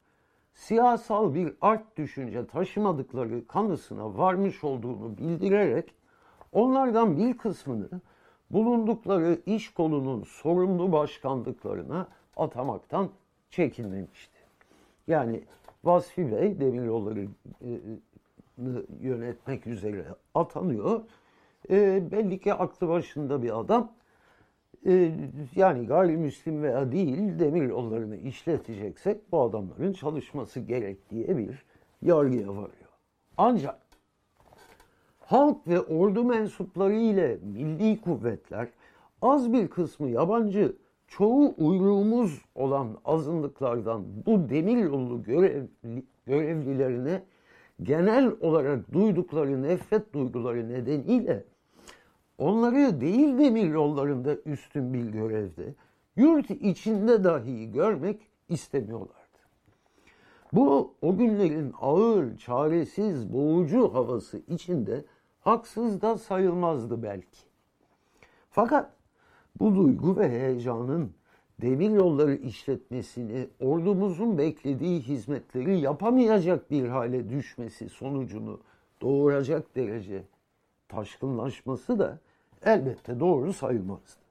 siyasal 0.55 1.35
bir 1.35 1.55
art 1.61 1.97
düşünce 1.97 2.47
taşımadıkları 2.47 3.47
kanısına 3.47 4.19
varmış 4.19 4.65
olduğunu 4.65 5.19
bildirerek 5.19 5.95
onlardan 6.53 7.19
bir 7.19 7.39
kısmını 7.39 7.89
bulundukları 8.51 9.39
iş 9.47 9.75
kolunun 9.75 10.23
sorumlu 10.23 10.93
başkanlıklarına 10.93 12.09
atamaktan 12.37 13.09
çekinmemişti. 13.51 14.39
Yani 15.07 15.43
Vasfi 15.85 16.33
Bey 16.33 16.61
demiryolları 16.61 17.29
yönetmek 19.01 19.67
üzere 19.67 20.05
atanıyor. 20.35 21.01
E, 21.71 22.11
belli 22.11 22.41
ki 22.41 22.55
aklı 22.55 22.89
başında 22.89 23.43
bir 23.43 23.61
adam. 23.61 23.93
E, 24.87 25.13
yani 25.57 25.87
gayrimüslim 25.87 26.63
veya 26.63 26.93
değil 26.93 27.39
demir 27.39 27.63
yollarını 27.63 28.17
işleteceksek 28.17 29.33
bu 29.33 29.41
adamların 29.43 29.93
çalışması 29.93 30.61
gerek 30.61 31.11
diye 31.11 31.37
bir 31.37 31.65
yargıya 32.03 32.49
varıyor. 32.49 32.91
Ancak 33.37 33.81
halk 35.21 35.69
ve 35.69 35.81
ordu 35.81 36.25
mensupları 36.25 36.95
ile 36.95 37.39
milli 37.43 38.01
kuvvetler 38.01 38.69
az 39.23 39.53
bir 39.53 39.69
kısmı 39.69 40.09
yabancı 40.09 40.77
çoğu 41.09 41.55
uyruğumuz 41.59 42.43
olan 42.55 42.89
azınlıklardan 43.05 44.05
bu 44.27 44.49
demir 44.49 44.77
yolu 44.77 45.23
görevli, 45.23 46.05
görevlilerine 46.27 47.23
genel 47.83 48.33
olarak 48.41 48.93
duydukları 48.93 49.63
nefret 49.63 50.15
duyguları 50.15 50.69
nedeniyle 50.69 51.45
onları 52.39 53.01
değil 53.01 53.39
demir 53.39 53.69
yollarında 53.69 54.37
üstün 54.37 54.95
bir 54.95 55.05
görevde, 55.05 55.75
yurt 56.17 56.51
içinde 56.51 57.25
dahi 57.25 57.73
görmek 57.73 58.21
istemiyorlardı. 58.49 59.15
Bu 60.53 60.95
o 61.03 61.17
günlerin 61.17 61.73
ağır, 61.81 62.37
çaresiz, 62.37 63.33
boğucu 63.33 63.95
havası 63.95 64.43
içinde 64.49 65.05
haksız 65.41 66.03
da 66.03 66.19
sayılmazdı 66.19 67.03
belki. 67.03 67.39
Fakat 68.51 68.93
bu 69.61 69.75
duygu 69.75 70.17
ve 70.17 70.29
heyecanın 70.29 71.13
demir 71.63 71.91
yolları 71.91 72.35
işletmesini 72.35 73.49
ordumuzun 73.61 74.39
beklediği 74.39 75.01
hizmetleri 75.01 75.81
yapamayacak 75.81 76.71
bir 76.71 76.89
hale 76.89 77.31
düşmesi 77.31 77.89
sonucunu 77.89 78.61
doğuracak 79.03 79.77
derece 79.77 80.23
taşkınlaşması 80.89 81.99
da 81.99 82.19
elbette 82.65 83.21
doğru 83.21 83.53
sayılmazdı. 83.53 84.25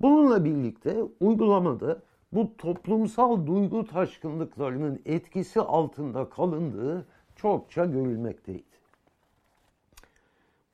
Bununla 0.00 0.44
birlikte 0.44 0.96
uygulamada 1.20 2.02
bu 2.32 2.56
toplumsal 2.56 3.46
duygu 3.46 3.86
taşkınlıklarının 3.86 5.02
etkisi 5.06 5.60
altında 5.60 6.28
kalındığı 6.28 7.06
çokça 7.36 7.84
görülmekteydi. 7.84 8.62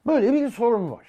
Böyle 0.06 0.32
bir 0.32 0.48
sorun 0.48 0.90
var. 0.90 1.06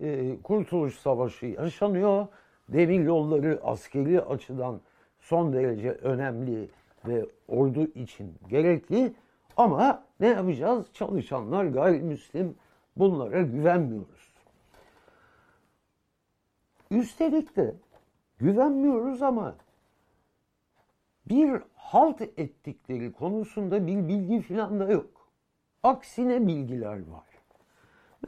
Ee, 0.00 0.36
Kurtuluş 0.42 0.98
Savaşı 0.98 1.46
yaşanıyor 1.46 2.26
demir 2.68 3.00
yolları 3.00 3.60
askeri 3.62 4.20
açıdan 4.20 4.80
son 5.20 5.52
derece 5.52 5.90
önemli 5.90 6.68
ve 7.06 7.26
ordu 7.48 7.84
için 7.84 8.34
gerekli 8.48 9.14
ama 9.56 10.04
ne 10.20 10.26
yapacağız? 10.26 10.86
Çalışanlar 10.92 11.64
gayrimüslim 11.64 12.54
bunlara 12.96 13.42
güvenmiyoruz. 13.42 14.32
Üstelik 16.90 17.56
de 17.56 17.74
güvenmiyoruz 18.38 19.22
ama 19.22 19.54
bir 21.28 21.62
halt 21.74 22.20
ettikleri 22.20 23.12
konusunda 23.12 23.86
bir 23.86 24.08
bilgi 24.08 24.40
filan 24.40 24.80
da 24.80 24.92
yok. 24.92 25.10
Aksine 25.82 26.46
bilgiler 26.46 27.08
var. 27.08 27.26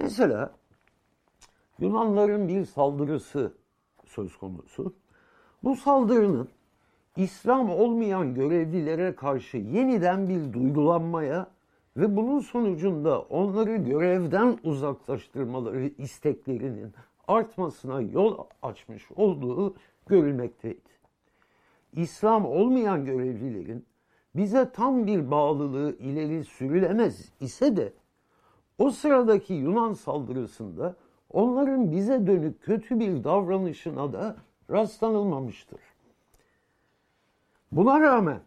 Mesela 0.01 0.53
Yunanların 1.78 2.49
bir 2.49 2.64
saldırısı 2.64 3.55
söz 4.14 4.36
konusu. 4.36 4.94
Bu 5.64 5.76
saldırının 5.76 6.48
İslam 7.16 7.70
olmayan 7.70 8.34
görevlilere 8.34 9.14
karşı 9.14 9.56
yeniden 9.56 10.28
bir 10.28 10.52
duygulanmaya 10.52 11.46
ve 11.96 12.16
bunun 12.16 12.40
sonucunda 12.40 13.20
onları 13.20 13.76
görevden 13.76 14.58
uzaklaştırmaları 14.64 15.90
isteklerinin 15.98 16.92
artmasına 17.28 18.00
yol 18.00 18.38
açmış 18.62 19.10
olduğu 19.16 19.74
görülmekteydi. 20.06 20.94
İslam 21.92 22.46
olmayan 22.46 23.04
görevlilerin 23.04 23.86
bize 24.36 24.70
tam 24.70 25.06
bir 25.06 25.30
bağlılığı 25.30 25.96
ileri 25.98 26.44
sürülemez 26.44 27.32
ise 27.40 27.76
de 27.76 27.92
o 28.78 28.90
sıradaki 28.90 29.54
Yunan 29.54 29.92
saldırısında 29.92 30.96
onların 31.35 31.93
bize 31.93 32.26
dönük 32.26 32.62
kötü 32.62 33.01
bir 33.01 33.24
davranışına 33.24 34.12
da 34.12 34.37
rastlanılmamıştır. 34.70 35.80
Buna 37.72 38.01
rağmen 38.01 38.41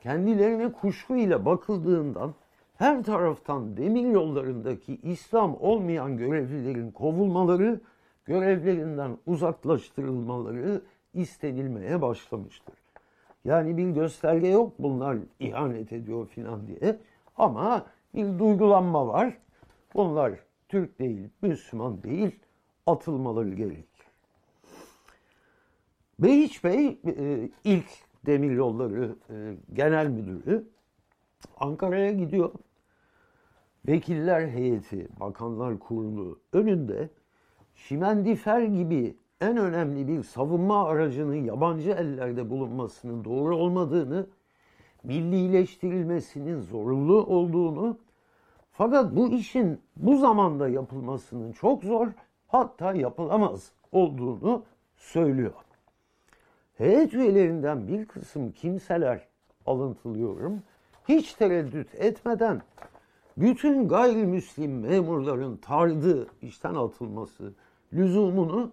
kendilerine 0.00 0.72
kuşku 0.72 1.16
ile 1.16 1.44
bakıldığından 1.44 2.34
her 2.76 3.02
taraftan 3.02 3.76
demir 3.76 4.08
yollarındaki 4.08 4.96
İslam 5.02 5.56
olmayan 5.60 6.16
görevlilerin 6.16 6.90
kovulmaları, 6.90 7.80
görevlerinden 8.24 9.18
uzaklaştırılmaları 9.26 10.82
istenilmeye 11.14 12.02
başlamıştır. 12.02 12.74
Yani 13.44 13.76
bir 13.76 13.90
gösterge 13.90 14.48
yok 14.48 14.72
bunlar 14.78 15.16
ihanet 15.40 15.92
ediyor 15.92 16.26
filan 16.26 16.66
diye 16.66 16.96
ama 17.36 17.86
bir 18.14 18.38
duygulanma 18.38 19.06
var. 19.06 19.38
Bunlar 19.94 20.32
Türk 20.70 20.98
değil, 20.98 21.28
Müslüman 21.42 22.02
değil 22.02 22.38
atılmaları 22.86 23.54
gerekir. 23.54 24.06
Behiç 26.18 26.64
Bey 26.64 27.00
e, 27.06 27.48
ilk 27.64 27.86
demir 28.26 28.50
yolları 28.50 29.16
e, 29.30 29.56
genel 29.72 30.06
müdürü 30.06 30.68
Ankara'ya 31.56 32.12
gidiyor. 32.12 32.50
Vekiller 33.88 34.48
heyeti, 34.48 35.08
bakanlar 35.20 35.78
kurulu 35.78 36.40
önünde 36.52 37.08
şimendifer 37.74 38.62
gibi 38.62 39.16
en 39.40 39.56
önemli 39.56 40.08
bir 40.08 40.22
savunma 40.22 40.84
aracının 40.84 41.44
yabancı 41.44 41.90
ellerde 41.90 42.50
bulunmasının 42.50 43.24
doğru 43.24 43.56
olmadığını, 43.56 44.26
millileştirilmesinin 45.04 46.60
zorunlu 46.60 47.26
olduğunu 47.26 47.98
fakat 48.80 49.16
bu 49.16 49.28
işin 49.28 49.80
bu 49.96 50.16
zamanda 50.16 50.68
yapılmasının 50.68 51.52
çok 51.52 51.84
zor 51.84 52.08
hatta 52.48 52.94
yapılamaz 52.94 53.72
olduğunu 53.92 54.64
söylüyor. 54.96 55.52
Heyet 56.74 57.14
üyelerinden 57.14 57.88
bir 57.88 58.06
kısım 58.06 58.52
kimseler 58.52 59.28
alıntılıyorum. 59.66 60.62
Hiç 61.08 61.34
tereddüt 61.34 61.94
etmeden 61.94 62.62
bütün 63.36 63.88
gayrimüslim 63.88 64.80
memurların 64.80 65.56
tardı 65.56 66.26
işten 66.42 66.74
atılması 66.74 67.52
lüzumunu 67.92 68.72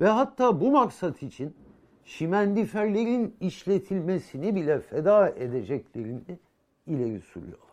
ve 0.00 0.08
hatta 0.08 0.60
bu 0.60 0.70
maksat 0.70 1.22
için 1.22 1.56
şimendiferlerin 2.04 3.36
işletilmesini 3.40 4.54
bile 4.54 4.80
feda 4.80 5.28
edeceklerini 5.28 6.38
ileri 6.86 7.20
sürüyor. 7.20 7.65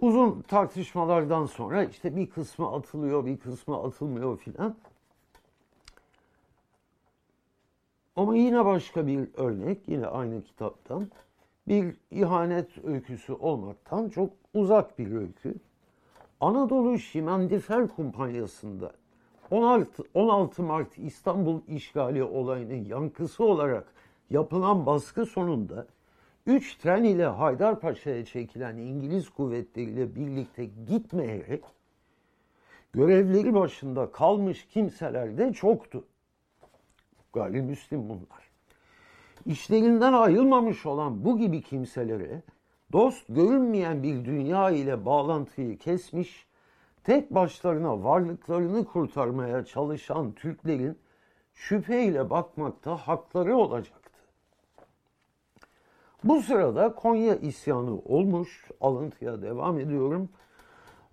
Uzun 0.00 0.42
tartışmalardan 0.42 1.46
sonra 1.46 1.84
işte 1.84 2.16
bir 2.16 2.30
kısmı 2.30 2.72
atılıyor, 2.72 3.26
bir 3.26 3.36
kısmı 3.38 3.82
atılmıyor 3.82 4.38
filan. 4.38 4.76
Ama 8.16 8.36
yine 8.36 8.64
başka 8.64 9.06
bir 9.06 9.28
örnek, 9.34 9.88
yine 9.88 10.06
aynı 10.06 10.42
kitaptan 10.42 11.10
bir 11.68 11.96
ihanet 12.10 12.84
öyküsü 12.84 13.32
olmaktan 13.32 14.08
çok 14.08 14.30
uzak 14.54 14.98
bir 14.98 15.12
öykü. 15.12 15.54
Anadolu 16.40 16.98
Şimendifer 16.98 17.88
Kumpanyası'nda 17.88 18.92
16, 19.50 20.02
16 20.14 20.62
Mart 20.62 20.98
İstanbul 20.98 21.60
işgali 21.68 22.24
olayının 22.24 22.84
yankısı 22.84 23.44
olarak 23.44 23.94
yapılan 24.30 24.86
baskı 24.86 25.26
sonunda 25.26 25.86
3 26.46 26.74
tren 26.78 27.04
ile 27.04 27.26
Haydarpaşa'ya 27.26 28.24
çekilen 28.24 28.76
İngiliz 28.76 29.30
kuvvetleriyle 29.30 30.14
birlikte 30.14 30.64
gitmeyerek 30.64 31.64
görevleri 32.92 33.54
başında 33.54 34.12
kalmış 34.12 34.66
kimseler 34.66 35.38
de 35.38 35.52
çoktu. 35.52 36.04
Gayrimüslim 37.32 38.08
bunlar. 38.08 38.50
İşlerinden 39.46 40.12
ayrılmamış 40.12 40.86
olan 40.86 41.24
bu 41.24 41.38
gibi 41.38 41.62
kimselere 41.62 42.42
dost 42.92 43.24
görünmeyen 43.28 44.02
bir 44.02 44.24
dünya 44.24 44.70
ile 44.70 45.04
bağlantıyı 45.04 45.78
kesmiş, 45.78 46.46
tek 47.04 47.34
başlarına 47.34 48.04
varlıklarını 48.04 48.84
kurtarmaya 48.84 49.64
çalışan 49.64 50.32
Türklerin 50.32 50.98
şüpheyle 51.54 52.30
bakmakta 52.30 52.96
hakları 52.96 53.56
olacaktı. 53.56 54.05
Bu 56.24 56.42
sırada 56.42 56.94
Konya 56.94 57.36
isyanı 57.36 57.98
olmuş, 57.98 58.70
alıntıya 58.80 59.42
devam 59.42 59.78
ediyorum. 59.78 60.28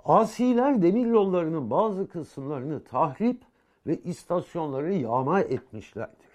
Asiler 0.05 0.81
demir 0.81 1.05
yollarının 1.05 1.69
bazı 1.69 2.07
kısımlarını 2.07 2.83
tahrip 2.83 3.41
ve 3.87 3.97
istasyonları 3.97 4.93
yağma 4.93 5.41
etmişlerdir. 5.41 6.33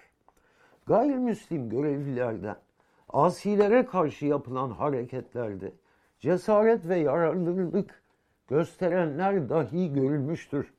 Gayrimüslim 0.87 1.71
görevlilerden 1.71 2.57
asilere 3.09 3.87
karşı 3.87 4.27
yapılan 4.27 4.71
hareketlerde 4.71 5.73
cesaret 6.21 6.89
ve 6.89 6.97
yararlılık 6.97 8.03
gösterenler 8.49 9.49
dahi 9.49 9.93
görülmüştür. 9.93 10.73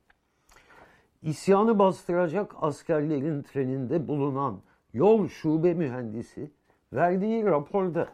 İsyanı 1.22 1.80
bastıracak 1.80 2.56
askerlerin 2.62 3.42
treninde 3.42 4.08
bulunan 4.08 4.62
yol 4.94 5.28
şube 5.28 5.74
mühendisi 5.74 6.52
verdiği 6.94 7.46
raporda 7.46 8.08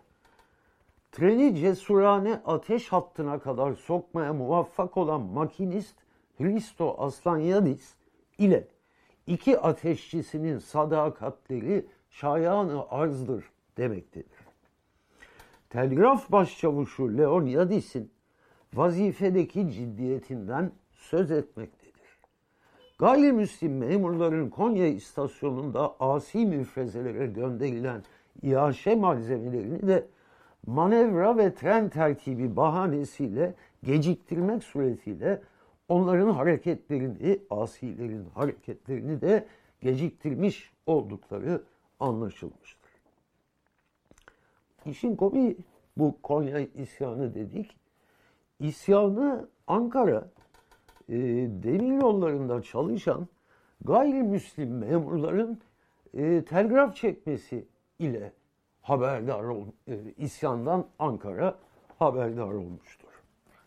treni 1.11 1.55
cesurane 1.55 2.41
ateş 2.45 2.88
hattına 2.88 3.39
kadar 3.39 3.73
sokmaya 3.73 4.34
muvaffak 4.34 4.97
olan 4.97 5.21
makinist 5.21 5.95
Hristo 6.38 6.95
Aslanyadis 6.97 7.95
ile 8.38 8.67
iki 9.28 9.59
ateşçisinin 9.59 10.59
sadakatleri 10.59 11.86
şayanı 12.09 12.89
arzdır 12.89 13.51
demektedir. 13.78 14.45
Telgraf 15.69 16.32
başçavuşu 16.32 17.17
Leonyadis'in 17.17 18.11
vazifedeki 18.73 19.71
ciddiyetinden 19.71 20.71
söz 20.91 21.32
etmektedir. 21.32 21.86
Gayrimüslim 22.99 23.78
memurların 23.78 24.49
Konya 24.49 24.88
istasyonunda 24.88 25.95
asi 25.99 26.45
müfrezelere 26.45 27.28
gönderilen 27.28 28.03
iaşe 28.41 28.95
malzemelerini 28.95 29.88
de 29.88 30.07
manevra 30.67 31.38
ve 31.38 31.55
tren 31.55 31.89
tertibi 31.89 32.55
bahanesiyle 32.55 33.53
geciktirmek 33.83 34.63
suretiyle 34.63 35.41
onların 35.89 36.29
hareketlerini, 36.29 37.39
asilerin 37.49 38.25
hareketlerini 38.33 39.21
de 39.21 39.45
geciktirmiş 39.81 40.71
oldukları 40.86 41.63
anlaşılmıştır. 41.99 42.91
İşin 44.86 45.15
komiği 45.15 45.57
bu 45.97 46.17
Konya 46.23 46.59
isyanı 46.59 47.36
dedik. 47.36 47.77
İsyanı 48.59 49.47
Ankara 49.67 50.29
e, 51.09 51.15
demir 51.63 52.01
yollarında 52.01 52.61
çalışan 52.61 53.27
gayrimüslim 53.86 54.77
memurların 54.77 55.59
e, 56.13 56.45
telgraf 56.45 56.95
çekmesi 56.95 57.65
ile 57.99 58.31
haberdar 58.81 59.43
ol, 59.43 59.65
e, 59.87 59.97
isyandan 60.17 60.87
Ankara 60.99 61.55
haberdar 61.99 62.51
olmuştur. 62.51 63.09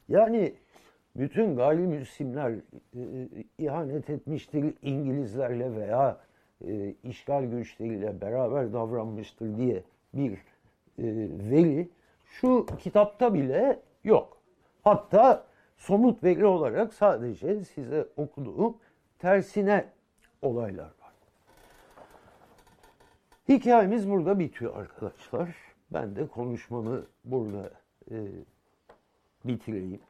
Yani 0.09 0.55
bütün 1.16 1.57
gayrimüslimler 1.57 2.51
e, 2.51 2.61
ihanet 3.59 4.11
etmiştir 4.11 4.74
İngilizlerle 4.83 5.76
veya 5.76 6.20
e, 6.66 6.95
işgal 7.05 7.45
güçleriyle 7.45 8.20
beraber 8.20 8.72
davranmıştır 8.72 9.57
diye 9.57 9.83
bir 10.14 10.33
e, 10.33 10.39
veri 11.51 11.89
şu 12.24 12.66
kitapta 12.79 13.35
bile 13.35 13.81
yok. 14.05 14.39
Hatta 14.83 15.45
somut 15.76 16.24
veri 16.24 16.47
olarak 16.47 16.95
sadece 16.95 17.64
size 17.64 18.07
okuduğum 18.16 18.76
tersine 19.18 19.85
olaylar. 20.43 20.98
Hikayemiz 23.49 24.11
burada 24.11 24.39
bitiyor 24.39 24.77
arkadaşlar. 24.77 25.57
Ben 25.93 26.17
de 26.17 26.27
konuşmamı 26.27 27.07
burada 27.25 27.71
e, 28.11 28.17
bitireyim. 29.45 30.01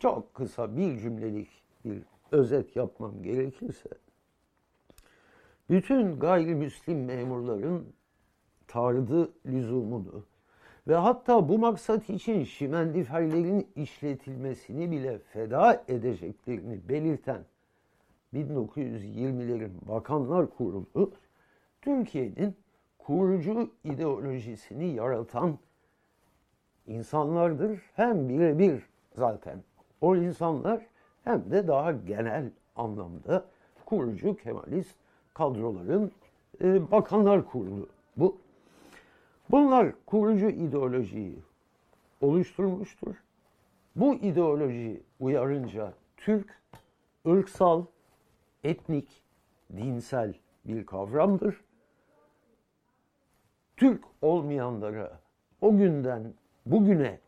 Çok 0.00 0.34
kısa 0.34 0.76
bir 0.76 0.98
cümlelik 0.98 1.48
bir 1.84 2.02
özet 2.32 2.76
yapmam 2.76 3.22
gerekirse 3.22 3.88
bütün 5.70 6.18
gayrimüslim 6.18 7.04
memurların 7.04 7.86
tardı 8.68 9.32
lüzumunu 9.46 10.24
ve 10.88 10.94
hatta 10.94 11.48
bu 11.48 11.58
maksat 11.58 12.10
için 12.10 12.44
şimendiferlerin 12.44 13.68
işletilmesini 13.76 14.90
bile 14.90 15.18
feda 15.18 15.84
edeceklerini 15.88 16.88
belirten 16.88 17.44
1920'lerin 18.34 19.88
Bakanlar 19.88 20.50
Kurulu 20.50 21.12
Türkiye'nin 21.86 22.56
kurucu 22.98 23.70
ideolojisini 23.84 24.86
yaratan 24.86 25.58
insanlardır. 26.86 27.80
Hem 27.94 28.28
birebir 28.28 28.82
zaten 29.14 29.62
o 30.00 30.16
insanlar 30.16 30.86
hem 31.24 31.50
de 31.50 31.68
daha 31.68 31.92
genel 31.92 32.50
anlamda 32.76 33.44
kurucu 33.84 34.36
Kemalist 34.36 34.94
kadroların 35.34 36.12
e, 36.60 36.90
bakanlar 36.90 37.44
kurulu 37.44 37.88
bu. 38.16 38.38
Bunlar 39.50 39.92
kurucu 40.06 40.48
ideolojiyi 40.48 41.38
oluşturmuştur. 42.20 43.14
Bu 43.96 44.14
ideoloji 44.14 45.02
uyarınca 45.20 45.92
Türk 46.16 46.60
ırksal, 47.26 47.84
etnik, 48.64 49.22
dinsel 49.76 50.34
bir 50.64 50.86
kavramdır. 50.86 51.65
Türk 53.76 54.04
olmayanlara 54.22 55.20
o 55.60 55.76
günden 55.76 56.34
bugüne 56.66 57.18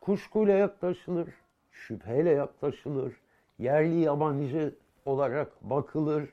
kuşkuyla 0.00 0.54
yaklaşılır, 0.54 1.28
şüpheyle 1.72 2.30
yaklaşılır, 2.30 3.14
yerli 3.58 4.00
yabancı 4.00 4.74
olarak 5.04 5.70
bakılır, 5.70 6.32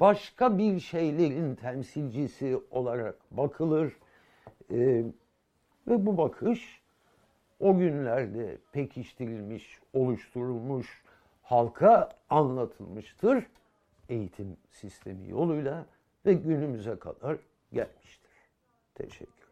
başka 0.00 0.58
bir 0.58 0.80
şeylerin 0.80 1.54
temsilcisi 1.54 2.60
olarak 2.70 3.16
bakılır 3.30 3.96
ee, 4.70 5.04
ve 5.88 6.06
bu 6.06 6.16
bakış 6.18 6.82
o 7.60 7.78
günlerde 7.78 8.58
pekiştirilmiş, 8.72 9.78
oluşturulmuş, 9.92 11.02
halka 11.42 12.08
anlatılmıştır 12.30 13.46
eğitim 14.08 14.56
sistemi 14.70 15.28
yoluyla 15.28 15.86
ve 16.26 16.32
günümüze 16.32 16.98
kadar 16.98 17.38
gelmiştir. 17.72 18.23
Teşekkür 18.94 19.43